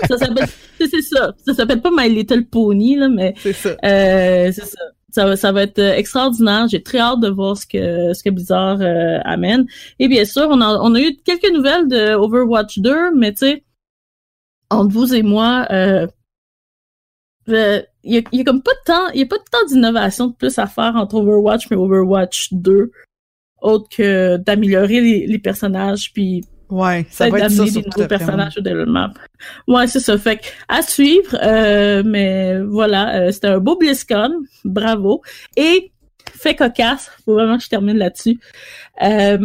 ça 0.09 0.19
s'appelle, 0.19 0.47
c'est 0.79 0.89
c'est 0.89 1.03
ça. 1.03 1.35
Ça 1.45 1.55
s'appelle 1.55 1.81
pas 1.81 1.91
My 1.93 2.09
Little 2.09 2.47
Pony, 2.47 2.97
là, 2.97 3.09
mais 3.09 3.35
c'est 3.39 3.53
ça. 3.53 3.71
euh, 3.85 4.51
c'est 4.53 4.65
ça. 4.67 4.81
Ça 5.17 5.25
va, 5.25 5.35
ça 5.35 5.51
va 5.51 5.63
être 5.63 5.79
euh, 5.79 5.95
extraordinaire. 5.95 6.69
J'ai 6.69 6.83
très 6.83 6.99
hâte 6.99 7.21
de 7.21 7.31
voir 7.31 7.57
ce 7.57 7.67
que 7.67 8.13
ce 8.13 8.23
que 8.23 8.29
Blizzard 8.29 8.83
euh, 8.83 9.19
amène. 9.25 9.67
Et 9.99 10.09
bien 10.09 10.27
sûr, 10.27 10.47
on 10.51 10.61
a, 10.61 10.79
on 10.79 10.95
a 10.95 11.01
eu 11.01 11.17
quelques 11.25 11.51
nouvelles 11.51 11.89
de 11.89 12.15
Overwatch 12.15 12.81
2, 12.81 13.15
mais 13.15 13.33
tu 13.33 13.39
sais, 13.39 13.65
entre 14.69 14.93
vous 14.93 15.15
et 15.15 15.23
moi, 15.23 15.67
euh, 15.71 16.07
euh, 17.49 17.81
il 18.05 18.15
y, 18.15 18.19
a, 18.19 18.23
y 18.31 18.41
a 18.43 18.45
comme 18.45 18.61
pas 18.61 18.75
de 18.75 18.85
temps, 18.85 19.09
il 19.15 19.21
y 19.21 19.23
a 19.23 19.27
pas 19.27 19.39
de 19.39 19.45
temps 19.51 19.65
d'innovation 19.67 20.27
de 20.27 20.35
plus 20.35 20.59
à 20.59 20.67
faire 20.67 20.97
entre 20.97 21.15
Overwatch 21.15 21.73
et 21.73 21.77
Overwatch 21.77 22.53
2, 22.53 22.93
autre 23.63 23.89
que 23.89 24.37
d'améliorer 24.37 25.01
les, 25.01 25.27
les 25.27 25.39
personnages 25.39 26.13
puis 26.13 26.45
Ouais, 26.69 27.07
ça 27.11 27.29
va 27.29 27.39
être 27.39 27.51
ça 27.51 27.65
des 27.65 27.71
nouveaux 27.71 28.07
personnages 28.09 28.59
au 28.59 28.61
développement. 28.61 29.09
Ouais, 29.69 29.87
c'est 29.87 30.01
ça. 30.01 30.19
Fait 30.19 30.39
que, 30.39 30.47
à 30.69 30.83
suivre, 30.83 31.37
euh, 31.41 32.03
mais 32.05 32.61
voilà, 32.61 33.17
euh, 33.17 33.31
c'était 33.33 33.49
un 33.49 33.59
beau 33.59 33.77
BlizzCon, 33.77 34.31
bravo. 34.65 35.23
Et, 35.57 35.93
fait 36.35 36.57
cocasse, 36.57 37.11
faut 37.25 37.35
vraiment 37.35 37.57
que 37.57 37.63
je 37.65 37.69
termine 37.69 37.97
là-dessus. 37.97 38.41
Euh, 39.03 39.39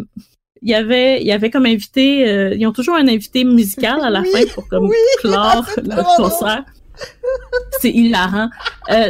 il 0.63 0.69
y 0.69 0.73
avait, 0.73 1.21
il 1.21 1.27
y 1.27 1.31
avait 1.31 1.49
comme 1.49 1.65
invité, 1.65 2.53
ils 2.55 2.65
ont 2.67 2.71
toujours 2.71 2.95
un 2.95 3.07
invité 3.07 3.43
musical 3.43 3.99
à 4.03 4.09
la 4.09 4.21
Oui, 4.21 4.31
fin 4.31 4.45
pour 4.53 4.67
comme 4.67 4.85
oui, 4.87 4.95
clore 5.19 5.65
le 5.77 6.17
concert. 6.17 6.63
C'est 7.79 7.91
hilarant. 7.91 8.49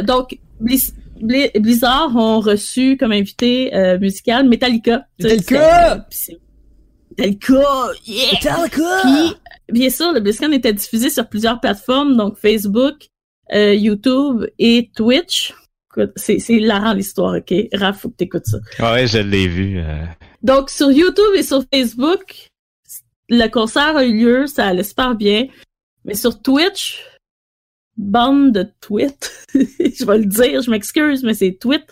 Donc, 0.04 0.38
Blizz- 0.62 0.94
Bli- 1.20 1.50
Blizzard 1.60 2.14
ont 2.16 2.40
reçu 2.40 2.96
comme 2.96 3.12
invité 3.12 3.70
musical 4.00 4.48
Metallica. 4.48 5.06
Sais, 5.20 6.38
Metallica! 7.18 7.90
Metallica! 8.06 9.02
Yeah! 9.06 9.34
Puis, 9.66 9.72
bien 9.72 9.90
sûr, 9.90 10.12
le 10.12 10.20
BlizzCon 10.20 10.52
était 10.52 10.72
diffusé 10.72 11.10
sur 11.10 11.28
plusieurs 11.28 11.60
plateformes, 11.60 12.16
donc 12.16 12.36
Facebook, 12.38 13.06
euh, 13.52 13.74
YouTube 13.74 14.46
et 14.58 14.90
Twitch. 14.94 15.54
Écoute, 15.94 16.12
C'est 16.16 16.38
c'est 16.38 16.54
hilarant 16.54 16.94
l'histoire, 16.94 17.34
ok? 17.36 17.54
Raph, 17.74 18.00
faut 18.00 18.08
que 18.08 18.16
t'écoutes 18.16 18.46
ça. 18.46 18.58
Ouais, 18.80 19.06
je 19.06 19.18
l'ai 19.18 19.46
vu. 19.46 19.78
euh. 19.78 20.04
Donc, 20.42 20.70
sur 20.70 20.90
YouTube 20.90 21.34
et 21.36 21.42
sur 21.42 21.62
Facebook, 21.72 22.48
le 23.28 23.46
concert 23.48 23.96
a 23.96 24.04
eu 24.04 24.16
lieu, 24.18 24.46
ça 24.46 24.66
allait 24.68 24.82
super 24.84 25.14
bien. 25.14 25.46
Mais 26.04 26.14
sur 26.14 26.40
Twitch, 26.42 27.04
bande 27.96 28.52
de 28.52 28.66
tweets, 28.80 29.46
je 29.54 30.04
vais 30.04 30.18
le 30.18 30.26
dire, 30.26 30.62
je 30.62 30.70
m'excuse, 30.70 31.22
mais 31.22 31.34
c'est 31.34 31.52
tweet. 31.60 31.84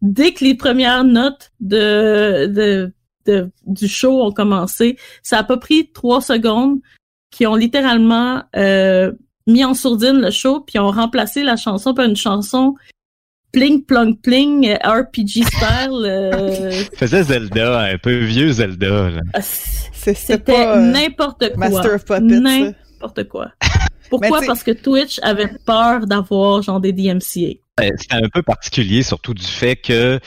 Dès 0.00 0.32
que 0.32 0.44
les 0.44 0.54
premières 0.54 1.02
notes 1.02 1.50
de, 1.58 2.46
de, 2.46 2.92
de- 3.28 3.50
du 3.66 3.86
show 3.88 4.22
ont 4.22 4.32
commencé, 4.32 4.96
ça 5.22 5.38
a 5.38 5.44
pas 5.44 5.56
pris 5.58 5.90
trois 5.92 6.20
secondes, 6.20 6.78
qui 7.30 7.46
ont 7.46 7.54
littéralement 7.54 8.42
euh, 8.56 9.12
mis 9.46 9.64
en 9.64 9.74
sourdine 9.74 10.20
le 10.20 10.30
show, 10.30 10.60
puis 10.60 10.78
ont 10.78 10.90
remplacé 10.90 11.42
la 11.42 11.56
chanson 11.56 11.94
par 11.94 12.06
une 12.06 12.16
chanson 12.16 12.74
pling 13.52 13.84
plong 13.84 14.14
pling 14.22 14.68
euh, 14.68 14.76
RPG 15.00 15.42
style. 15.44 16.04
euh, 16.04 16.70
Faisait 16.96 17.22
Zelda, 17.22 17.80
un 17.80 17.98
peu 17.98 18.16
vieux 18.18 18.52
Zelda. 18.52 19.10
Ah, 19.34 19.40
C'était 19.42 20.66
euh, 20.66 20.80
n'importe 20.80 21.52
quoi. 21.54 21.68
Master 21.68 21.94
of 21.94 22.04
Puppets. 22.04 22.20
N'importe 22.20 23.24
quoi. 23.28 23.52
Pourquoi? 24.10 24.40
Parce 24.46 24.62
que 24.62 24.70
Twitch 24.70 25.18
avait 25.22 25.50
peur 25.66 26.06
d'avoir 26.06 26.62
genre 26.62 26.80
des 26.80 26.92
DMCA. 26.92 27.58
Euh, 27.80 27.90
C'était 27.98 28.14
un 28.14 28.28
peu 28.32 28.42
particulier, 28.42 29.02
surtout 29.02 29.34
du 29.34 29.44
fait 29.44 29.76
que 29.76 29.92
euh, 29.92 30.18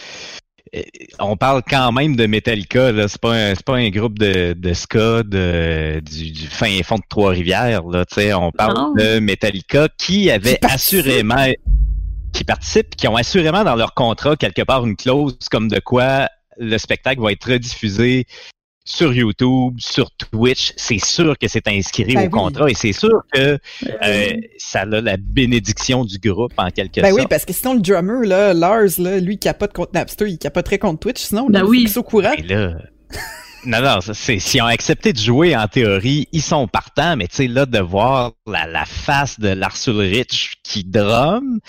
on 1.20 1.36
parle 1.36 1.62
quand 1.68 1.92
même 1.92 2.16
de 2.16 2.26
Metallica. 2.26 2.92
Là, 2.92 3.08
c'est 3.08 3.20
pas 3.20 3.34
un, 3.34 3.56
c'est 3.56 3.66
pas 3.66 3.76
un 3.76 3.90
groupe 3.90 4.18
de, 4.18 4.54
de 4.54 4.74
ska 4.74 5.24
de, 5.24 6.00
du, 6.00 6.32
du 6.32 6.48
fin 6.48 6.82
fond 6.84 6.96
de 6.96 7.04
Trois-Rivières. 7.10 7.84
Là, 7.84 8.06
tu 8.06 8.16
sais, 8.16 8.34
on 8.34 8.52
parle 8.52 8.76
Non. 8.76 8.94
de 8.94 9.20
Metallica 9.20 9.88
qui 9.98 10.32
avait 10.32 10.58
Qui 10.58 10.66
assurément 10.66 11.48
qui 12.34 12.46
participent, 12.46 12.96
qui 12.96 13.08
ont 13.10 13.18
assurément 13.18 13.64
dans 13.66 13.76
leur 13.76 13.94
contrat 13.94 14.38
quelque 14.38 14.62
part 14.62 14.86
une 14.86 14.96
clause 14.96 15.38
comme 15.52 15.68
de 15.68 15.80
quoi 15.80 16.30
le 16.58 16.78
spectacle 16.78 17.22
va 17.22 17.34
être 17.34 17.52
rediffusé 17.52 18.26
sur 18.92 19.14
YouTube, 19.14 19.76
sur 19.80 20.10
Twitch. 20.12 20.74
C'est 20.76 21.00
sûr 21.04 21.38
que 21.38 21.48
c'est 21.48 21.68
inscrit 21.68 22.04
Ben 22.14 22.18
au 22.18 22.24
oui. 22.24 22.30
contrat 22.30 22.70
et 22.70 22.74
c'est 22.74 22.94
sûr 22.94 23.22
que 23.34 23.40
Euh, 23.40 23.58
euh, 24.04 24.32
ça 24.58 24.82
a 24.82 24.86
la 24.86 25.18
bénédiction 25.18 26.04
du 26.06 26.18
groupe 26.20 26.54
en 26.58 26.70
quelque 26.70 27.02
Ben 27.02 27.10
sorte. 27.10 27.22
oui, 27.22 27.28
parce 27.30 27.46
que 27.46 27.54
sinon, 27.54 27.74
le 27.76 27.82
drummer, 27.82 28.26
là, 28.26 28.54
Lars, 28.54 28.90
là, 29.00 29.20
lui, 29.20 29.36
qui 29.38 29.48
capote 29.48 29.74
contre 29.74 29.92
Napster, 29.94 30.28
il 30.30 30.38
capoterait 30.38 30.80
contre 30.80 31.00
Twitch, 31.00 31.22
sinon, 31.22 31.48
Ben 31.48 31.60
là, 31.60 31.66
oui. 31.66 31.88
soit 31.88 32.02
au 32.02 32.04
courant. 32.04 32.34
Et 32.38 32.44
là, 32.44 32.74
non, 33.66 33.80
non, 33.82 34.00
c'est, 34.02 34.40
s'ils 34.40 34.62
ont 34.62 34.66
accepté 34.66 35.14
de 35.14 35.20
jouer 35.20 35.56
en 35.56 35.68
théorie, 35.68 36.28
ils 36.32 36.42
sont 36.42 36.68
partants, 36.68 37.16
mais 37.16 37.28
tu 37.28 37.36
sais, 37.36 37.48
là, 37.48 37.66
de 37.68 37.80
voir 37.80 38.32
la, 38.48 38.66
la 38.66 38.86
face 38.86 39.40
de 39.40 39.50
Lars 39.50 39.78
Ulrich 39.88 40.56
qui 40.64 40.84
drum, 40.84 41.60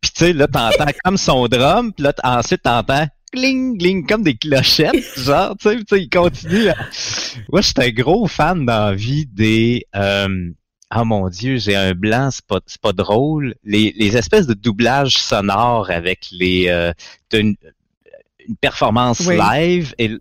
puis 0.00 0.10
tu 0.10 0.24
sais, 0.24 0.32
là, 0.32 0.46
t'entends 0.48 0.90
comme 1.04 1.16
son 1.16 1.46
drum, 1.46 1.92
puis 1.92 2.02
là, 2.04 2.12
ensuite, 2.24 2.62
t'entends 2.62 3.06
gling, 3.34 3.76
gling, 3.78 4.06
comme 4.06 4.22
des 4.22 4.36
clochettes, 4.36 5.04
genre, 5.18 5.56
tu 5.58 5.68
sais, 5.88 6.00
il 6.02 6.08
continue. 6.10 6.68
à- 6.68 6.76
Moi, 7.50 7.60
j'étais 7.60 7.84
un 7.86 7.90
gros 7.90 8.26
fan 8.26 8.64
dans 8.66 8.90
la 8.90 8.94
vie 8.94 9.26
des... 9.26 9.84
Euh... 9.96 10.50
Oh 10.96 11.04
mon 11.04 11.28
dieu, 11.28 11.58
j'ai 11.58 11.76
un 11.76 11.92
blanc, 11.92 12.30
c'est 12.30 12.46
pas, 12.46 12.60
pas 12.80 12.92
drôle. 12.94 13.54
Les, 13.62 13.92
les 13.98 14.16
espèces 14.16 14.46
de 14.46 14.54
doublage 14.54 15.18
sonore 15.18 15.90
avec 15.90 16.28
les... 16.32 16.68
Euh, 16.68 16.92
t'as 17.28 17.40
une, 17.40 17.56
une 18.48 18.56
performance 18.56 19.20
Oui. 19.26 19.36
live 19.36 19.94
et 19.98 20.08
Oui. 20.12 20.18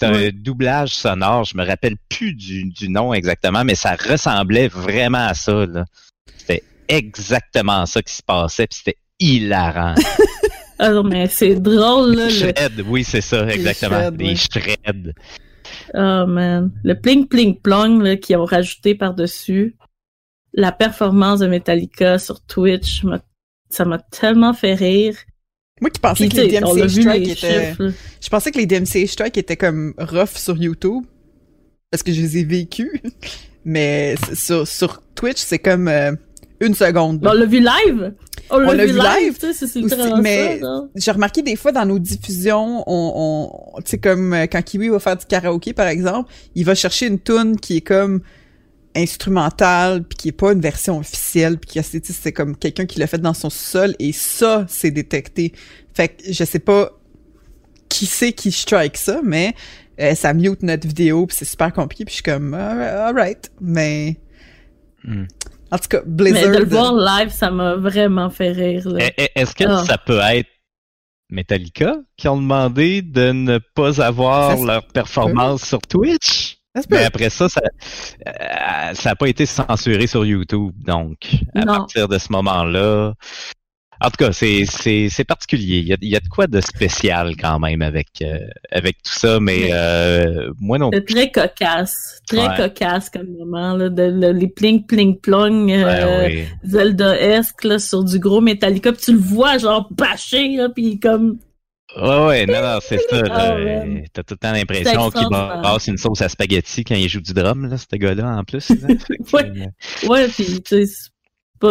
un 0.00 0.30
doublage 0.32 0.94
sonore, 0.94 1.44
je 1.44 1.54
me 1.56 1.66
rappelle 1.66 1.96
plus 2.08 2.32
du, 2.32 2.64
du 2.64 2.88
nom 2.88 3.12
exactement, 3.12 3.62
mais 3.64 3.74
ça 3.74 3.94
ressemblait 3.94 4.68
vraiment 4.68 5.26
à 5.26 5.34
ça. 5.34 5.66
Là. 5.66 5.84
C'était 6.38 6.62
exactement 6.88 7.84
ça 7.84 8.00
qui 8.02 8.14
se 8.14 8.22
passait, 8.22 8.66
puis 8.66 8.78
c'était 8.82 8.98
hilarant. 9.20 9.94
Ah 10.78 10.90
non, 10.90 11.02
mais 11.04 11.26
c'est 11.28 11.54
drôle, 11.56 12.14
là. 12.14 12.24
Le... 12.26 12.30
shreds, 12.30 12.82
oui, 12.88 13.04
c'est 13.04 13.20
ça, 13.20 13.46
exactement. 13.48 14.00
shreds, 14.00 14.12
Des 14.12 14.24
oui. 14.24 14.34
Oh 14.34 14.58
shreds. 14.58 15.12
man. 16.28 16.70
Le 16.84 16.94
pling 16.94 17.26
pling 17.26 17.58
plong 17.60 18.00
là, 18.02 18.16
qu'ils 18.16 18.36
ont 18.36 18.44
rajouté 18.44 18.94
par-dessus. 18.94 19.76
La 20.52 20.72
performance 20.72 21.40
de 21.40 21.46
Metallica 21.46 22.18
sur 22.18 22.40
Twitch, 22.40 23.04
m'a- 23.04 23.20
ça 23.68 23.84
m'a 23.84 23.98
tellement 23.98 24.54
fait 24.54 24.74
rire. 24.74 25.16
Moi 25.80 25.90
qui 25.90 26.00
pensais 26.00 26.26
Puis, 26.28 26.36
que 26.36 26.42
tu 26.42 26.48
les 26.48 26.86
vu 26.86 27.02
Strike 27.02 27.26
les 27.26 27.32
étaient... 27.32 27.74
Je 28.22 28.28
pensais 28.30 28.50
que 28.50 28.58
les 28.58 28.66
DMCA 28.66 29.06
Strike 29.06 29.36
étaient 29.36 29.58
comme 29.58 29.92
rough 29.98 30.36
sur 30.36 30.56
YouTube, 30.56 31.04
parce 31.90 32.02
que 32.02 32.12
je 32.12 32.20
les 32.22 32.38
ai 32.38 32.44
vécus, 32.44 32.90
mais 33.64 34.14
sur 34.34 35.02
Twitch, 35.14 35.38
c'est 35.38 35.58
comme 35.58 35.88
euh, 35.88 36.12
une 36.60 36.74
seconde. 36.74 37.20
Bon, 37.20 37.30
on 37.30 37.34
l'a 37.34 37.44
vu 37.44 37.60
live! 37.60 38.14
On 38.50 38.58
l'a 38.76 38.86
vu 38.86 38.92
vu 38.92 38.98
live, 38.98 39.38
tu 39.38 39.52
sais, 39.52 39.66
c'est- 39.66 39.80
mais-. 40.22 40.60
J'ai 40.94 41.10
remarqué 41.10 41.42
des 41.42 41.56
fois 41.56 41.72
dans 41.72 41.84
nos 41.86 41.98
diffusions, 41.98 42.84
on, 42.86 43.12
on 43.76 43.80
tu 43.82 43.90
sais 43.90 43.98
comme 43.98 44.32
euh, 44.32 44.46
quand 44.46 44.62
Kiwi 44.62 44.88
va 44.88 44.98
faire 45.00 45.16
du 45.16 45.26
karaoké 45.26 45.72
par 45.72 45.88
exemple, 45.88 46.32
il 46.54 46.64
va 46.64 46.74
chercher 46.74 47.06
une 47.06 47.18
tune 47.20 47.58
qui 47.58 47.78
est 47.78 47.80
comme 47.82 48.20
instrumentale 48.94 50.04
puis 50.04 50.16
qui 50.16 50.28
est 50.28 50.32
pas 50.32 50.52
une 50.52 50.60
version 50.60 50.98
officielle 50.98 51.58
puis 51.58 51.80
qui 51.82 52.02
c'est 52.02 52.32
comme 52.32 52.56
quelqu'un 52.56 52.86
qui 52.86 52.98
l'a 52.98 53.06
fait 53.06 53.18
dans 53.18 53.34
son 53.34 53.50
sol 53.50 53.94
et 53.98 54.12
ça 54.12 54.64
c'est 54.68 54.90
détecté. 54.90 55.52
Fait 55.94 56.08
que 56.08 56.32
je 56.32 56.44
sais 56.44 56.58
pas 56.58 56.90
qui 57.88 58.06
c'est 58.06 58.32
qui 58.32 58.50
strike 58.52 58.96
ça 58.96 59.20
mais 59.22 59.54
euh, 60.00 60.14
ça 60.14 60.32
mute 60.34 60.62
notre 60.62 60.86
vidéo 60.86 61.26
puis 61.26 61.36
c'est 61.38 61.44
super 61.44 61.72
compliqué 61.72 62.04
puis 62.04 62.12
je 62.12 62.16
suis 62.16 62.22
comme 62.22 62.54
Ah, 62.54 63.06
alright 63.08 63.50
mais 63.60 64.16
Hmm. 65.04 65.24
En 65.76 65.78
tout 65.78 65.88
cas 65.88 66.00
Mais 66.06 66.32
Blizzard 66.32 66.52
de 66.52 66.58
le 66.58 66.64
voir 66.64 66.92
live, 66.94 67.30
ça 67.30 67.50
m'a 67.50 67.76
vraiment 67.76 68.30
fait 68.30 68.50
rire. 68.52 68.86
Eh, 68.98 69.10
eh, 69.18 69.28
Est-ce 69.34 69.54
que 69.54 69.64
Ah. 69.64 69.84
ça 69.84 69.98
peut 69.98 70.20
être 70.22 70.48
Metallica 71.30 71.96
qui 72.16 72.28
ont 72.28 72.36
demandé 72.36 73.02
de 73.02 73.32
ne 73.32 73.58
pas 73.58 74.00
avoir 74.00 74.56
leur 74.64 74.86
performance 74.88 75.62
sur 75.64 75.80
Twitch? 75.82 76.58
Mais 76.90 77.04
après 77.04 77.30
ça, 77.30 77.48
ça 77.48 77.60
n'a 79.04 79.16
pas 79.16 79.28
été 79.28 79.46
censuré 79.46 80.06
sur 80.06 80.26
YouTube. 80.26 80.72
Donc, 80.84 81.16
à 81.54 81.64
partir 81.64 82.06
de 82.06 82.18
ce 82.18 82.30
moment-là, 82.32 83.14
en 84.00 84.10
tout 84.10 84.16
cas, 84.18 84.32
c'est 84.32 85.24
particulier. 85.26 85.78
Il 85.78 85.88
y, 85.88 85.92
a, 85.92 85.96
il 86.00 86.08
y, 86.08 86.16
a, 86.16 86.20
de 86.20 86.28
quoi 86.28 86.46
de 86.46 86.60
spécial 86.60 87.34
quand 87.36 87.58
même 87.58 87.82
avec 87.82 88.08
euh, 88.22 88.38
avec 88.70 89.02
tout 89.02 89.12
ça, 89.12 89.40
mais 89.40 89.70
euh, 89.72 90.52
moi 90.60 90.78
non. 90.78 90.90
C'est 90.92 91.06
très 91.06 91.30
cocasse, 91.30 92.20
très 92.26 92.56
cocasse 92.56 93.08
comme 93.10 93.28
moment 93.38 93.74
là, 93.74 93.88
de, 93.88 94.30
les 94.30 94.48
pling 94.48 94.84
pling 94.86 95.18
plong 95.18 95.70
euh, 95.70 96.28
Zelda-esque 96.64 97.80
sur 97.80 98.04
du 98.04 98.18
gros 98.18 98.40
Metallica, 98.40 98.92
puis 98.92 99.02
tu 99.02 99.12
le 99.12 99.18
vois 99.18 99.58
genre 99.58 99.88
bâché 99.90 100.56
là, 100.56 100.68
puis 100.68 100.98
comme. 100.98 101.38
Ouais, 101.96 102.26
ouais, 102.26 102.46
non, 102.46 102.60
non, 102.60 102.78
c'est 102.82 102.98
ça. 102.98 103.22
Ah, 103.30 103.56
T'as 104.12 104.22
tout 104.22 104.34
le 104.34 104.36
temps 104.36 104.52
l'impression 104.52 105.10
qu'il 105.10 105.28
passe 105.30 105.86
une 105.86 105.96
sauce 105.96 106.20
à 106.20 106.28
spaghetti 106.28 106.84
quand 106.84 106.94
il 106.94 107.08
joue 107.08 107.22
du 107.22 107.32
drum, 107.32 107.70
là, 107.70 107.76
ce 107.78 107.96
gars-là, 107.96 108.36
en 108.36 108.44
plus. 108.44 108.70
ouais, 109.32 109.70
ouais, 110.06 110.28
puis 110.28 110.60
tu 110.62 110.84
sais, 110.84 111.10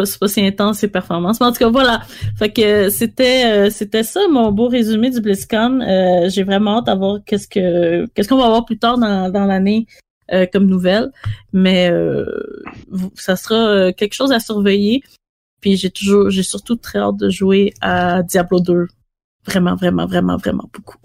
c'est 0.05 0.19
pas 0.19 0.27
si 0.27 0.45
intense 0.45 0.79
ces 0.79 0.87
performances. 0.87 1.39
Mais 1.39 1.45
en 1.47 1.51
tout 1.51 1.59
cas, 1.59 1.69
voilà. 1.69 2.01
Fait 2.37 2.51
que 2.51 2.89
c'était 2.89 3.45
euh, 3.45 3.69
c'était 3.69 4.03
ça 4.03 4.21
mon 4.29 4.51
beau 4.51 4.67
résumé 4.67 5.09
du 5.09 5.21
BlizzCon. 5.21 5.81
Euh, 5.81 6.29
j'ai 6.29 6.43
vraiment 6.43 6.79
hâte 6.79 6.85
d'avoir 6.85 7.19
qu'est-ce 7.25 7.47
que 7.47 8.05
qu'est-ce 8.07 8.27
qu'on 8.27 8.37
va 8.37 8.45
avoir 8.45 8.65
plus 8.65 8.77
tard 8.77 8.97
dans, 8.97 9.29
dans 9.29 9.45
l'année 9.45 9.87
euh, 10.31 10.45
comme 10.51 10.65
nouvelle. 10.65 11.11
Mais 11.53 11.91
ça 13.15 13.35
sera 13.35 13.91
quelque 13.93 14.13
chose 14.13 14.31
à 14.31 14.39
surveiller. 14.39 15.03
Puis 15.61 15.77
j'ai 15.77 15.89
toujours 15.89 16.29
j'ai 16.29 16.43
surtout 16.43 16.75
très 16.75 16.99
hâte 16.99 17.17
de 17.17 17.29
jouer 17.29 17.73
à 17.81 18.23
Diablo 18.23 18.59
2. 18.59 18.87
Vraiment, 19.45 19.75
vraiment, 19.75 20.07
vraiment, 20.07 20.37
vraiment 20.37 20.69
beaucoup. 20.73 20.97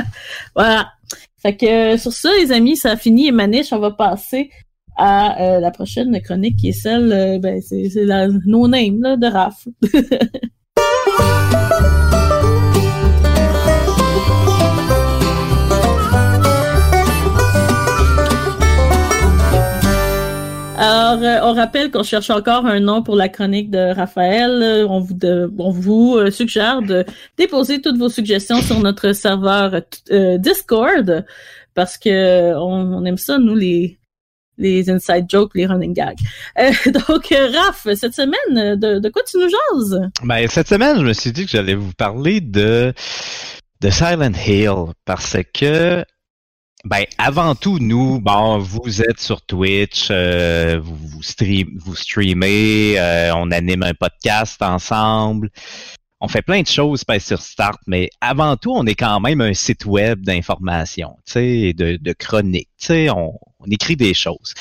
voilà. 0.54 0.92
Fait 1.38 1.56
que 1.56 1.96
sur 1.96 2.12
ça, 2.12 2.30
les 2.38 2.52
amis, 2.52 2.76
ça 2.76 2.92
a 2.92 2.96
fini. 2.96 3.26
Et 3.26 3.32
Manish, 3.32 3.72
on 3.72 3.80
va 3.80 3.90
passer 3.90 4.50
à 4.96 5.40
euh, 5.40 5.60
la 5.60 5.70
prochaine 5.70 6.20
chronique 6.20 6.56
qui 6.56 6.68
est 6.68 6.72
celle, 6.72 7.12
euh, 7.12 7.38
ben, 7.38 7.60
c'est, 7.60 7.90
la 7.96 8.28
No 8.46 8.68
Name 8.68 9.02
là, 9.02 9.16
de 9.16 9.26
Raph. 9.26 9.68
Alors, 20.78 21.22
euh, 21.22 21.38
on 21.44 21.52
rappelle 21.52 21.92
qu'on 21.92 22.02
cherche 22.02 22.30
encore 22.30 22.66
un 22.66 22.80
nom 22.80 23.04
pour 23.04 23.14
la 23.14 23.28
chronique 23.28 23.70
de 23.70 23.94
Raphaël. 23.94 24.84
On 24.88 24.98
vous, 24.98 25.16
on 25.58 25.70
vous 25.70 26.30
suggère 26.32 26.82
de 26.82 27.04
déposer 27.38 27.80
toutes 27.80 27.98
vos 27.98 28.08
suggestions 28.08 28.60
sur 28.60 28.80
notre 28.80 29.12
serveur 29.12 29.80
Discord 30.38 31.24
parce 31.74 31.96
que 31.98 32.54
on 32.56 33.04
aime 33.04 33.16
ça, 33.16 33.38
nous, 33.38 33.54
les, 33.54 34.00
les 34.62 34.88
inside 34.88 35.26
jokes, 35.28 35.54
les 35.54 35.66
running 35.66 35.92
gags. 35.92 36.18
Euh, 36.58 36.70
donc, 37.08 37.32
euh, 37.32 37.50
Raph, 37.52 37.88
cette 37.94 38.14
semaine, 38.14 38.78
de, 38.78 39.08
quoi 39.10 39.22
tu 39.26 39.38
nous 39.38 39.48
jases? 39.48 40.00
Ben, 40.22 40.46
cette 40.48 40.68
semaine, 40.68 40.98
je 41.00 41.04
me 41.04 41.12
suis 41.12 41.32
dit 41.32 41.44
que 41.44 41.50
j'allais 41.50 41.74
vous 41.74 41.92
parler 41.92 42.40
de, 42.40 42.94
de 43.80 43.90
Silent 43.90 44.32
Hill 44.46 44.92
parce 45.04 45.36
que 45.52 46.04
ben 46.84 47.04
avant 47.16 47.54
tout, 47.54 47.78
nous, 47.80 48.20
bon, 48.20 48.58
vous 48.58 49.02
êtes 49.02 49.20
sur 49.20 49.40
Twitch, 49.42 50.08
euh, 50.10 50.80
vous, 50.82 50.96
vous 50.96 51.94
streamez, 51.94 52.96
on 53.36 53.52
anime 53.52 53.84
un 53.84 53.94
podcast 53.94 54.60
ensemble 54.62 55.50
on 56.22 56.28
fait 56.28 56.42
plein 56.42 56.62
de 56.62 56.68
choses 56.68 57.04
sur 57.18 57.42
Start, 57.42 57.80
mais 57.88 58.08
avant 58.20 58.56
tout, 58.56 58.70
on 58.72 58.86
est 58.86 58.94
quand 58.94 59.18
même 59.18 59.40
un 59.40 59.54
site 59.54 59.84
web 59.84 60.24
d'information, 60.24 61.16
de, 61.26 61.96
de 61.96 62.12
chronique, 62.12 62.68
sais, 62.78 63.10
on, 63.10 63.34
écrit 63.68 63.96
des 63.96 64.14
choses. 64.14 64.54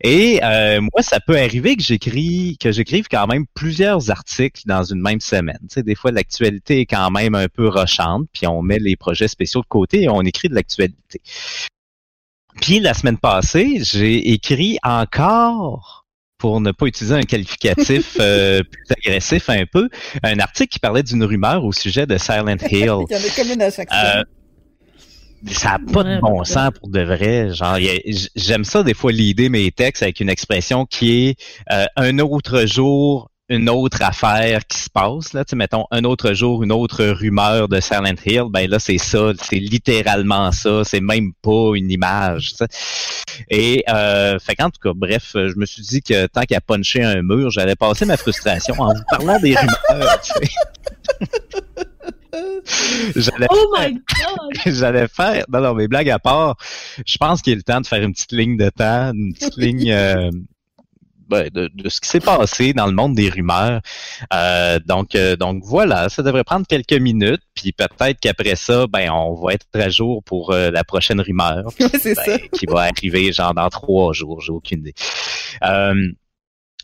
Et 0.00 0.38
euh, 0.44 0.80
moi, 0.80 1.02
ça 1.02 1.18
peut 1.18 1.36
arriver 1.36 1.74
que 1.74 1.82
j'écris, 1.82 2.56
que 2.60 2.70
j'écrive 2.70 3.08
quand 3.10 3.26
même 3.26 3.44
plusieurs 3.54 4.10
articles 4.10 4.62
dans 4.66 4.84
une 4.84 5.00
même 5.00 5.20
semaine. 5.20 5.58
Tu 5.68 5.82
des 5.82 5.96
fois, 5.96 6.12
l'actualité 6.12 6.80
est 6.80 6.86
quand 6.86 7.10
même 7.10 7.34
un 7.34 7.48
peu 7.48 7.68
rochante, 7.68 8.28
puis 8.32 8.46
on 8.46 8.62
met 8.62 8.78
les 8.78 8.94
projets 8.94 9.26
spéciaux 9.26 9.62
de 9.62 9.66
côté 9.66 10.04
et 10.04 10.08
on 10.08 10.22
écrit 10.22 10.48
de 10.48 10.54
l'actualité. 10.54 11.20
Puis 12.60 12.78
la 12.78 12.94
semaine 12.94 13.18
passée, 13.18 13.80
j'ai 13.82 14.30
écrit 14.30 14.78
encore 14.84 16.06
pour 16.38 16.60
ne 16.60 16.70
pas 16.70 16.86
utiliser 16.86 17.14
un 17.14 17.22
qualificatif 17.22 18.16
euh, 18.20 18.62
plus 18.62 18.84
agressif 18.96 19.50
un 19.50 19.64
peu, 19.66 19.88
un 20.22 20.38
article 20.38 20.68
qui 20.68 20.78
parlait 20.78 21.02
d'une 21.02 21.24
rumeur 21.24 21.64
au 21.64 21.72
sujet 21.72 22.06
de 22.06 22.16
Silent 22.16 22.56
Hill. 22.70 22.70
Il 22.70 22.86
y 22.86 22.86
en 22.88 22.96
a 22.96 23.36
comme 23.36 23.52
une 23.52 23.62
à 23.62 23.70
chaque 23.70 23.88
euh, 23.92 24.22
ça 25.46 25.78
n'a 25.78 25.92
pas 25.92 26.02
de 26.02 26.20
bon 26.20 26.42
sens 26.44 26.70
pour 26.78 26.88
de 26.88 27.00
vrai. 27.00 27.52
Genre, 27.54 27.78
j'aime 28.34 28.64
ça 28.64 28.82
des 28.82 28.94
fois 28.94 29.12
l'idée 29.12 29.48
mes 29.48 29.70
textes 29.70 30.02
avec 30.02 30.20
une 30.20 30.28
expression 30.28 30.84
qui 30.84 31.28
est 31.28 31.36
euh, 31.72 31.84
un 31.96 32.18
autre 32.18 32.66
jour, 32.66 33.27
une 33.48 33.68
autre 33.70 34.02
affaire 34.02 34.66
qui 34.66 34.78
se 34.78 34.90
passe. 34.90 35.32
Là, 35.32 35.44
tu 35.44 35.56
mettons 35.56 35.86
un 35.90 36.04
autre 36.04 36.34
jour, 36.34 36.62
une 36.62 36.72
autre 36.72 37.04
rumeur 37.04 37.68
de 37.68 37.80
Silent 37.80 38.14
Hill. 38.24 38.44
Ben 38.50 38.68
là, 38.68 38.78
c'est 38.78 38.98
ça, 38.98 39.32
c'est 39.40 39.58
littéralement 39.58 40.52
ça. 40.52 40.84
C'est 40.84 41.00
même 41.00 41.32
pas 41.42 41.72
une 41.74 41.90
image. 41.90 42.54
Et 43.50 43.84
euh, 43.88 44.38
fait 44.38 44.54
qu'en 44.54 44.70
tout 44.70 44.80
cas, 44.82 44.92
bref, 44.94 45.30
je 45.34 45.56
me 45.56 45.64
suis 45.64 45.82
dit 45.82 46.02
que 46.02 46.26
tant 46.26 46.42
qu'à 46.42 46.60
puncher 46.60 47.02
un 47.02 47.22
mur, 47.22 47.50
j'allais 47.50 47.76
passer 47.76 48.04
ma 48.04 48.16
frustration 48.16 48.74
en 48.78 48.92
vous 48.92 49.02
parlant 49.10 49.40
des 49.40 49.54
rumeurs. 49.54 50.20
oh 53.50 53.74
my 53.76 53.94
god! 53.94 54.02
J'allais 54.66 55.08
faire. 55.08 55.44
Non, 55.48 55.60
non, 55.60 55.74
mais 55.74 55.88
blague 55.88 56.10
à 56.10 56.18
part, 56.18 56.56
je 57.06 57.16
pense 57.16 57.42
qu'il 57.42 57.54
est 57.54 57.56
le 57.56 57.62
temps 57.62 57.80
de 57.80 57.86
faire 57.86 58.02
une 58.02 58.12
petite 58.12 58.32
ligne 58.32 58.56
de 58.56 58.68
temps, 58.70 59.12
une 59.12 59.32
petite 59.32 59.56
ligne 59.56 59.90
euh, 59.92 60.30
ben, 61.28 61.48
de, 61.52 61.70
ce 61.88 62.00
qui 62.00 62.08
s'est 62.08 62.20
passé 62.20 62.72
dans 62.72 62.86
le 62.86 62.92
monde 62.92 63.14
des 63.14 63.28
rumeurs. 63.28 63.80
Euh, 64.32 64.78
donc, 64.84 65.14
euh, 65.14 65.36
donc 65.36 65.62
voilà, 65.64 66.08
ça 66.08 66.22
devrait 66.22 66.44
prendre 66.44 66.66
quelques 66.66 66.92
minutes, 67.00 67.42
puis 67.54 67.72
peut-être 67.72 68.18
qu'après 68.20 68.56
ça, 68.56 68.86
ben 68.86 69.10
on 69.10 69.34
va 69.34 69.54
être 69.54 69.66
à 69.74 69.88
jour 69.88 70.22
pour 70.24 70.52
la 70.52 70.84
prochaine 70.84 71.20
rumeur. 71.20 71.70
ben, 71.78 71.88
ça. 72.14 72.38
Qui 72.38 72.66
va 72.66 72.82
arriver 72.82 73.32
genre 73.32 73.54
dans 73.54 73.68
trois 73.68 74.12
jours, 74.12 74.40
j'ai 74.40 74.52
aucune 74.52 74.80
idée. 74.80 74.94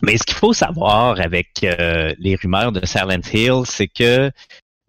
mais 0.02 0.16
ce 0.16 0.24
qu'il 0.24 0.36
faut 0.36 0.52
savoir 0.52 1.20
avec 1.20 1.48
les 1.62 2.36
rumeurs 2.40 2.72
de 2.72 2.84
Silent 2.86 3.20
Hill, 3.32 3.62
c'est 3.66 3.88
que 3.88 4.30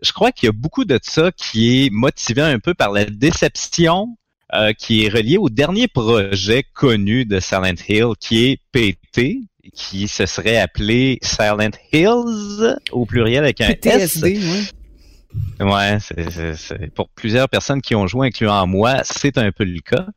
je 0.01 0.11
crois 0.11 0.31
qu'il 0.31 0.47
y 0.47 0.49
a 0.49 0.53
beaucoup 0.53 0.85
de 0.85 0.99
ça 1.01 1.31
qui 1.31 1.85
est 1.85 1.89
motivé 1.89 2.41
un 2.41 2.59
peu 2.59 2.73
par 2.73 2.91
la 2.91 3.05
déception 3.05 4.17
euh, 4.53 4.73
qui 4.73 5.03
est 5.03 5.09
reliée 5.09 5.37
au 5.37 5.49
dernier 5.49 5.87
projet 5.87 6.63
connu 6.73 7.25
de 7.25 7.39
Silent 7.39 7.73
Hill, 7.89 8.13
qui 8.19 8.45
est 8.45 8.59
PT, 9.15 9.41
qui 9.73 10.07
se 10.07 10.25
serait 10.25 10.57
appelé 10.57 11.19
Silent 11.21 11.71
Hills 11.91 12.77
au 12.91 13.05
pluriel 13.05 13.43
avec 13.43 13.61
un 13.61 13.67
PTSD, 13.69 14.35
S. 14.35 14.73
Ouais, 15.59 15.97
pour 16.95 17.09
plusieurs 17.09 17.49
personnes 17.49 17.81
qui 17.81 17.95
ont 17.95 18.07
joué, 18.07 18.27
incluant 18.27 18.65
moi, 18.67 19.01
c'est 19.03 19.37
un 19.37 19.51
peu 19.51 19.63
le 19.63 19.79
cas. 19.79 20.07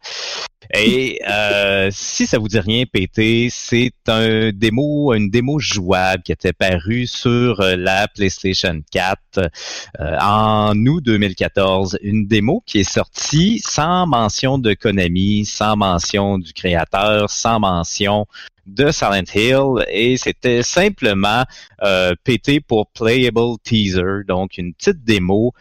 Et 0.74 1.20
euh, 1.26 1.88
si 1.90 2.26
ça 2.26 2.38
vous 2.38 2.48
dit 2.48 2.58
rien, 2.58 2.84
PT, 2.84 3.48
c'est 3.50 3.92
un 4.06 4.50
démo, 4.50 5.14
une 5.14 5.30
démo 5.30 5.58
jouable 5.58 6.22
qui 6.22 6.32
était 6.32 6.52
parue 6.52 7.06
sur 7.06 7.60
euh, 7.60 7.74
la 7.76 8.06
PlayStation 8.08 8.78
4 8.90 9.18
euh, 9.38 10.16
en 10.20 10.74
août 10.86 11.02
2014. 11.02 11.98
Une 12.02 12.26
démo 12.26 12.62
qui 12.66 12.80
est 12.80 12.90
sortie 12.90 13.60
sans 13.64 14.06
mention 14.06 14.58
de 14.58 14.74
Konami, 14.74 15.46
sans 15.46 15.76
mention 15.76 16.38
du 16.38 16.52
créateur, 16.52 17.30
sans 17.30 17.60
mention 17.60 18.26
de 18.68 18.90
Silent 18.90 19.24
Hill 19.34 19.84
et 19.88 20.16
c'était 20.16 20.62
simplement 20.62 21.44
euh, 21.82 22.14
pété 22.24 22.60
pour 22.60 22.88
Playable 22.88 23.56
Teaser, 23.64 24.24
donc 24.26 24.58
une 24.58 24.74
petite 24.74 25.04
démo 25.04 25.52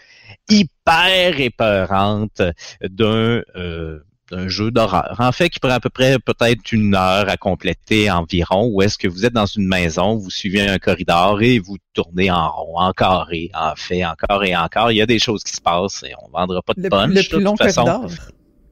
hyper 0.49 1.39
épeurante 1.39 2.41
d'un 2.82 3.41
euh, 3.55 3.99
d'un 4.32 4.47
jeu 4.47 4.72
d'horreur. 4.72 5.16
En 5.20 5.32
fait, 5.32 5.49
qui 5.49 5.60
prend 5.60 5.70
à 5.70 5.80
peu 5.80 5.89
près 5.89 6.20
peut-être 6.20 6.72
une 6.72 6.95
heure 6.95 7.30
à 7.30 7.38
compléter 7.38 8.12
environ, 8.12 8.70
où 8.74 8.82
est-ce 8.82 8.97
que 8.97 9.08
vous 9.08 9.26
êtes 9.26 9.34
dans 9.34 9.45
une 9.45 9.68
maison, 9.68 10.18
vous 10.18 10.30
suivez 10.30 10.68
un 10.68 10.78
corridor 10.80 11.41
et 11.41 11.60
vous 11.60 11.78
tournez 11.93 12.30
en 12.30 12.51
rond, 12.51 12.78
encore 12.78 13.30
et 13.32 13.49
en 13.53 13.76
fait, 13.76 14.03
encore 14.05 14.43
et 14.43 14.55
encore. 14.55 14.91
Il 14.91 14.97
y 14.97 15.01
a 15.01 15.05
des 15.05 15.20
choses 15.20 15.43
qui 15.43 15.53
se 15.53 15.62
passent 15.62 16.03
et 16.03 16.14
on 16.22 16.30
vendra 16.30 16.62
pas 16.62 16.74
de 16.76 16.88
punch. 16.89 17.14
Le 17.14 17.30
plus 17.30 17.41
long 17.41 17.55
corridor. 17.55 18.10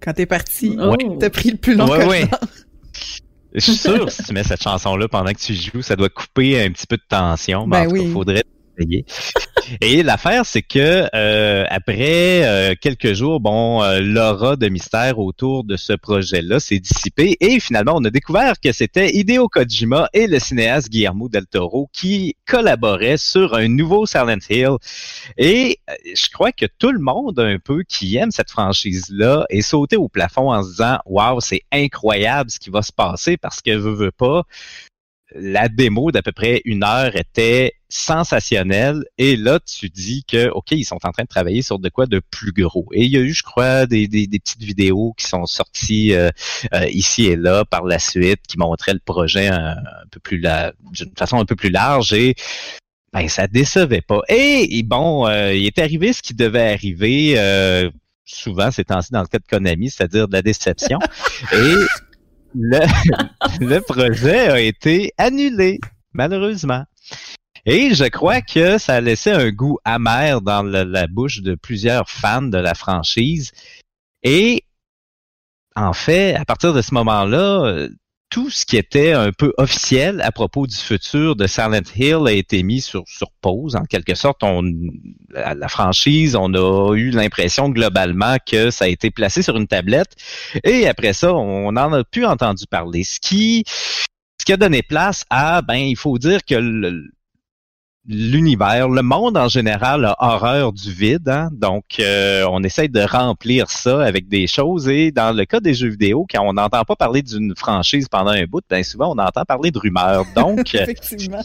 Quand 0.02 0.14
t'es 0.14 0.26
parti, 0.26 0.78
oh. 0.80 0.96
t'as 1.20 1.30
pris 1.30 1.52
le 1.52 1.58
plus 1.58 1.76
long 1.76 1.88
corridor. 1.88 2.40
Je 3.56 3.62
suis 3.62 3.76
sûr, 3.76 4.12
si 4.12 4.22
tu 4.24 4.34
mets 4.34 4.44
cette 4.44 4.62
chanson-là 4.62 5.08
pendant 5.08 5.32
que 5.32 5.40
tu 5.40 5.54
joues, 5.54 5.82
ça 5.82 5.96
doit 5.96 6.10
couper 6.10 6.62
un 6.62 6.72
petit 6.72 6.86
peu 6.86 6.98
de 6.98 7.04
tension. 7.08 7.68
Ben 7.68 7.88
oui. 7.90 8.12
faudrait 8.12 8.44
Et 9.82 10.04
l'affaire, 10.04 10.46
c'est 10.46 10.62
que 10.62 11.08
euh, 11.16 11.66
après 11.70 12.44
euh, 12.44 12.76
quelques 12.80 13.14
jours, 13.14 13.40
bon, 13.40 13.82
euh, 13.84 14.00
l'aura 14.00 14.56
de 14.56 14.68
mystère 14.68 15.20
autour 15.20 15.64
de 15.64 15.76
ce 15.76 15.94
projet-là 15.94 16.60
s'est 16.60 16.80
dissipée 16.80 17.38
et 17.40 17.60
finalement, 17.60 17.94
on 17.96 18.04
a 18.06 18.10
découvert 18.10 18.60
que 18.60 18.72
c'était 18.72 19.16
Hideo 19.16 19.48
Kojima 19.48 20.10
et 20.14 20.28
le 20.28 20.40
cinéaste 20.40 20.90
Guillermo 20.90 21.30
del 21.30 21.48
Toro 21.48 21.90
qui 21.94 22.36
collaboraient 22.48 23.18
sur 23.18 23.56
un 23.56 23.68
nouveau 23.68 24.06
Silent 24.06 24.38
Hill. 24.50 24.76
Et 25.38 25.80
je 26.06 26.30
crois 26.32 26.52
que 26.52 26.66
tout 26.78 26.92
le 26.92 27.00
monde 27.00 27.40
un 27.40 27.58
peu 27.58 27.84
qui 27.88 28.18
aime 28.18 28.32
cette 28.32 28.52
franchise-là 28.52 29.46
est 29.50 29.62
sauté 29.62 29.98
au 29.98 30.10
plafond 30.10 30.54
en 30.54 30.64
se 30.64 30.70
disant, 30.70 31.00
waouh, 31.06 31.40
c'est 31.42 31.64
incroyable 31.72 32.52
ce 32.52 32.60
qui 32.60 32.70
va 32.70 32.82
se 32.82 32.92
passer 32.92 33.38
parce 33.38 33.62
que 33.62 33.72
veut, 33.72 33.94
veut 33.94 34.12
pas 34.12 34.44
la 35.38 35.70
démo 35.70 36.12
d'à 36.12 36.22
peu 36.22 36.32
près 36.32 36.62
une 36.66 36.84
heure 36.84 37.16
était 37.16 37.74
sensationnelle. 37.90 39.04
Et 39.18 39.36
là, 39.36 39.60
tu 39.60 39.90
dis 39.90 40.24
que, 40.28 40.50
OK, 40.50 40.72
ils 40.72 40.84
sont 40.84 41.00
en 41.04 41.12
train 41.12 41.24
de 41.24 41.28
travailler 41.28 41.62
sur 41.62 41.80
de 41.80 41.90
quoi 41.90 42.06
de 42.06 42.22
plus 42.32 42.52
gros. 42.52 42.88
Et 42.94 43.04
il 43.06 43.12
y 43.12 43.18
a 43.18 43.22
eu, 43.22 43.34
je 43.34 43.44
crois, 43.44 43.86
des, 43.86 44.08
des, 44.08 44.28
petites 44.28 44.64
vidéos 44.64 45.14
qui 45.18 45.26
sont 45.28 45.46
sorties 45.46 46.14
euh, 46.14 46.30
euh, 46.74 46.88
ici 46.90 47.26
et 47.28 47.36
là 47.36 47.66
par 47.66 47.86
la 47.86 48.00
suite 48.00 48.42
qui 48.48 48.58
montraient 48.58 48.94
le 48.94 49.00
projet 49.00 49.48
un, 49.48 49.76
peu 50.12 50.20
plus 50.20 50.40
d'une 50.40 51.16
façon 51.18 51.40
un 51.40 51.46
peu 51.46 51.56
plus 51.56 51.70
large 51.70 52.14
et 52.14 52.36
ben, 53.14 53.28
ça 53.30 53.48
décevait 53.48 54.02
pas. 54.02 54.22
Et, 54.28 54.84
bon, 54.84 55.28
euh, 55.28 55.54
il 55.54 55.66
est 55.66 55.80
arrivé 55.80 56.12
ce 56.12 56.22
qui 56.22 56.34
devait 56.34 56.74
arriver 56.74 57.36
souvent 58.26 58.72
ces 58.72 58.84
temps-ci 58.84 59.12
dans 59.12 59.22
le 59.22 59.28
cas 59.28 59.38
de 59.38 59.46
Konami, 59.48 59.90
c'est-à-dire 59.90 60.28
de 60.28 60.34
la 60.34 60.42
déception. 60.42 61.00
et 61.54 61.76
le, 63.60 63.80
projet 63.82 64.48
a 64.48 64.60
été 64.62 65.12
annulé, 65.18 65.80
malheureusement. 66.14 66.86
Et 67.66 67.94
je 67.94 68.06
crois 68.06 68.42
que 68.42 68.78
ça 68.78 68.96
a 68.96 69.02
laissé 69.02 69.32
un 69.32 69.50
goût 69.52 69.78
amer 69.84 70.40
dans 70.42 70.64
la 70.64 71.08
bouche 71.08 71.42
de 71.42 71.56
plusieurs 71.56 72.10
fans 72.10 72.44
de 72.44 72.58
la 72.58 72.76
franchise. 72.76 73.52
Et 74.24 74.64
en 75.76 75.92
fait, 75.92 76.36
à 76.36 76.46
partir 76.46 76.74
de 76.74 76.82
ce 76.82 76.94
moment-là, 76.94 77.88
tout 78.36 78.50
ce 78.50 78.66
qui 78.66 78.76
était 78.76 79.14
un 79.14 79.32
peu 79.32 79.54
officiel 79.58 80.20
à 80.20 80.30
propos 80.30 80.68
du 80.68 80.76
futur 80.76 81.38
de 81.38 81.48
Silent 81.48 81.80
Hill 81.96 82.28
a 82.28 82.34
été 82.34 82.64
mis 82.64 82.82
sur, 82.82 83.06
pause. 83.40 83.78
En 83.78 83.86
quelque 83.86 84.14
sorte, 84.14 84.44
on, 84.44 84.62
la, 85.30 85.70
franchise, 85.70 86.36
on 86.36 86.54
a 86.54 86.94
eu 86.98 87.12
l'impression 87.12 87.70
globalement 87.70 88.36
que 88.46 88.72
ça 88.72 88.86
a 88.86 88.88
été 88.90 89.10
placé 89.10 89.42
sur 89.42 89.56
une 89.56 89.68
tablette. 89.68 90.18
Et 90.66 90.86
après 90.86 91.14
ça, 91.14 91.34
on 91.34 91.72
n'en 91.72 91.94
a 91.94 92.04
plus 92.04 92.26
entendu 92.26 92.66
parler. 92.70 93.06
Ce 93.06 93.22
qui, 93.22 93.64
ce 93.68 94.44
qui 94.46 94.52
a 94.52 94.58
donné 94.58 94.82
place 94.82 95.24
à, 95.30 95.62
ben, 95.62 95.76
il 95.76 95.96
faut 95.96 96.18
dire 96.18 96.44
que 96.44 96.56
le, 96.56 97.06
l'univers, 98.08 98.88
le 98.90 99.02
monde 99.02 99.38
en 99.38 99.48
général 99.48 100.06
a 100.06 100.16
horreur 100.20 100.74
du 100.74 100.92
vide, 100.92 101.28
hein? 101.28 101.50
donc 101.52 101.84
euh, 102.00 102.46
on 102.50 102.64
essaye 102.64 102.90
de 102.90 103.02
remplir 103.02 103.70
ça 103.70 104.04
avec 104.04 104.28
des 104.28 104.48
choses 104.48 104.88
et 104.88 105.12
dans 105.12 105.36
le 105.36 105.46
cas 105.46 105.60
des 105.60 105.74
jeux 105.74 105.90
vidéo, 105.90 106.26
quand 106.30 106.44
on 106.44 106.54
n'entend 106.54 106.84
pas 106.84 106.96
parler 106.96 107.24
d'une 107.24 107.56
franchise 107.56 108.08
pendant 108.08 108.32
un 108.32 108.46
bout, 108.46 108.64
bien 108.70 108.84
souvent 108.84 109.16
on 109.16 109.20
entend 109.20 109.44
parler 109.46 109.72
de 109.72 109.80
rumeurs. 109.80 110.26
Donc, 110.36 110.76
Effectivement. 110.76 111.42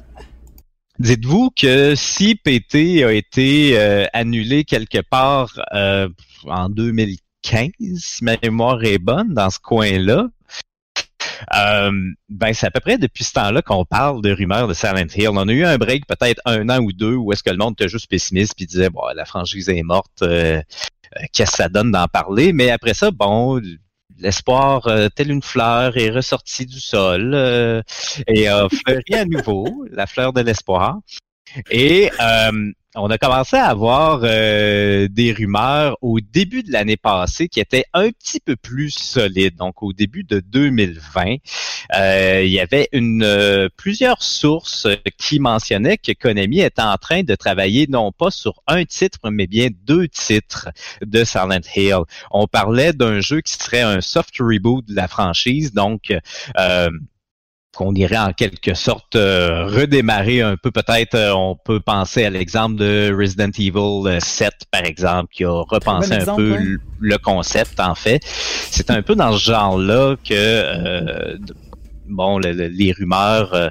dites-vous 0.99 1.51
que 1.59 1.95
si 1.97 2.35
PT 2.35 3.05
a 3.05 3.13
été 3.13 3.79
euh, 3.79 4.07
annulé 4.13 4.65
quelque 4.65 5.01
part 5.01 5.51
euh, 5.73 6.09
en 6.47 6.69
2015, 6.69 7.71
si 7.97 8.25
ma 8.25 8.37
mémoire 8.43 8.85
est 8.85 8.99
bonne, 8.99 9.33
dans 9.33 9.49
ce 9.49 9.59
coin-là, 9.59 10.27
euh, 10.27 10.29
ben, 11.51 12.53
c'est 12.53 12.67
à 12.67 12.71
peu 12.71 12.81
près 12.81 12.99
depuis 12.99 13.25
ce 13.25 13.33
temps-là 13.33 13.63
qu'on 13.63 13.85
parle 13.85 14.23
de 14.23 14.33
rumeurs 14.33 14.69
de 14.69 14.75
Silent 14.75 15.07
Hill. 15.15 15.31
On 15.31 15.49
a 15.49 15.53
eu 15.53 15.65
un 15.65 15.79
break 15.79 16.07
peut-être 16.07 16.41
un 16.45 16.69
an 16.69 16.79
ou 16.81 16.93
deux 16.93 17.15
où 17.15 17.33
est-ce 17.33 17.43
que 17.43 17.51
le 17.51 17.57
monde 17.57 17.75
était 17.79 17.89
juste 17.89 18.09
pessimiste 18.09 18.55
puis 18.57 18.67
disait 18.67 18.91
bon 18.91 19.03
la 19.15 19.25
franchise 19.25 19.69
est 19.69 19.83
morte, 19.83 20.23
euh, 20.23 20.61
euh, 21.17 21.23
qu'est-ce 21.33 21.53
que 21.53 21.57
ça 21.57 21.69
donne 21.69 21.91
d'en 21.91 22.07
parler? 22.07 22.53
Mais 22.53 22.71
après 22.71 22.95
ça, 22.95 23.11
bon, 23.11 23.61
l'espoir, 24.19 24.89
tel 25.15 25.31
une 25.31 25.43
fleur, 25.43 25.97
est 25.97 26.11
ressorti 26.11 26.67
du 26.67 26.79
sol 26.79 27.35
et 28.27 28.49
a 28.49 28.69
fleuri 28.69 29.15
à 29.15 29.25
nouveau, 29.25 29.85
la 29.91 30.07
fleur 30.07 30.33
de 30.33 30.43
l'espoir. 30.43 30.99
Et 31.71 32.11
on 32.97 33.09
a 33.09 33.19
commencé 33.19 33.57
à 33.57 33.67
avoir 33.67 34.21
euh, 34.25 35.07
des 35.09 35.33
rumeurs 35.33 35.97
au 36.01 36.19
début 36.21 36.65
de 36.65 36.73
l'année 36.73 36.97
passée 36.97 37.49
qui 37.49 37.61
étaient 37.61 37.85
un 37.95 38.11
petit 38.11 38.41
peu 38.41 38.57
plus 38.57 38.91
solides. 38.91 39.57
Donc 39.57 39.83
au 39.83 39.93
début 39.93 40.25
de 40.25 40.41
2020, 40.41 41.37
euh, 41.97 42.43
il 42.45 42.51
y 42.51 42.59
avait 42.59 42.89
euh, 42.93 43.69
plusieurs 43.77 44.23
sources 44.25 44.89
qui 45.19 45.39
mentionnaient 45.39 45.99
que 45.99 46.13
Konami 46.13 46.61
était 46.61 46.83
en 46.83 46.97
train 46.97 47.23
de 47.23 47.35
travailler 47.37 47.87
non 47.89 48.11
pas 48.11 48.33
sur 48.33 48.61
un 48.67 48.85
titre 48.85 49.31
mais 49.31 49.47
bien 49.47 49.69
deux 49.85 50.09
titres 50.09 50.69
de 51.01 51.23
Silent 51.23 51.61
Hill. 51.77 52.01
On 52.33 52.49
parlait 52.49 52.93
d'un 52.93 53.21
jeu 53.21 53.41
qui 53.41 53.53
serait 53.53 53.83
un 53.83 54.01
soft 54.01 54.35
reboot 54.41 54.85
de 54.87 54.97
la 54.97 55.07
franchise, 55.07 55.73
donc 55.73 56.13
qu'on 57.75 57.95
irait 57.95 58.19
en 58.19 58.33
quelque 58.33 58.75
sorte 58.75 59.17
euh, 59.17 59.67
redémarrer 59.67 60.43
un 60.43 60.57
peu. 60.57 60.71
Peut-être 60.71 61.15
euh, 61.15 61.33
on 61.35 61.57
peut 61.57 61.81
penser 61.81 62.25
à 62.25 62.31
l'exemple 62.31 62.77
de 62.77 63.15
Resident 63.17 63.51
Evil 63.57 64.21
7, 64.21 64.49
euh, 64.49 64.51
par 64.71 64.85
exemple, 64.85 65.33
qui 65.33 65.45
a 65.45 65.53
repensé 65.53 66.15
un 66.15 66.37
peu 66.37 66.59
le 66.99 67.19
concept, 67.19 67.79
en 67.81 67.95
fait. 67.95 68.21
C'est 68.25 68.91
un 68.91 69.03
peu 69.03 69.15
dans 69.15 69.33
ce 69.37 69.45
genre-là 69.45 70.17
que 70.29 71.39
bon, 72.09 72.39
les 72.39 72.93
rumeurs, 72.93 73.71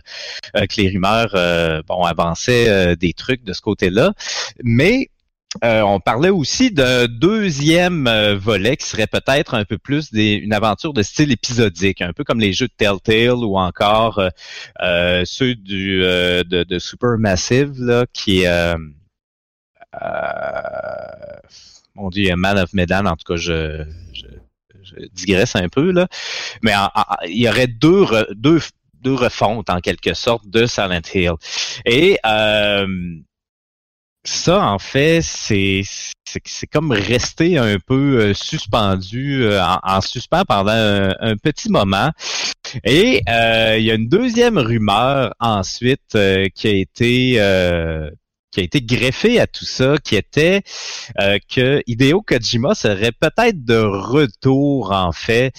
que 0.54 0.82
les 0.82 0.90
rumeurs, 0.90 1.84
bon, 1.88 2.04
avançaient 2.04 2.96
des 2.96 3.14
trucs 3.14 3.44
de 3.44 3.54
ce 3.54 3.62
côté-là. 3.62 4.14
Mais 4.64 5.10
euh, 5.64 5.82
on 5.82 6.00
parlait 6.00 6.30
aussi 6.30 6.70
d'un 6.70 7.08
deuxième 7.08 8.06
euh, 8.06 8.38
volet 8.38 8.78
qui 8.78 8.86
serait 8.86 9.08
peut-être 9.08 9.56
un 9.56 9.66
peu 9.66 9.80
plus 9.80 10.12
des, 10.12 10.34
une 10.34 10.54
aventure 10.54 10.94
de 10.94 11.02
style 11.02 11.32
épisodique, 11.32 12.04
un 12.04 12.14
peu 12.14 12.24
comme 12.24 12.40
les 12.40 12.54
jeux 12.54 12.68
de 12.68 12.74
Telltale 12.78 13.44
ou 13.44 13.58
encore 13.58 14.22
euh, 14.82 15.24
ceux 15.26 15.56
du 15.56 16.02
de, 16.02 16.64
de 16.64 16.80
Supermassive 16.80 17.74
là, 17.80 18.06
qui 18.14 18.44
est 18.44 18.76
on 21.96 22.10
dit 22.10 22.32
Man 22.36 22.60
of 22.60 22.72
Medan, 22.74 23.08
en 23.08 23.16
tout 23.16 23.34
cas 23.34 23.38
je, 23.38 23.86
je, 24.14 24.28
digresse 25.14 25.56
un 25.56 25.68
peu 25.68 25.92
là, 25.92 26.08
mais 26.62 26.74
il 27.28 27.42
y 27.42 27.50
aurait 27.50 27.68
deux 27.68 28.06
deux 28.36 28.60
deux 29.02 29.16
refontes 29.16 29.72
en 29.72 29.80
quelque 29.80 30.14
sorte 30.14 30.48
de 30.48 30.68
Silent 30.68 31.02
Hill 31.16 31.34
ça, 34.24 34.62
en 34.66 34.80
fait, 34.80 35.22
c'est 35.22 35.84
c'est 36.46 36.68
comme 36.68 36.92
rester 36.92 37.58
un 37.58 37.78
peu 37.80 38.20
euh, 38.20 38.34
suspendu 38.34 39.44
euh, 39.44 39.64
en, 39.84 40.02
suspens 40.02 40.44
pendant 40.46 40.72
un, 40.72 41.36
petit 41.38 41.70
moment. 41.70 42.12
Et 42.84 43.24
euh, 43.30 43.78
il 43.80 43.86
y 43.86 43.92
a 43.92 43.96
une 43.96 44.10
deuxième 44.10 44.58
rumeur 44.58 45.34
ensuite 45.40 46.18
qui 46.54 46.68
a 46.68 46.72
été 46.72 47.32
qui 48.52 48.60
a 48.60 48.64
été 48.64 48.82
greffée 48.82 49.40
à 49.40 49.48
tout 49.48 49.66
ça, 49.66 49.96
qui 50.04 50.16
était 50.16 50.62
que 51.18 51.82
Hideo 51.88 52.22
Kojima 52.22 52.76
serait 52.76 53.12
peut-être 53.12 53.64
de 53.64 53.78
retour 53.78 54.92
en 54.92 55.12
fait. 55.12 55.52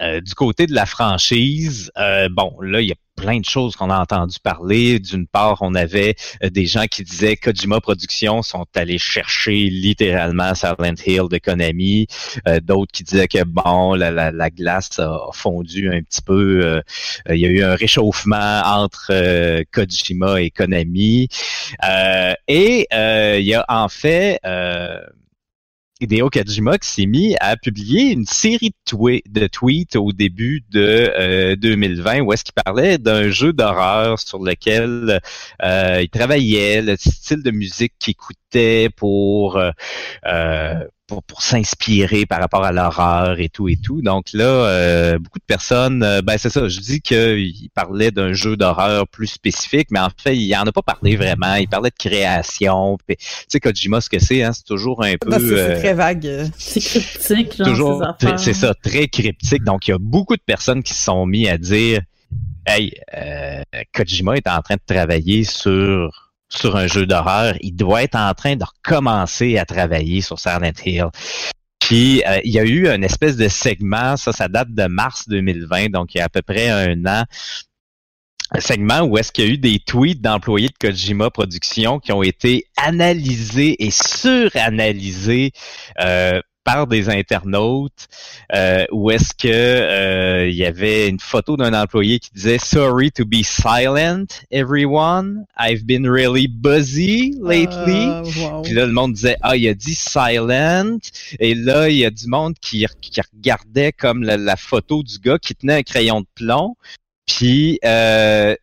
Du 0.00 0.34
côté 0.34 0.66
de 0.66 0.74
la 0.74 0.86
franchise, 0.86 1.90
bon, 2.30 2.60
là, 2.60 2.80
il 2.80 2.88
y 2.88 2.92
a 2.92 2.96
plein 3.16 3.38
de 3.38 3.44
choses 3.44 3.76
qu'on 3.76 3.90
a 3.90 3.98
entendu 3.98 4.36
parler. 4.42 4.98
D'une 4.98 5.26
part, 5.26 5.58
on 5.60 5.74
avait 5.74 6.14
euh, 6.42 6.50
des 6.50 6.66
gens 6.66 6.86
qui 6.86 7.02
disaient 7.02 7.36
Kojima 7.36 7.80
Productions 7.80 8.42
sont 8.42 8.66
allés 8.74 8.98
chercher 8.98 9.68
littéralement 9.70 10.54
Silent 10.54 10.94
Hill 11.06 11.28
de 11.30 11.38
Konami. 11.38 12.06
Euh, 12.48 12.60
d'autres 12.60 12.92
qui 12.92 13.04
disaient 13.04 13.28
que 13.28 13.44
bon, 13.44 13.94
la, 13.94 14.10
la, 14.10 14.50
glace 14.50 14.98
a 14.98 15.18
fondu 15.32 15.92
un 15.92 16.02
petit 16.02 16.22
peu. 16.22 16.60
Euh, 16.64 16.82
il 17.30 17.36
y 17.36 17.46
a 17.46 17.48
eu 17.48 17.62
un 17.62 17.74
réchauffement 17.74 18.62
entre 18.64 19.62
Kojima 19.72 20.40
et 20.40 20.50
Konami. 20.50 21.28
et 22.48 22.86
il 22.90 23.46
y 23.46 23.54
a 23.54 23.64
en 23.68 23.88
fait 23.88 24.38
Hideo 26.00 26.28
Kojima 26.28 26.76
qui 26.78 26.88
s'est 26.88 27.06
mis 27.06 27.36
à 27.40 27.56
publier 27.56 28.10
une 28.10 28.26
série 28.26 28.72
de, 28.90 29.46
tweets 29.46 29.94
au 29.94 30.12
début 30.12 30.64
de 30.70 31.54
2020 31.54 32.16
euh, 32.16 32.20
où 32.22 32.32
est-ce 32.32 32.42
qu'il 32.42 32.54
parlait 32.54 32.98
d'un 32.98 33.30
jeu 33.30 33.52
d'horreur 33.52 34.18
sur 34.18 34.42
lequel 34.42 35.20
euh, 35.62 36.00
il 36.02 36.08
travaillait, 36.08 36.82
le 36.82 36.96
style 36.96 37.42
de 37.44 37.50
musique 37.52 37.94
qu'il 37.98 38.12
écoutait 38.12 38.88
pour 38.96 39.56
euh, 39.56 40.84
pour, 41.06 41.22
s'inspirer 41.42 42.26
par 42.26 42.40
rapport 42.40 42.64
à 42.64 42.72
l'horreur 42.72 43.38
et 43.38 43.48
tout 43.48 43.68
et 43.68 43.76
tout. 43.76 44.00
Donc 44.02 44.32
là, 44.32 44.44
euh, 44.44 45.18
beaucoup 45.18 45.38
de 45.38 45.44
personnes, 45.46 46.02
euh, 46.02 46.22
ben 46.22 46.38
c'est 46.38 46.50
ça, 46.50 46.68
je 46.68 46.80
dis 46.80 47.00
qu'il 47.00 47.68
parlait 47.74 48.10
d'un 48.10 48.32
jeu 48.32 48.56
d'horreur 48.56 49.06
plus 49.08 49.26
spécifique, 49.26 49.88
mais 49.90 50.00
en 50.00 50.08
fait, 50.16 50.36
il 50.36 50.54
en 50.56 50.62
a 50.62 50.72
pas 50.72 50.82
parlé 50.82 51.16
vraiment. 51.16 51.54
Il 51.56 51.68
parlait 51.68 51.90
de 51.90 51.96
création. 51.98 52.96
Tu 53.08 53.16
sais, 53.48 53.60
Kojima, 53.60 54.00
ce 54.00 54.08
que 54.08 54.18
c'est, 54.18 54.42
hein, 54.42 54.52
c'est 54.52 54.64
toujours 54.64 55.02
un 55.04 55.16
peu... 55.20 55.32
C'est 55.32 55.60
euh, 55.60 55.78
très 55.78 55.94
vague. 55.94 56.50
C'est 56.58 56.80
cryptique, 56.80 57.64
genre, 57.64 58.16
toujours, 58.16 58.38
C'est 58.38 58.54
ça, 58.54 58.74
très 58.74 59.08
cryptique. 59.08 59.64
Donc, 59.64 59.86
il 59.86 59.90
y 59.90 59.94
a 59.94 59.98
beaucoup 59.98 60.36
de 60.36 60.42
personnes 60.44 60.82
qui 60.82 60.94
se 60.94 61.04
sont 61.04 61.26
mis 61.26 61.48
à 61.48 61.58
dire 61.58 62.00
hey, 62.66 62.92
euh, 63.16 63.62
Kojima 63.92 64.36
est 64.36 64.48
en 64.48 64.60
train 64.62 64.76
de 64.76 64.94
travailler 64.94 65.44
sur 65.44 66.23
sur 66.56 66.76
un 66.76 66.86
jeu 66.86 67.06
d'horreur. 67.06 67.54
Il 67.60 67.76
doit 67.76 68.02
être 68.02 68.16
en 68.16 68.32
train 68.34 68.56
de 68.56 68.64
recommencer 68.64 69.58
à 69.58 69.64
travailler 69.64 70.20
sur 70.20 70.38
Silent 70.38 70.72
Hill. 70.84 71.06
Puis 71.80 72.22
euh, 72.26 72.40
il 72.44 72.52
y 72.52 72.58
a 72.58 72.64
eu 72.64 72.88
une 72.88 73.04
espèce 73.04 73.36
de 73.36 73.48
segment, 73.48 74.16
ça, 74.16 74.32
ça 74.32 74.48
date 74.48 74.72
de 74.72 74.86
mars 74.86 75.28
2020, 75.28 75.90
donc 75.90 76.14
il 76.14 76.18
y 76.18 76.20
a 76.20 76.24
à 76.24 76.28
peu 76.30 76.40
près 76.40 76.68
un 76.68 77.04
an, 77.04 77.24
un 78.50 78.60
segment 78.60 79.02
où 79.02 79.18
est-ce 79.18 79.32
qu'il 79.32 79.44
y 79.44 79.48
a 79.48 79.50
eu 79.50 79.58
des 79.58 79.80
tweets 79.80 80.20
d'employés 80.20 80.68
de 80.68 80.74
Kojima 80.78 81.30
Productions 81.30 81.98
qui 81.98 82.12
ont 82.12 82.22
été 82.22 82.64
analysés 82.76 83.84
et 83.84 83.90
suranalysés 83.90 85.52
euh, 86.00 86.40
par 86.64 86.86
des 86.86 87.08
internautes 87.08 88.08
euh, 88.54 88.84
où 88.90 89.10
est-ce 89.10 89.34
que 89.34 89.48
euh, 89.48 90.48
il 90.48 90.56
y 90.56 90.64
avait 90.64 91.08
une 91.08 91.20
photo 91.20 91.56
d'un 91.56 91.74
employé 91.74 92.18
qui 92.18 92.30
disait 92.34 92.58
Sorry 92.58 93.10
to 93.12 93.24
be 93.24 93.42
silent, 93.42 94.26
everyone. 94.50 95.44
I've 95.58 95.84
been 95.84 96.08
really 96.08 96.48
busy 96.48 97.34
lately. 97.40 98.06
Uh, 98.06 98.62
Puis 98.62 98.72
là, 98.72 98.86
le 98.86 98.92
monde 98.92 99.12
disait 99.12 99.36
Ah, 99.42 99.56
il 99.56 99.68
a 99.68 99.74
dit 99.74 99.94
silent. 99.94 100.98
Et 101.38 101.54
là, 101.54 101.88
il 101.88 101.98
y 101.98 102.04
a 102.04 102.10
du 102.10 102.26
monde 102.26 102.54
qui, 102.60 102.86
qui 103.00 103.20
regardait 103.20 103.92
comme 103.92 104.22
la, 104.22 104.36
la, 104.36 104.56
photo 104.56 105.02
du 105.02 105.18
gars 105.18 105.38
qui 105.38 105.54
tenait 105.54 105.74
un 105.74 105.82
crayon 105.82 106.22
de 106.22 106.26
plomb. 106.34 106.76
Puis 107.26 107.78
euh, 107.84 108.54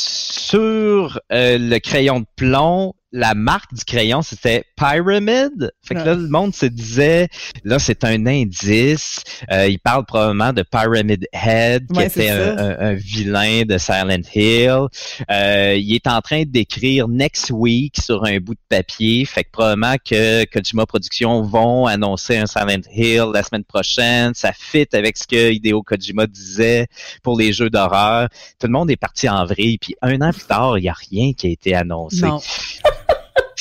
sur 0.00 1.20
euh, 1.32 1.58
le 1.58 1.78
crayon 1.78 2.20
de 2.20 2.26
plomb, 2.36 2.94
la 3.10 3.34
marque 3.34 3.72
du 3.72 3.84
crayon, 3.84 4.20
c'était 4.20 4.64
Pyramid. 4.76 5.70
Fait 5.82 5.94
que 5.94 6.00
là, 6.00 6.14
le 6.14 6.28
monde 6.28 6.54
se 6.54 6.66
disait, 6.66 7.28
là, 7.64 7.78
c'est 7.78 8.04
un 8.04 8.26
indice. 8.26 9.20
Euh, 9.50 9.66
il 9.66 9.78
parle 9.78 10.04
probablement 10.04 10.52
de 10.52 10.62
Pyramid 10.62 11.26
Head, 11.32 11.86
qui 11.90 11.98
Ouais, 11.98 12.06
était 12.06 12.28
un, 12.30 12.58
un- 12.58 12.76
un 12.78 12.92
vilain 12.94 13.62
de 13.62 13.78
Silent 13.78 14.20
Hill. 14.34 14.88
Euh, 15.30 15.74
il 15.78 15.94
est 15.94 16.06
en 16.06 16.20
train 16.20 16.42
d'écrire 16.46 17.08
Next 17.08 17.50
Week 17.50 17.94
sur 17.98 18.24
un 18.24 18.38
bout 18.40 18.54
de 18.54 18.60
papier. 18.68 19.24
Fait 19.24 19.44
que 19.44 19.50
probablement 19.52 19.94
que 20.04 20.44
Kojima 20.44 20.84
Productions 20.84 21.42
vont 21.42 21.86
annoncer 21.86 22.36
un 22.36 22.46
Silent 22.46 22.82
Hill 22.94 23.24
la 23.32 23.42
semaine 23.42 23.64
prochaine. 23.64 24.34
Ça 24.34 24.52
fit 24.52 24.86
avec 24.92 25.16
ce 25.16 25.26
que 25.26 25.50
Hideo 25.52 25.82
Kojima 25.82 26.26
disait 26.26 26.86
pour 27.22 27.38
les 27.38 27.54
jeux 27.54 27.70
d'horreur. 27.70 28.28
Tout 28.60 28.66
le 28.66 28.72
monde 28.72 28.90
est 28.90 28.96
parti 28.96 29.28
en 29.30 29.46
vrille. 29.46 29.78
Puis 29.78 29.94
un 30.02 30.20
an 30.20 30.30
plus 30.32 30.44
tard, 30.44 30.76
il 30.78 30.82
n'y 30.82 30.88
a 30.90 30.96
rien 31.10 31.32
qui 31.32 31.46
a 31.46 31.50
été 31.50 31.74
annoncé. 31.74 32.20
Non. 32.22 32.40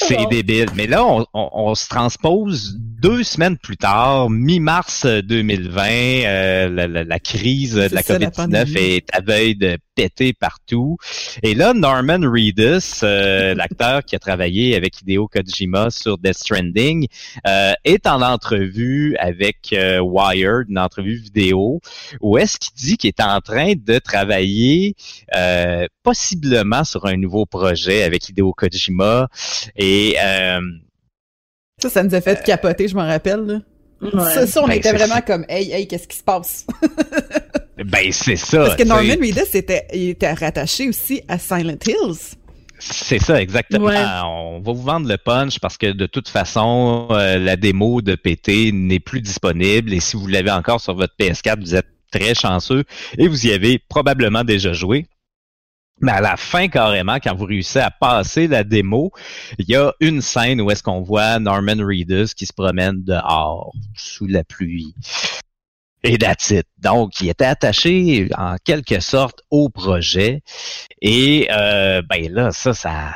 C'est 0.05 0.25
débile. 0.29 0.69
Mais 0.75 0.87
là, 0.87 1.05
on, 1.05 1.25
on- 1.33 1.49
on 1.53 1.75
se 1.75 1.87
transpose 1.87 2.77
deux 2.99 3.23
semaines 3.23 3.57
plus 3.57 3.77
tard, 3.77 4.29
mi-mars 4.29 5.05
2020, 5.05 5.81
euh, 5.89 6.69
la, 6.69 6.87
la- 6.87 7.03
la 7.03 7.19
crise 7.19 7.75
de 7.75 7.81
la 7.95 8.01
ça, 8.01 8.17
la 8.17 8.27
COVID-19 8.27 8.35
pandémie. 8.35 8.73
est 8.77 9.07
à 9.13 9.21
veille 9.21 9.55
de 9.55 9.77
péter 9.95 10.33
partout. 10.33 10.97
Et 11.43 11.53
là, 11.55 11.73
Norman 11.73 12.19
Reedus, 12.21 13.01
euh, 13.03 13.53
l'acteur 13.55 14.03
qui 14.03 14.15
a 14.15 14.19
travaillé 14.19 14.75
avec 14.75 15.01
Hideo 15.01 15.27
Kojima 15.27 15.89
sur 15.89 16.17
Death 16.17 16.37
Stranding, 16.37 17.07
euh, 17.47 17.73
est 17.83 18.07
en 18.07 18.21
entrevue 18.21 19.15
avec 19.19 19.73
euh, 19.73 19.99
Wired, 19.99 20.65
une 20.69 20.79
entrevue 20.79 21.17
vidéo, 21.17 21.79
où 22.21 22.37
est-ce 22.37 22.57
qu'il 22.57 22.73
dit 22.75 22.97
qu'il 22.97 23.09
est 23.09 23.21
en 23.21 23.41
train 23.41 23.73
de 23.75 23.99
travailler 23.99 24.95
euh, 25.35 25.85
possiblement 26.03 26.83
sur 26.83 27.05
un 27.05 27.17
nouveau 27.17 27.45
projet 27.45 28.03
avec 28.03 28.27
Hideo 28.29 28.53
Kojima. 28.53 29.27
Et 29.75 30.15
euh, 30.23 30.59
Ça, 31.79 31.89
ça 31.89 32.03
nous 32.03 32.15
a 32.15 32.21
fait 32.21 32.43
capoter, 32.43 32.87
je 32.87 32.95
m'en 32.95 33.05
rappelle. 33.05 33.41
Là. 33.41 33.59
Ouais. 34.01 34.33
Ça, 34.33 34.47
ça, 34.47 34.63
on 34.63 34.67
Ben, 34.67 34.77
était 34.77 34.93
vraiment 34.93 35.21
comme, 35.21 35.45
hey, 35.47 35.71
hey, 35.71 35.87
qu'est-ce 35.87 36.07
qui 36.07 36.17
se 36.17 36.23
passe? 36.23 36.65
ben 37.77 38.11
c'est 38.11 38.35
ça. 38.35 38.63
Parce 38.63 38.75
que 38.75 38.83
Norman. 38.83 39.13
Reedus 39.21 39.55
était, 39.55 39.85
il 39.93 40.09
était 40.09 40.33
rattaché 40.33 40.89
aussi 40.89 41.21
à 41.27 41.37
Silent 41.37 41.77
Hills. 41.85 42.35
C'est 42.79 43.19
ça, 43.19 43.39
exactement. 43.39 43.85
Ouais. 43.85 44.03
On 44.23 44.59
va 44.59 44.71
vous 44.71 44.81
vendre 44.81 45.07
le 45.07 45.17
punch 45.17 45.59
parce 45.59 45.77
que 45.77 45.91
de 45.91 46.07
toute 46.07 46.29
façon, 46.29 47.09
euh, 47.11 47.37
la 47.37 47.55
démo 47.55 48.01
de 48.01 48.15
PT 48.15 48.71
n'est 48.71 48.99
plus 48.99 49.21
disponible 49.21 49.93
et 49.93 49.99
si 49.99 50.15
vous 50.15 50.27
l'avez 50.27 50.51
encore 50.51 50.81
sur 50.81 50.95
votre 50.95 51.13
PS4, 51.19 51.59
vous 51.59 51.75
êtes 51.75 51.87
très 52.11 52.33
chanceux 52.33 52.85
et 53.19 53.27
vous 53.27 53.45
y 53.45 53.51
avez 53.51 53.79
probablement 53.87 54.43
déjà 54.43 54.73
joué. 54.73 55.05
Mais 55.99 56.11
à 56.11 56.21
la 56.21 56.37
fin, 56.37 56.67
carrément, 56.67 57.15
quand 57.15 57.35
vous 57.35 57.45
réussissez 57.45 57.79
à 57.79 57.91
passer 57.91 58.47
la 58.47 58.63
démo, 58.63 59.11
il 59.57 59.69
y 59.69 59.75
a 59.75 59.93
une 59.99 60.21
scène 60.21 60.61
où 60.61 60.69
est-ce 60.69 60.83
qu'on 60.83 61.01
voit 61.01 61.39
Norman 61.39 61.77
Reedus 61.79 62.33
qui 62.35 62.45
se 62.45 62.53
promène 62.53 63.03
dehors, 63.03 63.73
sous 63.95 64.27
la 64.27 64.43
pluie. 64.43 64.93
Et 66.03 66.13
it. 66.13 66.67
Donc, 66.77 67.19
il 67.21 67.29
était 67.29 67.45
attaché 67.45 68.29
en 68.37 68.55
quelque 68.63 68.99
sorte 68.99 69.41
au 69.49 69.69
projet. 69.69 70.41
Et 71.01 71.47
euh, 71.51 72.01
ben 72.07 72.31
là, 72.31 72.51
ça, 72.51 72.73
ça 72.73 72.91
a 72.91 73.15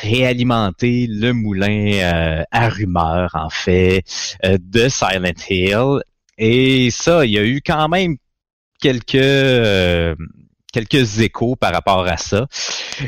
réalimenté 0.00 1.06
le 1.08 1.32
moulin 1.32 1.92
euh, 1.94 2.42
à 2.50 2.68
rumeurs, 2.68 3.32
en 3.34 3.50
fait, 3.50 4.04
euh, 4.44 4.56
de 4.60 4.88
Silent 4.88 5.32
Hill. 5.48 6.02
Et 6.38 6.90
ça, 6.90 7.26
il 7.26 7.32
y 7.32 7.38
a 7.38 7.44
eu 7.44 7.60
quand 7.64 7.88
même 7.88 8.16
quelques 8.80 9.14
euh, 9.16 10.14
quelques 10.70 11.20
échos 11.20 11.56
par 11.56 11.72
rapport 11.72 12.06
à 12.06 12.16
ça. 12.16 12.46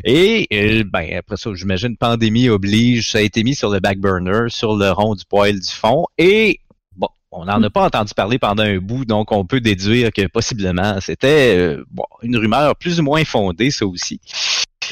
Et 0.05 0.47
euh, 0.53 0.85
ben 0.85 1.07
après 1.17 1.37
ça, 1.37 1.51
j'imagine 1.55 1.97
pandémie 1.97 2.49
oblige, 2.49 3.11
ça 3.11 3.19
a 3.19 3.21
été 3.21 3.45
mis 3.45 3.55
sur 3.55 3.71
le 3.71 3.81
back 3.81 3.99
burner, 3.99 4.49
sur 4.49 4.77
le 4.77 4.91
rond 4.91 5.15
du 5.15 5.25
poil 5.25 5.59
du 5.59 5.71
fond. 5.71 6.07
Et 6.19 6.61
bon, 6.97 7.09
on 7.31 7.45
n'en 7.45 7.63
a 7.63 7.71
pas 7.71 7.85
entendu 7.85 8.15
parler 8.15 8.39
pendant 8.39 8.63
un 8.63 8.79
bout, 8.79 9.05
donc 9.05 9.33
on 9.33 9.45
peut 9.45 9.61
déduire 9.61 10.13
que 10.13 10.27
possiblement 10.27 11.01
c'était 11.01 11.57
euh, 11.57 11.85
bon, 11.91 12.05
une 12.23 12.37
rumeur 12.37 12.77
plus 12.77 13.01
ou 13.01 13.03
moins 13.03 13.25
fondée, 13.25 13.71
ça 13.71 13.87
aussi. 13.87 14.21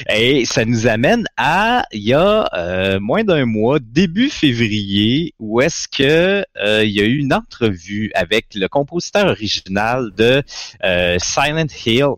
Et 0.09 0.45
ça 0.45 0.65
nous 0.65 0.87
amène 0.87 1.27
à 1.37 1.85
il 1.93 2.03
y 2.03 2.15
a 2.15 2.49
euh, 2.55 3.01
moins 3.01 3.25
d'un 3.25 3.45
mois, 3.45 3.79
début 3.81 4.31
février, 4.31 5.35
où 5.39 5.61
est-ce 5.61 5.89
que 5.89 6.45
euh, 6.63 6.85
il 6.85 6.91
y 6.91 7.01
a 7.01 7.05
eu 7.05 7.19
une 7.19 7.33
entrevue 7.33 8.11
avec 8.15 8.47
le 8.55 8.69
compositeur 8.69 9.27
original 9.27 10.11
de 10.17 10.43
euh, 10.85 11.19
Silent 11.19 11.67
Hill. 11.85 12.15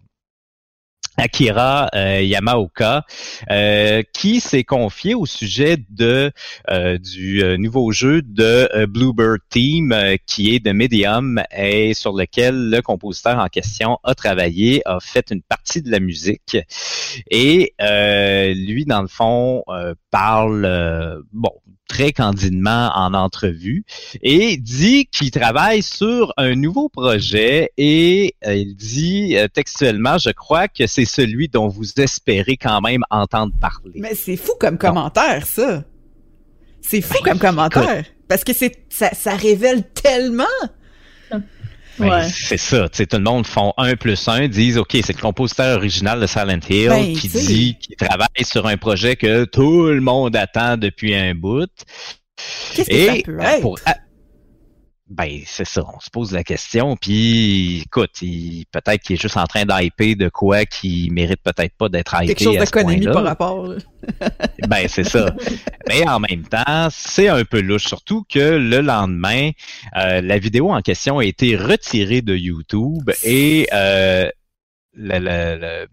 Akira 1.16 1.88
euh, 1.94 2.22
Yamaoka, 2.22 3.04
euh, 3.50 4.02
qui 4.12 4.40
s'est 4.40 4.64
confié 4.64 5.14
au 5.14 5.26
sujet 5.26 5.76
de 5.90 6.32
euh, 6.70 6.98
du 6.98 7.42
nouveau 7.58 7.92
jeu 7.92 8.22
de 8.22 8.86
Bluebird 8.86 9.40
Team, 9.48 9.94
qui 10.26 10.54
est 10.54 10.60
de 10.60 10.72
Medium 10.72 11.42
et 11.56 11.94
sur 11.94 12.12
lequel 12.12 12.70
le 12.70 12.80
compositeur 12.80 13.38
en 13.38 13.48
question 13.48 13.98
a 14.04 14.14
travaillé, 14.14 14.82
a 14.86 14.98
fait 15.00 15.30
une 15.30 15.42
partie 15.42 15.82
de 15.82 15.90
la 15.90 16.00
musique. 16.00 16.56
Et 17.30 17.74
lui, 18.54 18.84
dans 18.86 19.02
le 19.02 19.08
fond, 19.08 19.64
parle 20.10 21.22
bon 21.32 21.52
très 21.92 22.12
candidement 22.12 22.90
en 22.94 23.12
entrevue 23.12 23.84
et 24.22 24.56
dit 24.56 25.06
qu'il 25.12 25.30
travaille 25.30 25.82
sur 25.82 26.32
un 26.38 26.54
nouveau 26.54 26.88
projet 26.88 27.70
et 27.76 28.34
euh, 28.46 28.54
il 28.54 28.74
dit 28.74 29.36
euh, 29.36 29.46
textuellement, 29.46 30.16
je 30.16 30.30
crois 30.30 30.68
que 30.68 30.86
c'est 30.86 31.04
celui 31.04 31.48
dont 31.48 31.68
vous 31.68 32.00
espérez 32.00 32.56
quand 32.56 32.80
même 32.80 33.02
entendre 33.10 33.52
parler. 33.60 34.00
Mais 34.00 34.14
c'est 34.14 34.36
fou 34.38 34.52
comme 34.58 34.78
commentaire, 34.78 35.46
ça. 35.46 35.84
C'est 36.80 37.02
fou 37.02 37.14
Ben, 37.22 37.32
comme 37.32 37.38
commentaire. 37.38 38.04
Parce 38.26 38.42
que 38.42 38.54
c'est 38.54 38.86
ça, 38.88 39.10
ça 39.12 39.36
révèle 39.36 39.84
tellement. 39.92 40.44
Ben, 41.98 42.08
Ouais. 42.08 42.28
C'est 42.32 42.56
ça, 42.56 42.88
tu 42.88 42.96
sais, 42.98 43.06
tout 43.06 43.16
le 43.18 43.22
monde 43.22 43.46
font 43.46 43.72
un 43.76 43.94
plus 43.96 44.26
un, 44.28 44.48
disent 44.48 44.78
OK, 44.78 44.90
c'est 45.04 45.12
le 45.14 45.20
compositeur 45.20 45.76
original 45.76 46.20
de 46.20 46.26
Silent 46.26 46.60
Hill 46.68 46.88
Ben, 46.88 47.14
qui 47.16 47.28
dit 47.28 47.76
qu'il 47.78 47.96
travaille 47.96 48.28
sur 48.44 48.66
un 48.66 48.76
projet 48.76 49.16
que 49.16 49.44
tout 49.44 49.86
le 49.86 50.00
monde 50.00 50.34
attend 50.36 50.76
depuis 50.76 51.14
un 51.14 51.34
bout. 51.34 51.68
Qu'est-ce 52.74 52.88
que 52.88 52.94
Et 52.94 53.06
ça 53.06 53.14
peut 53.24 53.38
euh, 53.38 53.42
être? 53.42 53.60
pour- 53.60 53.78
ben 55.14 55.40
c'est 55.46 55.66
ça, 55.66 55.82
on 55.94 56.00
se 56.00 56.08
pose 56.10 56.32
la 56.32 56.42
question, 56.42 56.96
puis 56.96 57.82
écoute, 57.84 58.22
il- 58.22 58.64
peut-être 58.72 59.02
qu'il 59.02 59.14
est 59.14 59.20
juste 59.20 59.36
en 59.36 59.44
train 59.46 59.64
d'hyper 59.66 60.16
de 60.16 60.28
quoi 60.30 60.64
qui 60.64 61.10
mérite 61.12 61.40
peut-être 61.42 61.74
pas 61.76 61.88
d'être 61.90 62.14
hypé 62.14 62.34
Quelque 62.34 62.42
chose 62.44 62.56
d'économie 62.58 63.06
par 63.12 63.24
rapport. 63.24 63.66
là. 63.66 63.76
Ben 64.68 64.88
c'est 64.88 65.04
ça. 65.04 65.34
Mais 65.88 66.08
en 66.08 66.18
même 66.18 66.42
temps, 66.48 66.88
c'est 66.90 67.28
un 67.28 67.44
peu 67.44 67.60
louche, 67.60 67.84
surtout 67.84 68.24
que 68.28 68.38
le 68.56 68.80
lendemain, 68.80 69.50
euh, 69.96 70.20
la 70.22 70.38
vidéo 70.38 70.70
en 70.72 70.80
question 70.80 71.18
a 71.18 71.24
été 71.24 71.56
retirée 71.56 72.22
de 72.22 72.34
YouTube 72.34 73.10
et 73.22 73.68
euh, 73.72 74.28
la, 74.96 75.20
la- 75.20 75.56
la- 75.56 75.86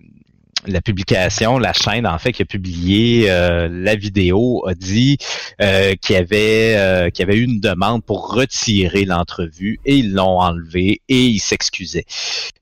la 0.65 0.81
publication, 0.81 1.57
la 1.57 1.73
chaîne 1.73 2.05
en 2.05 2.17
fait 2.17 2.31
qui 2.31 2.41
a 2.41 2.45
publié 2.45 3.29
euh, 3.29 3.67
la 3.71 3.95
vidéo 3.95 4.65
a 4.67 4.73
dit 4.73 5.17
euh, 5.61 5.95
qu'il 5.95 6.15
y 6.15 6.19
avait 6.19 6.75
euh, 6.75 7.09
qu'il 7.09 7.25
y 7.25 7.29
avait 7.29 7.39
eu 7.39 7.43
une 7.43 7.59
demande 7.59 8.03
pour 8.03 8.33
retirer 8.33 9.05
l'entrevue 9.05 9.79
et 9.85 9.97
ils 9.97 10.13
l'ont 10.13 10.39
enlevé 10.39 11.01
et 11.07 11.25
ils 11.25 11.39
s'excusaient. 11.39 12.05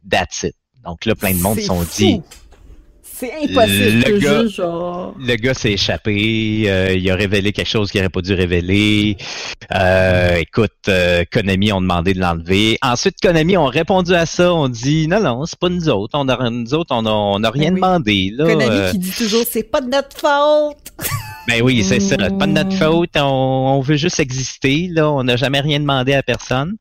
That's 0.10 0.44
it. 0.44 0.56
Donc 0.84 1.06
là, 1.06 1.16
plein 1.16 1.34
de 1.34 1.40
monde 1.40 1.60
sont 1.60 1.82
fou. 1.82 1.98
dit 1.98 2.22
C'est 3.20 3.34
impossible. 3.34 4.04
Le 4.08 4.20
gars, 4.20 4.48
genre... 4.48 5.16
le 5.20 5.36
gars 5.38 5.54
s'est 5.56 5.72
échappé, 5.72 6.66
euh, 6.68 6.94
il 6.94 7.10
a 7.10 7.16
révélé 7.16 7.52
quelque 7.52 7.68
chose 7.68 7.90
qu'il 7.90 8.00
n'aurait 8.02 8.10
pas 8.10 8.22
dû 8.22 8.34
révéler. 8.34 9.18
Euh, 9.74 10.36
écoute, 10.36 10.72
euh, 10.88 11.24
Konami 11.32 11.72
ont 11.72 11.82
demandé 11.82 12.14
de 12.14 12.20
l'enlever. 12.20 12.78
Ensuite, 12.84 13.16
Konami 13.20 13.58
ont 13.58 13.66
répondu 13.66 14.14
à 14.14 14.28
ça, 14.28 14.54
on 14.54 14.70
dit 14.70 15.08
non, 15.08 15.20
non, 15.20 15.46
c'est 15.48 15.58
pas 15.58 15.70
nous 15.70 15.90
autres, 15.90 16.16
on 16.18 16.30
a, 16.30 16.50
nous 16.52 16.74
autres, 16.76 16.94
on 16.96 17.06
a, 17.08 17.10
on 17.10 17.44
a 17.44 17.50
rien 17.50 17.72
Ben 17.72 17.74
oui. 17.74 17.82
demandé. 17.82 18.32
Là, 18.36 18.46
Konami 18.46 18.92
qui 18.92 19.00
dit 19.00 19.12
toujours 19.12 19.46
c'est 19.50 19.64
pas 19.64 19.82
de 19.82 19.90
notre 19.90 20.16
faute. 20.16 20.78
ben 21.48 21.62
oui, 21.64 21.84
c'est 21.84 22.00
ça, 22.00 22.18
pas 22.18 22.46
de 22.46 22.52
notre 22.52 22.68
Mm. 22.70 22.72
faute, 22.80 23.10
on, 23.16 23.22
on 23.78 23.82
veut 23.82 23.96
juste 23.96 24.20
exister, 24.20 24.90
là, 24.92 25.10
on 25.10 25.24
n'a 25.24 25.38
jamais 25.38 25.60
rien 25.62 25.80
demandé 25.80 26.14
à 26.14 26.22
personne. 26.22 26.76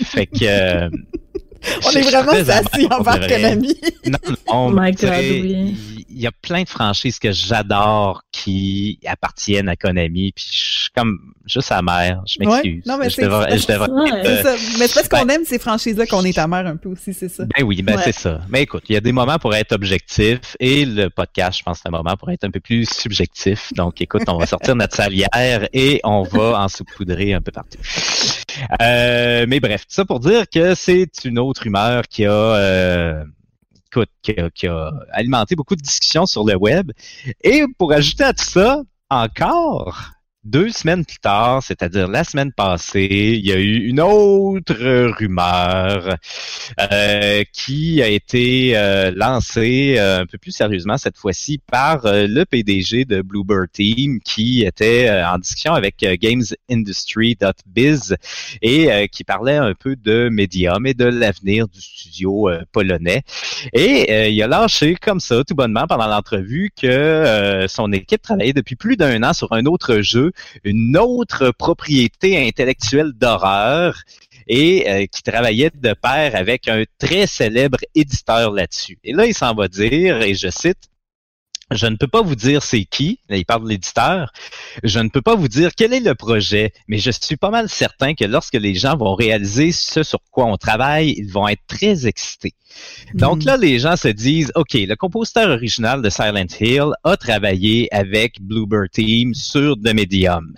Fait 0.00 0.26
que 0.26 0.88
On 1.84 1.90
est 1.90 2.02
vraiment 2.02 2.32
assis 2.32 2.88
de 2.88 3.02
vrai. 3.02 3.28
Konami. 3.28 3.76
Non, 4.06 4.18
non, 4.28 4.36
Oh 4.48 4.70
my 4.72 4.92
God, 4.92 5.10
oui. 5.20 5.95
Il 6.08 6.20
y 6.20 6.26
a 6.26 6.32
plein 6.32 6.62
de 6.62 6.68
franchises 6.68 7.18
que 7.18 7.32
j'adore 7.32 8.22
qui 8.32 8.98
appartiennent 9.06 9.68
à 9.68 9.76
Konami, 9.76 10.32
puis 10.32 10.44
je 10.50 10.58
suis 10.82 10.90
comme 10.94 11.18
juste 11.46 11.72
amer. 11.72 12.22
Je 12.26 12.38
m'excuse. 12.38 12.82
Ouais, 12.86 12.92
non, 12.92 12.98
mais 12.98 13.10
je 13.10 13.14
c'est- 13.16 13.22
devrais, 13.22 13.58
je 13.58 13.66
devrais 13.66 13.90
Ouais. 13.90 14.08
être, 14.08 14.26
euh, 14.26 14.36
C'est 14.36 14.42
ça. 14.42 14.78
Mais 14.78 14.86
c'est 14.88 14.94
parce 14.94 15.08
qu'on 15.08 15.28
aime 15.28 15.44
ces 15.44 15.58
franchises-là 15.58 16.06
qu'on 16.06 16.24
est 16.24 16.38
amer 16.38 16.66
un 16.66 16.76
peu 16.76 16.88
aussi, 16.90 17.12
c'est 17.12 17.28
ça. 17.28 17.44
Ben 17.56 17.64
oui, 17.64 17.82
ben 17.82 17.96
Ouais. 17.96 18.02
c'est 18.04 18.12
ça. 18.14 18.40
Mais 18.48 18.62
écoute, 18.62 18.84
il 18.88 18.94
y 18.94 18.96
a 18.96 19.00
des 19.00 19.12
moments 19.12 19.38
pour 19.38 19.54
être 19.54 19.72
objectif 19.72 20.38
et 20.60 20.84
le 20.84 21.08
podcast, 21.10 21.58
je 21.58 21.64
pense, 21.64 21.80
c'est 21.82 21.88
un 21.88 21.92
moment 21.92 22.16
pour 22.16 22.30
être 22.30 22.44
un 22.44 22.50
peu 22.50 22.60
plus 22.60 22.86
subjectif. 22.88 23.72
Donc, 23.74 24.00
écoute, 24.00 24.22
on 24.28 24.38
va 24.38 24.46
sortir 24.46 24.76
notre 24.76 24.94
salière 24.96 25.68
et 25.72 26.00
on 26.04 26.22
va 26.22 26.60
en 26.62 26.68
saupoudrer 26.68 27.34
un 27.34 27.40
peu 27.40 27.52
partout. 27.52 27.78
Euh, 28.80 29.44
mais 29.48 29.60
bref, 29.60 29.82
tout 29.82 29.92
ça 29.94 30.04
pour 30.04 30.20
dire 30.20 30.44
que 30.48 30.74
c'est 30.74 31.08
une 31.24 31.38
autre 31.38 31.62
rumeur 31.62 32.02
qui 32.08 32.24
a, 32.24 32.30
euh, 32.32 33.24
qui 34.22 34.32
a, 34.32 34.50
qui 34.50 34.66
a 34.66 34.92
alimenté 35.12 35.56
beaucoup 35.56 35.76
de 35.76 35.82
discussions 35.82 36.26
sur 36.26 36.44
le 36.44 36.56
web. 36.56 36.92
Et 37.42 37.64
pour 37.78 37.92
ajouter 37.92 38.24
à 38.24 38.32
tout 38.32 38.44
ça, 38.44 38.82
encore 39.10 40.15
deux 40.46 40.70
semaines 40.70 41.04
plus 41.04 41.18
tard, 41.18 41.62
c'est-à-dire 41.62 42.06
la 42.06 42.22
semaine 42.22 42.52
passée, 42.52 43.08
il 43.10 43.44
y 43.44 43.52
a 43.52 43.56
eu 43.56 43.88
une 43.88 44.00
autre 44.00 45.10
rumeur 45.18 46.16
euh, 46.80 47.42
qui 47.52 48.00
a 48.00 48.08
été 48.08 48.76
euh, 48.76 49.10
lancée 49.14 49.96
euh, 49.98 50.20
un 50.20 50.26
peu 50.26 50.38
plus 50.38 50.52
sérieusement 50.52 50.98
cette 50.98 51.18
fois-ci 51.18 51.58
par 51.58 52.06
euh, 52.06 52.28
le 52.28 52.44
PDG 52.44 53.04
de 53.04 53.22
Bluebird 53.22 53.72
Team 53.72 54.20
qui 54.20 54.62
était 54.62 55.08
euh, 55.08 55.28
en 55.28 55.38
discussion 55.38 55.74
avec 55.74 56.00
euh, 56.04 56.16
GamesIndustry.biz 56.16 58.16
et 58.62 59.08
qui 59.10 59.24
parlait 59.24 59.56
un 59.56 59.74
peu 59.74 59.96
de 59.96 60.28
Medium 60.30 60.86
et 60.86 60.94
de 60.94 61.06
l'avenir 61.06 61.66
du 61.66 61.80
studio 61.80 62.48
polonais. 62.72 63.22
Et 63.72 64.30
il 64.30 64.42
a 64.42 64.46
lâché 64.46 64.94
comme 64.94 65.20
ça, 65.20 65.42
tout 65.44 65.54
bonnement, 65.54 65.86
pendant 65.88 66.06
l'entrevue, 66.06 66.70
que 66.80 67.66
son 67.68 67.92
équipe 67.92 68.22
travaillait 68.22 68.52
depuis 68.52 68.76
plus 68.76 68.96
d'un 68.96 69.22
an 69.22 69.32
sur 69.32 69.52
un 69.52 69.66
autre 69.66 70.02
jeu, 70.02 70.32
une 70.64 70.96
autre 70.96 71.50
propriété 71.50 72.46
intellectuelle 72.46 73.12
d'horreur, 73.12 73.96
et 74.46 74.88
euh, 74.88 75.06
qui 75.06 75.22
travaillait 75.22 75.70
de 75.74 75.92
pair 75.94 76.36
avec 76.36 76.68
un 76.68 76.84
très 76.98 77.26
célèbre 77.26 77.78
éditeur 77.94 78.52
là-dessus. 78.52 78.98
Et 79.02 79.12
là, 79.12 79.26
il 79.26 79.34
s'en 79.34 79.54
va 79.54 79.68
dire, 79.68 80.22
et 80.22 80.34
je 80.34 80.48
cite, 80.48 80.88
je 81.72 81.86
ne 81.86 81.96
peux 81.96 82.06
pas 82.06 82.22
vous 82.22 82.36
dire 82.36 82.62
c'est 82.62 82.84
qui, 82.84 83.20
là 83.28 83.36
il 83.36 83.44
parle 83.44 83.64
de 83.64 83.68
l'éditeur, 83.70 84.32
je 84.84 84.98
ne 85.00 85.08
peux 85.08 85.22
pas 85.22 85.34
vous 85.34 85.48
dire 85.48 85.70
quel 85.76 85.92
est 85.92 86.00
le 86.00 86.14
projet, 86.14 86.72
mais 86.88 86.98
je 86.98 87.10
suis 87.10 87.36
pas 87.36 87.50
mal 87.50 87.68
certain 87.68 88.14
que 88.14 88.24
lorsque 88.24 88.54
les 88.54 88.74
gens 88.74 88.96
vont 88.96 89.14
réaliser 89.14 89.72
ce 89.72 90.02
sur 90.02 90.20
quoi 90.30 90.46
on 90.46 90.56
travaille, 90.56 91.14
ils 91.16 91.30
vont 91.30 91.48
être 91.48 91.62
très 91.66 92.06
excités. 92.06 92.52
Donc 93.14 93.42
Hmm. 93.42 93.46
là, 93.46 93.56
les 93.56 93.78
gens 93.78 93.96
se 93.96 94.08
disent, 94.08 94.52
OK, 94.54 94.74
le 94.74 94.94
compositeur 94.96 95.48
original 95.48 96.02
de 96.02 96.10
Silent 96.10 96.46
Hill 96.60 96.90
a 97.04 97.16
travaillé 97.16 97.88
avec 97.92 98.40
Bluebird 98.42 98.90
Team 98.90 99.32
sur 99.32 99.76
The 99.76 99.94
Medium. 99.94 100.52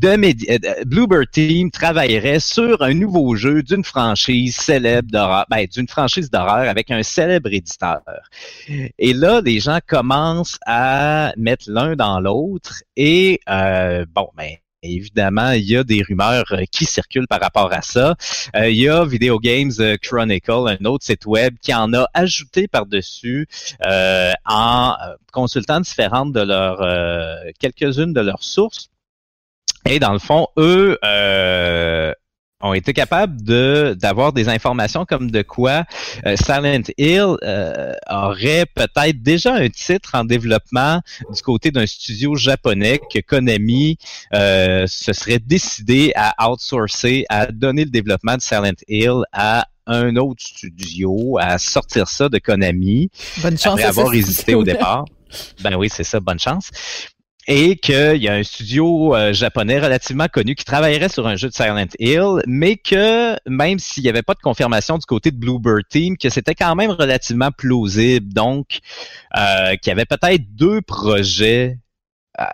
The 0.00 0.16
Medi- 0.16 0.46
euh, 0.48 0.58
euh, 0.64 0.84
Bluebird 0.86 1.28
Team 1.32 1.70
travaillerait 1.72 2.38
sur 2.38 2.80
un 2.82 2.94
nouveau 2.94 3.34
jeu 3.34 3.62
d'une 3.64 3.82
franchise 3.82 4.54
célèbre 4.56 5.10
d'horreur, 5.10 5.44
ben, 5.50 5.66
d'une 5.66 5.88
franchise 5.88 6.30
d'horreur 6.30 6.68
avec 6.68 6.90
un 6.92 7.02
célèbre 7.02 7.52
éditeur. 7.52 8.00
Et 8.98 9.12
là, 9.12 9.40
les 9.40 9.58
gens 9.58 9.80
commencent 9.86 10.29
à 10.66 11.32
mettre 11.36 11.64
l'un 11.68 11.96
dans 11.96 12.20
l'autre 12.20 12.82
et 12.96 13.40
euh, 13.48 14.04
bon, 14.14 14.28
ben 14.36 14.56
Évidemment, 14.82 15.50
il 15.50 15.64
y 15.64 15.76
a 15.76 15.84
des 15.84 16.02
rumeurs 16.02 16.46
euh, 16.52 16.64
qui 16.70 16.86
circulent 16.86 17.28
par 17.28 17.40
rapport 17.40 17.70
à 17.70 17.82
ça. 17.82 18.14
Euh, 18.56 18.70
il 18.70 18.78
y 18.78 18.88
a 18.88 19.04
Video 19.04 19.38
Games 19.38 19.72
euh, 19.78 19.96
Chronicle, 20.00 20.50
un 20.80 20.84
autre 20.86 21.04
site 21.04 21.26
web, 21.26 21.56
qui 21.60 21.74
en 21.74 21.92
a 21.92 22.06
ajouté 22.14 22.66
par-dessus 22.66 23.46
euh, 23.86 24.32
en 24.46 24.92
euh, 24.92 25.14
consultant 25.32 25.80
différentes 25.80 26.32
de 26.32 26.40
leurs 26.40 26.80
euh, 26.80 27.34
quelques-unes 27.58 28.14
de 28.14 28.20
leurs 28.22 28.42
sources. 28.42 28.88
Et 29.86 29.98
dans 29.98 30.14
le 30.14 30.18
fond, 30.18 30.46
eux 30.56 30.98
ont 32.60 32.74
été 32.74 32.92
capables 32.92 33.42
de 33.42 33.96
d'avoir 33.98 34.32
des 34.32 34.48
informations 34.48 35.04
comme 35.04 35.30
de 35.30 35.42
quoi 35.42 35.84
euh, 36.26 36.36
Silent 36.36 36.82
Hill 36.98 37.36
euh, 37.42 37.94
aurait 38.08 38.66
peut-être 38.66 39.22
déjà 39.22 39.54
un 39.54 39.68
titre 39.68 40.10
en 40.14 40.24
développement 40.24 41.00
du 41.30 41.42
côté 41.42 41.70
d'un 41.70 41.86
studio 41.86 42.34
japonais 42.36 43.00
que 43.12 43.20
Konami 43.20 43.96
euh, 44.34 44.86
se 44.86 45.12
serait 45.12 45.38
décidé 45.38 46.12
à 46.14 46.50
outsourcer, 46.50 47.24
à 47.28 47.46
donner 47.46 47.84
le 47.84 47.90
développement 47.90 48.36
de 48.36 48.42
Silent 48.42 48.72
Hill 48.88 49.22
à 49.32 49.66
un 49.86 50.14
autre 50.16 50.42
studio, 50.42 51.38
à 51.40 51.58
sortir 51.58 52.06
ça 52.08 52.28
de 52.28 52.38
Konami 52.38 53.10
Bonne 53.38 53.58
chance 53.58 53.74
après 53.74 53.86
avoir 53.86 54.14
hésité 54.14 54.54
au 54.54 54.62
départ. 54.62 55.04
Ben 55.62 55.74
oui, 55.76 55.88
c'est 55.90 56.04
ça, 56.04 56.20
bonne 56.20 56.38
chance. 56.38 56.70
Et 57.52 57.74
qu'il 57.78 58.22
y 58.22 58.28
a 58.28 58.34
un 58.34 58.44
studio 58.44 59.12
euh, 59.16 59.32
japonais 59.32 59.80
relativement 59.80 60.28
connu 60.28 60.54
qui 60.54 60.64
travaillerait 60.64 61.08
sur 61.08 61.26
un 61.26 61.34
jeu 61.34 61.48
de 61.48 61.52
Silent 61.52 61.84
Hill, 61.98 62.42
mais 62.46 62.76
que 62.76 63.34
même 63.48 63.80
s'il 63.80 64.04
n'y 64.04 64.08
avait 64.08 64.22
pas 64.22 64.34
de 64.34 64.38
confirmation 64.38 64.98
du 64.98 65.04
côté 65.04 65.32
de 65.32 65.36
Bluebird 65.36 65.82
Team, 65.88 66.16
que 66.16 66.28
c'était 66.28 66.54
quand 66.54 66.76
même 66.76 66.92
relativement 66.92 67.50
plausible. 67.50 68.32
Donc, 68.32 68.78
euh, 69.36 69.74
qu'il 69.82 69.90
y 69.90 69.90
avait 69.90 70.04
peut-être 70.04 70.44
deux 70.54 70.80
projets 70.80 71.76
euh, 72.38 72.44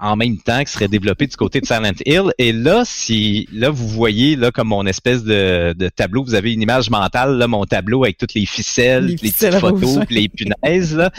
en 0.00 0.16
même 0.16 0.38
temps 0.38 0.64
qui 0.64 0.72
seraient 0.72 0.88
développés 0.88 1.26
du 1.26 1.36
côté 1.36 1.60
de 1.60 1.66
Silent 1.66 1.92
Hill. 2.06 2.32
Et 2.38 2.52
là, 2.52 2.82
si 2.86 3.46
là 3.52 3.68
vous 3.68 3.88
voyez 3.88 4.36
là 4.36 4.50
comme 4.52 4.68
mon 4.68 4.86
espèce 4.86 5.22
de, 5.22 5.74
de 5.76 5.88
tableau, 5.90 6.24
vous 6.24 6.34
avez 6.34 6.54
une 6.54 6.62
image 6.62 6.88
mentale, 6.88 7.36
là, 7.36 7.46
mon 7.46 7.66
tableau 7.66 8.04
avec 8.04 8.16
toutes 8.16 8.32
les 8.32 8.46
ficelles, 8.46 9.04
Les 9.04 9.16
les, 9.16 9.18
ficelles 9.18 9.50
petites 9.50 9.60
photos, 9.60 9.98
puis 10.06 10.14
les 10.14 10.28
punaises. 10.30 10.96
Là. 10.96 11.10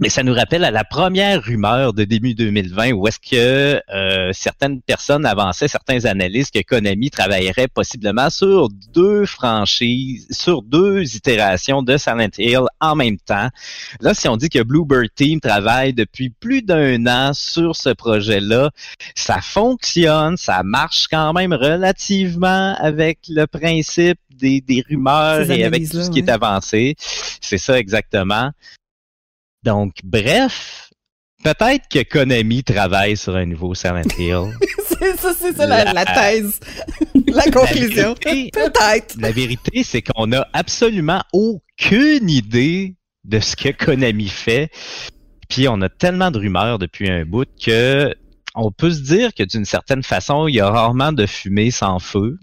Mais 0.00 0.10
ça 0.10 0.22
nous 0.22 0.32
rappelle 0.32 0.62
à 0.62 0.70
la 0.70 0.84
première 0.84 1.42
rumeur 1.42 1.92
de 1.92 2.04
début 2.04 2.34
2020 2.34 2.92
où 2.92 3.08
est-ce 3.08 3.18
que 3.18 3.82
euh, 3.92 4.30
certaines 4.32 4.80
personnes 4.80 5.26
avançaient, 5.26 5.66
certains 5.66 6.04
analystes 6.04 6.54
que 6.54 6.62
Konami 6.62 7.10
travaillerait 7.10 7.66
possiblement 7.66 8.30
sur 8.30 8.68
deux 8.94 9.26
franchises, 9.26 10.28
sur 10.30 10.62
deux 10.62 11.16
itérations 11.16 11.82
de 11.82 11.96
Silent 11.96 12.28
Hill 12.38 12.60
en 12.80 12.94
même 12.94 13.18
temps. 13.18 13.48
Là, 14.00 14.14
si 14.14 14.28
on 14.28 14.36
dit 14.36 14.48
que 14.48 14.62
Bluebird 14.62 15.08
Team 15.16 15.40
travaille 15.40 15.94
depuis 15.94 16.30
plus 16.30 16.62
d'un 16.62 17.04
an 17.08 17.32
sur 17.32 17.74
ce 17.74 17.90
projet-là, 17.90 18.70
ça 19.16 19.40
fonctionne, 19.40 20.36
ça 20.36 20.62
marche 20.62 21.08
quand 21.10 21.32
même 21.32 21.52
relativement 21.52 22.76
avec 22.78 23.18
le 23.28 23.46
principe 23.46 24.20
des, 24.30 24.60
des 24.60 24.84
rumeurs 24.88 25.50
et 25.50 25.64
avec 25.64 25.90
tout 25.90 26.02
ce 26.02 26.10
qui 26.10 26.20
est 26.20 26.30
avancé. 26.30 26.94
C'est 27.40 27.58
ça 27.58 27.76
exactement. 27.76 28.52
Donc, 29.68 29.96
bref, 30.02 30.88
peut-être 31.44 31.88
que 31.90 32.02
Konami 32.02 32.64
travaille 32.64 33.18
sur 33.18 33.36
un 33.36 33.44
nouveau 33.44 33.74
Silent 33.74 34.00
Hill. 34.18 34.50
c'est 34.88 35.14
ça, 35.18 35.34
c'est 35.38 35.54
ça 35.54 35.66
la, 35.66 35.92
La- 35.92 36.06
thèse. 36.06 36.58
la 37.26 37.42
conclusion. 37.50 38.14
Peut-être. 38.22 39.16
la 39.20 39.30
vérité, 39.30 39.82
c'est 39.82 40.00
qu'on 40.00 40.28
n'a 40.28 40.48
absolument 40.54 41.22
aucune 41.34 42.30
idée 42.30 42.96
de 43.24 43.40
ce 43.40 43.56
que 43.56 43.68
Konami 43.68 44.28
fait. 44.28 44.70
Puis 45.50 45.68
on 45.68 45.82
a 45.82 45.90
tellement 45.90 46.30
de 46.30 46.38
rumeurs 46.38 46.78
depuis 46.78 47.10
un 47.10 47.26
bout 47.26 47.46
que 47.62 48.14
on 48.54 48.72
peut 48.72 48.90
se 48.90 49.02
dire 49.02 49.34
que 49.34 49.42
d'une 49.42 49.66
certaine 49.66 50.02
façon, 50.02 50.48
il 50.48 50.54
y 50.54 50.60
a 50.60 50.70
rarement 50.70 51.12
de 51.12 51.26
fumée 51.26 51.70
sans 51.70 51.98
feu. 51.98 52.38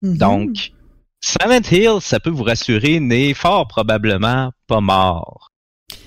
Mhm. 0.00 0.16
Donc, 0.16 0.72
Silent 1.20 1.60
Hill, 1.70 2.00
ça 2.00 2.18
peut 2.18 2.30
vous 2.30 2.44
rassurer, 2.44 2.98
n'est 2.98 3.34
fort 3.34 3.68
probablement 3.68 4.52
pas 4.66 4.80
mort. 4.80 5.51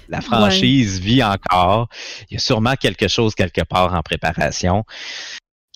La 0.10 0.22
franchise 0.22 1.00
vit 1.00 1.24
encore. 1.24 1.88
Il 2.30 2.36
y 2.36 2.38
a 2.38 2.40
sûrement 2.40 2.76
quelque 2.76 3.08
chose 3.08 3.34
quelque 3.36 3.62
part 3.62 3.94
en 3.94 4.02
préparation. 4.02 4.84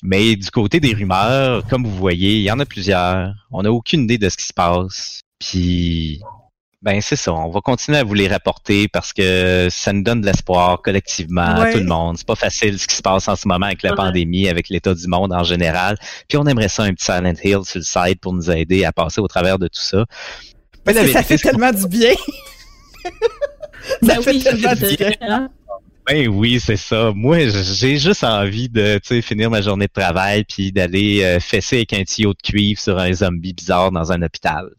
Mais 0.04 0.36
du 0.36 0.50
côté 0.52 0.80
des 0.80 0.94
rumeurs, 0.94 1.66
comme 1.68 1.86
vous 1.86 1.96
voyez, 1.96 2.36
il 2.38 2.44
y 2.44 2.52
en 2.52 2.60
a 2.60 2.66
plusieurs. 2.66 3.34
On 3.52 3.64
n'a 3.64 3.72
aucune 3.72 4.04
idée 4.04 4.18
de 4.18 4.30
ce 4.30 4.38
qui 4.38 4.46
se 4.46 4.54
passe. 4.54 5.22
Puis, 5.40 6.22
ben 6.82 7.02
c'est 7.02 7.18
ça. 7.18 7.34
On 7.34 7.50
va 7.50 7.60
continuer 7.60 7.98
à 7.98 8.04
vous 8.06 8.14
les 8.14 8.30
rapporter 8.30 8.88
parce 8.88 9.12
que 9.12 9.68
ça 9.70 9.92
nous 9.92 10.02
donne 10.04 10.22
de 10.22 10.26
l'espoir 10.26 10.82
collectivement 10.82 11.42
à 11.42 11.72
tout 11.72 11.80
le 11.80 11.86
monde. 11.86 12.18
C'est 12.18 12.28
pas 12.28 12.36
facile 12.36 12.80
ce 12.80 12.88
qui 12.88 12.96
se 12.96 13.02
passe 13.02 13.28
en 13.28 13.36
ce 13.36 13.46
moment 13.48 13.66
avec 13.66 13.84
la 13.84 13.90
Ouais. 13.90 13.96
pandémie, 13.98 14.48
avec 14.48 14.70
l'état 14.70 14.94
du 14.94 15.08
monde 15.08 15.34
en 15.34 15.44
général. 15.44 15.98
Puis 16.30 16.38
on 16.38 16.46
aimerait 16.46 16.70
ça 16.70 16.84
un 16.84 16.94
petit 16.94 17.04
Silent 17.06 17.34
Hill 17.44 17.66
sur 17.66 17.80
le 17.80 17.84
site 17.84 18.22
pour 18.22 18.34
nous 18.34 18.50
aider 18.50 18.86
à 18.86 18.94
passer 18.94 19.20
au 19.20 19.28
travers 19.28 19.60
de 19.60 19.68
tout 19.68 19.82
ça. 19.82 20.06
Mais 20.86 20.94
Parce 20.94 21.08
ça 21.12 21.24
fait 21.24 21.38
tellement 21.38 21.74
du 21.74 21.88
bien. 21.90 22.14
Ben 24.02 24.16
Ça 24.16 24.22
fait 24.22 24.32
oui, 24.32 24.40
différent. 24.98 25.48
Ben 26.08 26.28
oui, 26.28 26.60
c'est 26.60 26.76
ça. 26.78 27.12
Moi, 27.16 27.48
j'ai 27.50 27.98
juste 27.98 28.24
envie 28.24 28.68
de 28.68 28.96
tu 28.98 29.10
sais, 29.16 29.22
finir 29.22 29.50
ma 29.52 29.62
journée 29.62 29.86
de 29.86 30.02
travail 30.02 30.44
puis 30.44 30.72
d'aller 30.72 31.22
euh, 31.24 31.40
fesser 31.40 31.78
avec 31.78 31.94
un 31.94 32.04
tuyau 32.04 32.34
de 32.34 32.42
cuivre 32.42 32.80
sur 32.82 32.98
un 32.98 33.14
zombie 33.14 33.54
bizarre 33.54 33.92
dans 33.92 34.12
un 34.12 34.22
hôpital. 34.24 34.70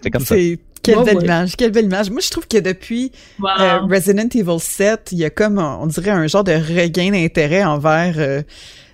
C'est 0.00 0.10
comme 0.10 0.24
ça. 0.24 0.36
C'est 0.36 0.60
quelle 0.82 0.98
Ouais, 0.98 1.04
belle 1.04 1.16
ouais. 1.16 1.24
image, 1.24 1.56
quelle 1.56 1.72
belle 1.72 1.86
image. 1.86 2.10
Moi, 2.10 2.20
je 2.20 2.30
trouve 2.30 2.46
que 2.46 2.58
depuis 2.58 3.10
Wow. 3.40 3.48
euh, 3.60 3.78
Resident 3.90 4.28
Evil 4.32 4.60
7, 4.60 5.08
il 5.12 5.18
y 5.18 5.24
a 5.24 5.30
comme, 5.30 5.58
on 5.58 5.86
dirait, 5.88 6.10
un 6.10 6.26
genre 6.28 6.44
de 6.44 6.52
regain 6.52 7.10
d'intérêt 7.10 7.64
envers 7.64 8.14
euh, 8.18 8.42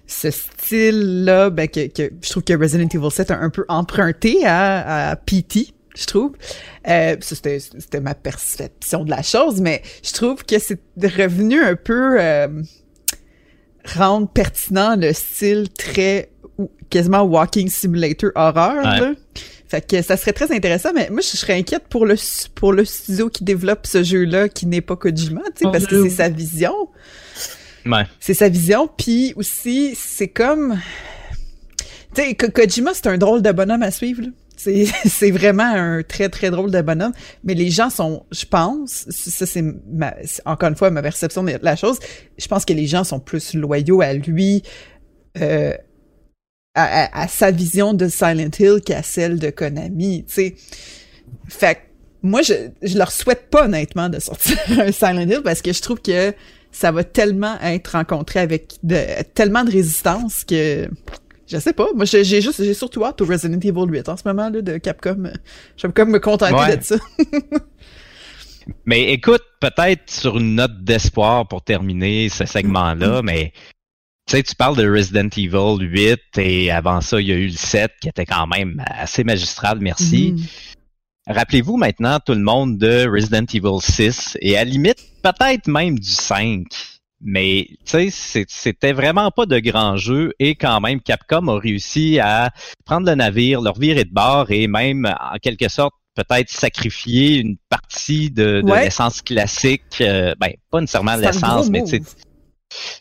ce 0.07 0.31
style-là, 0.31 1.51
ben, 1.51 1.69
que, 1.69 1.89
que 1.89 2.11
je 2.23 2.31
trouve 2.31 2.43
que 2.43 2.55
Resident 2.55 2.89
Evil 2.93 3.11
7 3.11 3.31
a 3.33 3.39
un 3.39 3.51
peu 3.51 3.67
emprunté 3.69 4.47
à, 4.47 5.11
à 5.11 5.17
PT, 5.17 5.74
je 5.95 6.07
trouve. 6.07 6.33
Euh, 6.89 7.17
ça, 7.21 7.35
c'était, 7.37 7.59
c'était 7.61 8.01
ma 8.01 8.15
perception 8.15 9.05
de 9.05 9.11
la 9.11 9.23
chose, 9.23 9.61
mais 9.61 9.83
je 10.03 10.13
trouve 10.13 10.45
que 10.45 10.59
c'est 10.59 10.81
revenu 11.03 11.63
un 11.63 11.77
peu 11.77 12.17
euh, 12.21 12.49
rendre 13.95 14.29
pertinent 14.29 14.97
le 14.97 15.13
style 15.13 15.69
très 15.77 16.31
ou- 16.59 16.71
quasiment 16.91 17.23
walking 17.23 17.69
simulator 17.69 18.31
horreur. 18.35 18.77
Ouais. 18.85 19.01
là. 19.01 19.13
Fait 19.67 19.81
que 19.87 20.03
ça 20.03 20.17
serait 20.17 20.33
très 20.33 20.53
intéressant, 20.55 20.91
mais 20.95 21.09
moi 21.11 21.21
je 21.21 21.37
serais 21.37 21.55
inquiète 21.55 21.85
pour 21.89 22.07
le 22.07 22.15
pour 22.55 22.73
le 22.73 22.85
studio 22.85 23.29
qui 23.29 23.45
développe 23.45 23.87
ce 23.87 24.03
jeu-là 24.03 24.49
qui 24.49 24.67
n'est 24.67 24.81
pas 24.83 24.95
Kojima, 24.95 25.41
tu 25.47 25.61
sais, 25.61 25.67
Oh, 25.67 25.71
parce 25.73 25.87
que 25.87 26.03
c'est 26.05 26.11
sa 26.17 26.29
vision. 26.29 26.75
Ouais. 27.87 28.05
C'est 28.21 28.35
sa 28.35 28.49
vision, 28.49 28.89
puis 28.89 29.33
aussi 29.37 29.95
c'est 29.97 30.29
comme 30.29 30.79
tu 32.15 32.23
sais 32.23 32.35
Ko- 32.35 32.51
Kojima 32.51 32.93
c'est 32.95 33.07
un 33.09 33.19
drôle 33.19 33.43
de 33.43 33.51
bonhomme 33.53 33.83
à 33.83 33.91
suivre. 33.91 34.23
là. 34.23 34.29
C'est 35.05 35.31
vraiment 35.31 35.65
un 35.65 36.03
très 36.03 36.29
très 36.29 36.51
drôle 36.51 36.71
de 36.71 36.81
bonhomme, 36.81 37.13
mais 37.43 37.55
les 37.55 37.71
gens 37.71 37.91
sont, 37.91 38.25
je 38.31 38.45
pense, 38.45 39.07
ça 39.11 39.47
c'est 39.47 39.65
encore 40.45 40.69
une 40.69 40.77
fois 40.77 40.91
ma 40.91 41.03
perception 41.03 41.43
de 41.43 41.59
la 41.63 41.77
chose. 41.77 41.99
Je 42.39 42.47
pense 42.47 42.65
que 42.65 42.73
les 42.73 42.87
gens 42.87 43.05
sont 43.05 43.21
plus 43.21 43.55
loyaux 43.55 44.01
à 44.01 44.13
lui. 44.13 44.63
Euh, 45.41 45.75
à, 46.77 47.29
sa 47.29 47.53
vision 47.53 47.95
de 47.95 48.09
Silent 48.09 48.51
Hill 48.59 48.81
qu'à 48.85 49.05
celle 49.05 49.39
de 49.39 49.51
Konami, 49.51 50.25
tu 50.27 50.35
sais. 50.35 50.55
Fait 51.49 51.77
que 51.77 51.81
moi, 52.23 52.43
je, 52.43 52.55
je 52.83 52.99
leur 52.99 53.13
souhaite 53.13 53.49
pas 53.49 53.67
honnêtement 53.67 54.09
de 54.09 54.19
sortir 54.19 54.59
un 54.81 54.91
Silent 54.91 55.29
Hill 55.29 55.43
parce 55.45 55.63
que 55.63 55.73
je 55.73 55.81
trouve 55.81 56.01
que 56.01 56.33
ça 56.73 56.91
va 56.91 57.05
tellement 57.05 57.59
être 57.61 57.93
rencontré 57.93 58.41
avec 58.41 58.75
tellement 59.35 59.63
de 59.63 59.71
résistance 59.71 60.45
que 60.45 60.89
je 61.47 61.59
sais 61.59 61.73
pas. 61.73 61.87
Moi, 61.95 62.05
j'ai 62.05 62.25
juste, 62.25 62.63
j'ai 62.63 62.75
surtout 62.75 63.05
hâte 63.05 63.21
au 63.21 63.27
Resident 63.27 63.59
Evil 63.61 63.87
8 63.87 64.09
en 64.09 64.17
ce 64.17 64.23
moment 64.27 64.49
là 64.49 64.63
de 64.63 64.79
Capcom. 64.79 65.31
Je 65.77 65.87
vais 65.87 65.93
comme 65.93 66.11
me 66.11 66.21
contenter 66.21 66.55
Ouais. 66.55 66.77
de 66.77 66.83
ça. 66.83 66.97
Mais 68.87 69.13
écoute, 69.13 69.43
peut-être 69.61 70.11
sur 70.11 70.39
une 70.39 70.55
note 70.55 70.83
d'espoir 70.85 71.47
pour 71.47 71.63
terminer 71.63 72.31
ce 72.31 72.47
segment-là, 72.47 73.21
mais 73.23 73.53
tu 74.27 74.37
sais, 74.37 74.43
tu 74.43 74.55
parles 74.55 74.77
de 74.77 74.89
Resident 74.91 75.29
Evil 75.37 75.87
8 75.87 76.19
et 76.39 76.71
avant 76.71 77.03
ça, 77.03 77.21
il 77.21 77.29
y 77.29 77.33
a 77.33 77.35
eu 77.35 77.49
le 77.49 77.53
7 77.53 77.93
qui 78.01 78.09
était 78.09 78.25
quand 78.25 78.47
même 78.47 78.83
assez 78.87 79.23
magistral, 79.23 79.79
merci. 79.81 80.33
Mhm. 80.33 80.47
Rappelez-vous 81.35 81.77
maintenant 81.77 82.19
tout 82.25 82.33
le 82.33 82.41
monde 82.41 82.79
de 82.79 83.07
Resident 83.07 83.45
Evil 83.53 83.81
6 83.83 84.39
et 84.41 84.57
à 84.57 84.65
la 84.65 84.71
limite 84.71 84.99
peut-être 85.23 85.67
même 85.69 85.99
du 85.99 86.09
5. 86.11 86.65
Mais 87.27 87.67
tu 87.71 87.77
sais, 87.87 88.11
c'est- 88.11 88.45
c'était 88.51 88.93
vraiment 88.93 89.31
pas 89.31 89.47
de 89.47 89.59
grand 89.59 89.97
jeu 89.97 90.33
et 90.39 90.55
quand 90.57 90.79
même 90.81 91.01
Capcom 91.01 91.49
a 91.49 91.59
réussi 91.59 92.19
à 92.21 92.51
prendre 92.85 93.09
le 93.09 93.15
navire, 93.15 93.63
le 93.63 93.71
revirer 93.71 94.05
de 94.05 94.13
bord 94.13 94.51
et 94.51 94.67
même 94.67 95.07
en 95.07 95.37
quelque 95.39 95.69
sorte 95.71 95.95
peut-être 96.15 96.51
sacrifier 96.51 97.39
une 97.39 97.57
partie 97.71 98.31
de, 98.31 98.61
de 98.61 98.71
Ouais. 98.71 98.85
l'essence 98.85 99.23
classique. 99.23 99.83
euh, 100.03 100.35
ben 100.39 100.51
pas 100.71 100.81
nécessairement 100.83 101.17
C'est 101.17 101.27
l'essence, 101.33 101.71
mais 101.71 101.81
move. 101.81 101.91
tu 101.91 101.97
sais, 101.97 102.03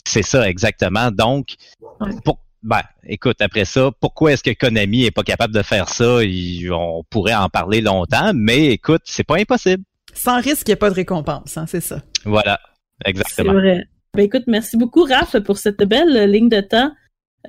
c'est 0.05 0.23
ça 0.23 0.49
exactement. 0.49 1.11
Donc, 1.11 1.55
Ouais. 1.99 2.09
pour, 2.23 2.39
ben, 2.63 2.81
écoute, 3.05 3.41
après 3.41 3.65
ça, 3.65 3.91
pourquoi 3.99 4.31
est-ce 4.31 4.41
que 4.43 4.51
Konami 4.53 5.03
est 5.03 5.11
pas 5.11 5.23
capable 5.23 5.53
de 5.53 5.61
faire 5.61 5.89
ça? 5.89 6.23
Il- 6.23 6.71
on 6.71 7.03
pourrait 7.09 7.35
en 7.35 7.49
parler 7.49 7.81
longtemps, 7.81 8.31
mais 8.33 8.67
écoute, 8.67 9.01
c'est 9.05 9.23
pas 9.25 9.37
impossible. 9.37 9.83
Sans 10.13 10.39
risque, 10.41 10.67
il 10.67 10.71
n'y 10.71 10.73
a 10.73 10.77
pas 10.77 10.89
de 10.89 10.95
récompense, 10.95 11.57
hein, 11.57 11.65
c'est 11.67 11.81
ça. 11.81 12.01
Voilà, 12.25 12.59
C'est 13.03 13.09
exactement. 13.09 13.53
vrai. 13.53 13.83
Ben 14.15 14.25
écoute, 14.25 14.43
merci 14.45 14.77
beaucoup, 14.77 15.05
Raph, 15.05 15.39
pour 15.39 15.57
cette 15.57 15.83
belle 15.83 16.29
ligne 16.29 16.47
de 16.47 16.61
temps 16.61 16.91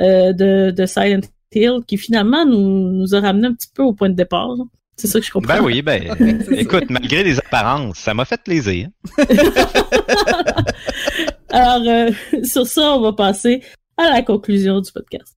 euh, 0.01 0.33
de, 0.33 0.71
de 0.71 0.87
Silent 0.87 1.21
Hill 1.53 1.81
qui 1.87 1.99
finalement 1.99 2.47
nous, 2.47 2.91
nous 2.91 3.15
a 3.15 3.21
ramené 3.21 3.49
un 3.49 3.53
petit 3.53 3.69
peu 3.75 3.83
au 3.83 3.93
point 3.93 4.09
de 4.09 4.15
départ. 4.15 4.49
C'est 4.97 5.07
ça 5.07 5.21
que 5.21 5.27
je 5.27 5.31
comprends. 5.31 5.57
Ben 5.57 5.62
oui, 5.62 5.83
ben, 5.83 6.17
écoute, 6.53 6.89
malgré 6.89 7.23
les 7.23 7.39
apparences, 7.39 7.99
ça 7.99 8.15
m'a 8.15 8.25
fait 8.25 8.43
plaisir. 8.43 8.89
Alors, 11.51 11.87
euh, 11.87 12.11
sur 12.45 12.67
ça, 12.67 12.97
on 12.97 13.01
va 13.03 13.12
passer 13.12 13.62
à 13.99 14.09
la 14.09 14.23
conclusion 14.23 14.81
du 14.81 14.91
podcast. 14.91 15.37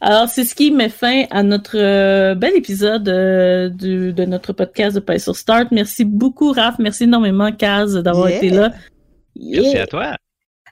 Alors, 0.00 0.28
c'est 0.28 0.44
ce 0.44 0.54
qui 0.54 0.70
met 0.70 0.88
fin 0.88 1.24
à 1.30 1.42
notre 1.42 1.76
euh, 1.76 2.34
bel 2.34 2.54
épisode 2.56 3.06
euh, 3.08 3.68
du- 3.68 4.12
de 4.14 4.24
notre 4.24 4.52
podcast 4.54 4.94
de 4.94 5.00
Pay 5.00 5.20
sur 5.20 5.36
Start. 5.36 5.68
Merci 5.72 6.04
beaucoup, 6.04 6.52
Raph. 6.52 6.78
Merci 6.78 7.04
énormément, 7.04 7.52
Kaz, 7.52 7.96
d'avoir 7.96 8.28
Yeah. 8.30 8.36
été 8.38 8.50
là. 8.50 8.72
Merci 9.36 9.76
à 9.76 9.86
toi. 9.86 10.16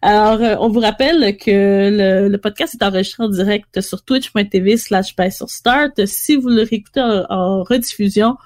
Alors, 0.01 0.41
euh, 0.41 0.57
on 0.61 0.69
vous 0.71 0.81
rappelle 0.81 1.37
que 1.37 1.51
le, 1.51 2.29
le 2.29 2.39
podcast 2.39 2.75
est 2.81 2.85
enregistré 2.85 3.25
en 3.25 3.29
direct 3.29 3.81
sur 3.83 4.03
twitch.tv 4.03 4.77
slash 4.79 5.15
sur 5.31 5.51
start. 5.51 6.07
Si 6.07 6.37
vous 6.37 6.49
le 6.49 6.63
réécoutez 6.63 7.01
en, 7.01 7.27
en 7.29 7.63
rediffusion 7.65 8.37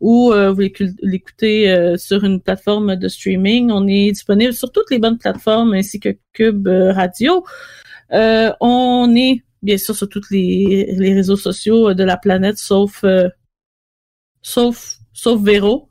ou 0.00 0.32
euh, 0.32 0.52
vous 0.52 0.60
l'écoutez 1.02 1.70
euh, 1.70 1.98
sur 1.98 2.24
une 2.24 2.40
plateforme 2.40 2.96
de 2.96 3.08
streaming, 3.08 3.70
on 3.72 3.86
est 3.88 4.12
disponible 4.12 4.54
sur 4.54 4.72
toutes 4.72 4.90
les 4.90 4.98
bonnes 4.98 5.18
plateformes 5.18 5.74
ainsi 5.74 6.00
que 6.00 6.16
Cube 6.32 6.66
Radio. 6.68 7.44
Euh, 8.12 8.52
on 8.60 9.14
est 9.14 9.42
bien 9.62 9.78
sûr 9.78 9.94
sur 9.94 10.08
tous 10.08 10.30
les, 10.30 10.94
les 10.96 11.14
réseaux 11.14 11.36
sociaux 11.36 11.94
de 11.94 12.04
la 12.04 12.16
planète, 12.16 12.58
sauf 12.58 13.04
euh, 13.04 13.28
sauf 14.42 14.98
sauf 15.12 15.40
Véro. 15.40 15.88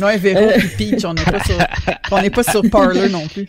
Ouais, 0.00 0.18
Véro 0.18 0.40
Euh. 0.40 0.58
puis 0.76 0.90
Peach, 0.90 1.04
on 1.04 1.14
n'est 1.14 1.24
pas 1.24 1.42
sur, 1.44 1.58
on 2.12 2.22
n'est 2.22 2.30
pas 2.30 2.42
sur 2.42 2.62
Parler 2.70 3.08
non 3.08 3.26
plus. 3.28 3.48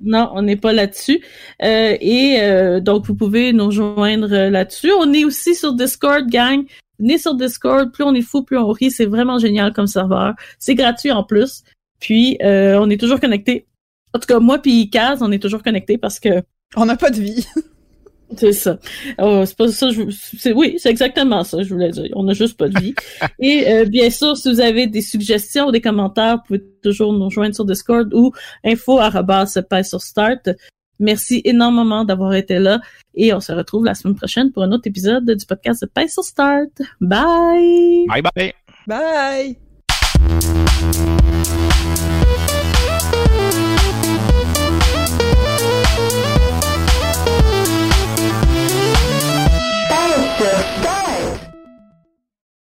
Non, 0.00 0.30
on 0.34 0.42
n'est 0.42 0.56
pas 0.56 0.72
là-dessus. 0.72 1.22
Euh, 1.62 1.96
et 2.00 2.38
euh, 2.40 2.80
donc, 2.80 3.06
vous 3.06 3.14
pouvez 3.14 3.52
nous 3.52 3.66
rejoindre 3.66 4.30
euh, 4.32 4.50
là-dessus. 4.50 4.90
On 4.98 5.12
est 5.12 5.24
aussi 5.24 5.54
sur 5.54 5.72
Discord, 5.72 6.26
gang. 6.28 6.64
Venez 6.98 7.18
sur 7.18 7.34
Discord. 7.34 7.90
Plus 7.92 8.04
on 8.04 8.14
est 8.14 8.22
fou, 8.22 8.42
plus 8.42 8.58
on 8.58 8.70
rit. 8.72 8.90
C'est 8.90 9.06
vraiment 9.06 9.38
génial 9.38 9.72
comme 9.72 9.86
serveur. 9.86 10.34
C'est 10.58 10.74
gratuit 10.74 11.12
en 11.12 11.24
plus. 11.24 11.62
Puis, 11.98 12.36
euh, 12.42 12.78
on 12.78 12.90
est 12.90 13.00
toujours 13.00 13.20
connectés. 13.20 13.66
En 14.12 14.18
tout 14.18 14.26
cas, 14.26 14.38
moi 14.38 14.58
puis 14.58 14.90
Kaz, 14.90 15.22
on 15.22 15.32
est 15.32 15.38
toujours 15.38 15.62
connectés 15.62 15.98
parce 15.98 16.20
que 16.20 16.42
On 16.74 16.84
n'a 16.86 16.96
pas 16.96 17.10
de 17.10 17.20
vie. 17.20 17.46
c'est 18.36 18.52
ça. 18.52 18.78
Oh, 19.18 19.42
c'est 19.46 19.56
pas 19.56 19.68
ça. 19.68 19.90
Je, 19.90 20.02
c'est, 20.10 20.52
oui, 20.52 20.76
c'est 20.78 20.90
exactement 20.90 21.44
ça. 21.44 21.62
Je 21.62 21.72
voulais 21.72 21.90
dire. 21.90 22.08
On 22.14 22.24
n'a 22.24 22.32
juste 22.32 22.56
pas 22.56 22.68
de 22.68 22.78
vie. 22.80 22.94
Et 23.38 23.68
euh, 23.68 23.84
bien 23.84 24.10
sûr, 24.10 24.36
si 24.36 24.52
vous 24.52 24.60
avez 24.60 24.86
des 24.86 25.02
suggestions 25.02 25.66
ou 25.66 25.72
des 25.72 25.80
commentaires, 25.80 26.36
vous 26.36 26.42
pouvez 26.46 26.64
toujours 26.82 27.12
nous 27.12 27.26
rejoindre 27.26 27.54
sur 27.54 27.64
Discord 27.64 28.12
ou 28.12 28.32
info 28.64 29.00
sur 29.84 30.02
start. 30.02 30.50
Merci 30.98 31.42
énormément 31.44 32.04
d'avoir 32.04 32.34
été 32.34 32.58
là 32.58 32.80
et 33.14 33.34
on 33.34 33.40
se 33.40 33.52
retrouve 33.52 33.84
la 33.84 33.94
semaine 33.94 34.16
prochaine 34.16 34.50
pour 34.50 34.62
un 34.62 34.72
autre 34.72 34.86
épisode 34.86 35.30
du 35.30 35.44
podcast 35.44 35.82
de 35.82 35.86
Pay 35.86 36.08
sur 36.08 36.24
Start. 36.24 36.70
Bye. 37.00 38.06
Bye 38.08 38.22
bye. 38.22 38.54
Bye! 38.86 39.58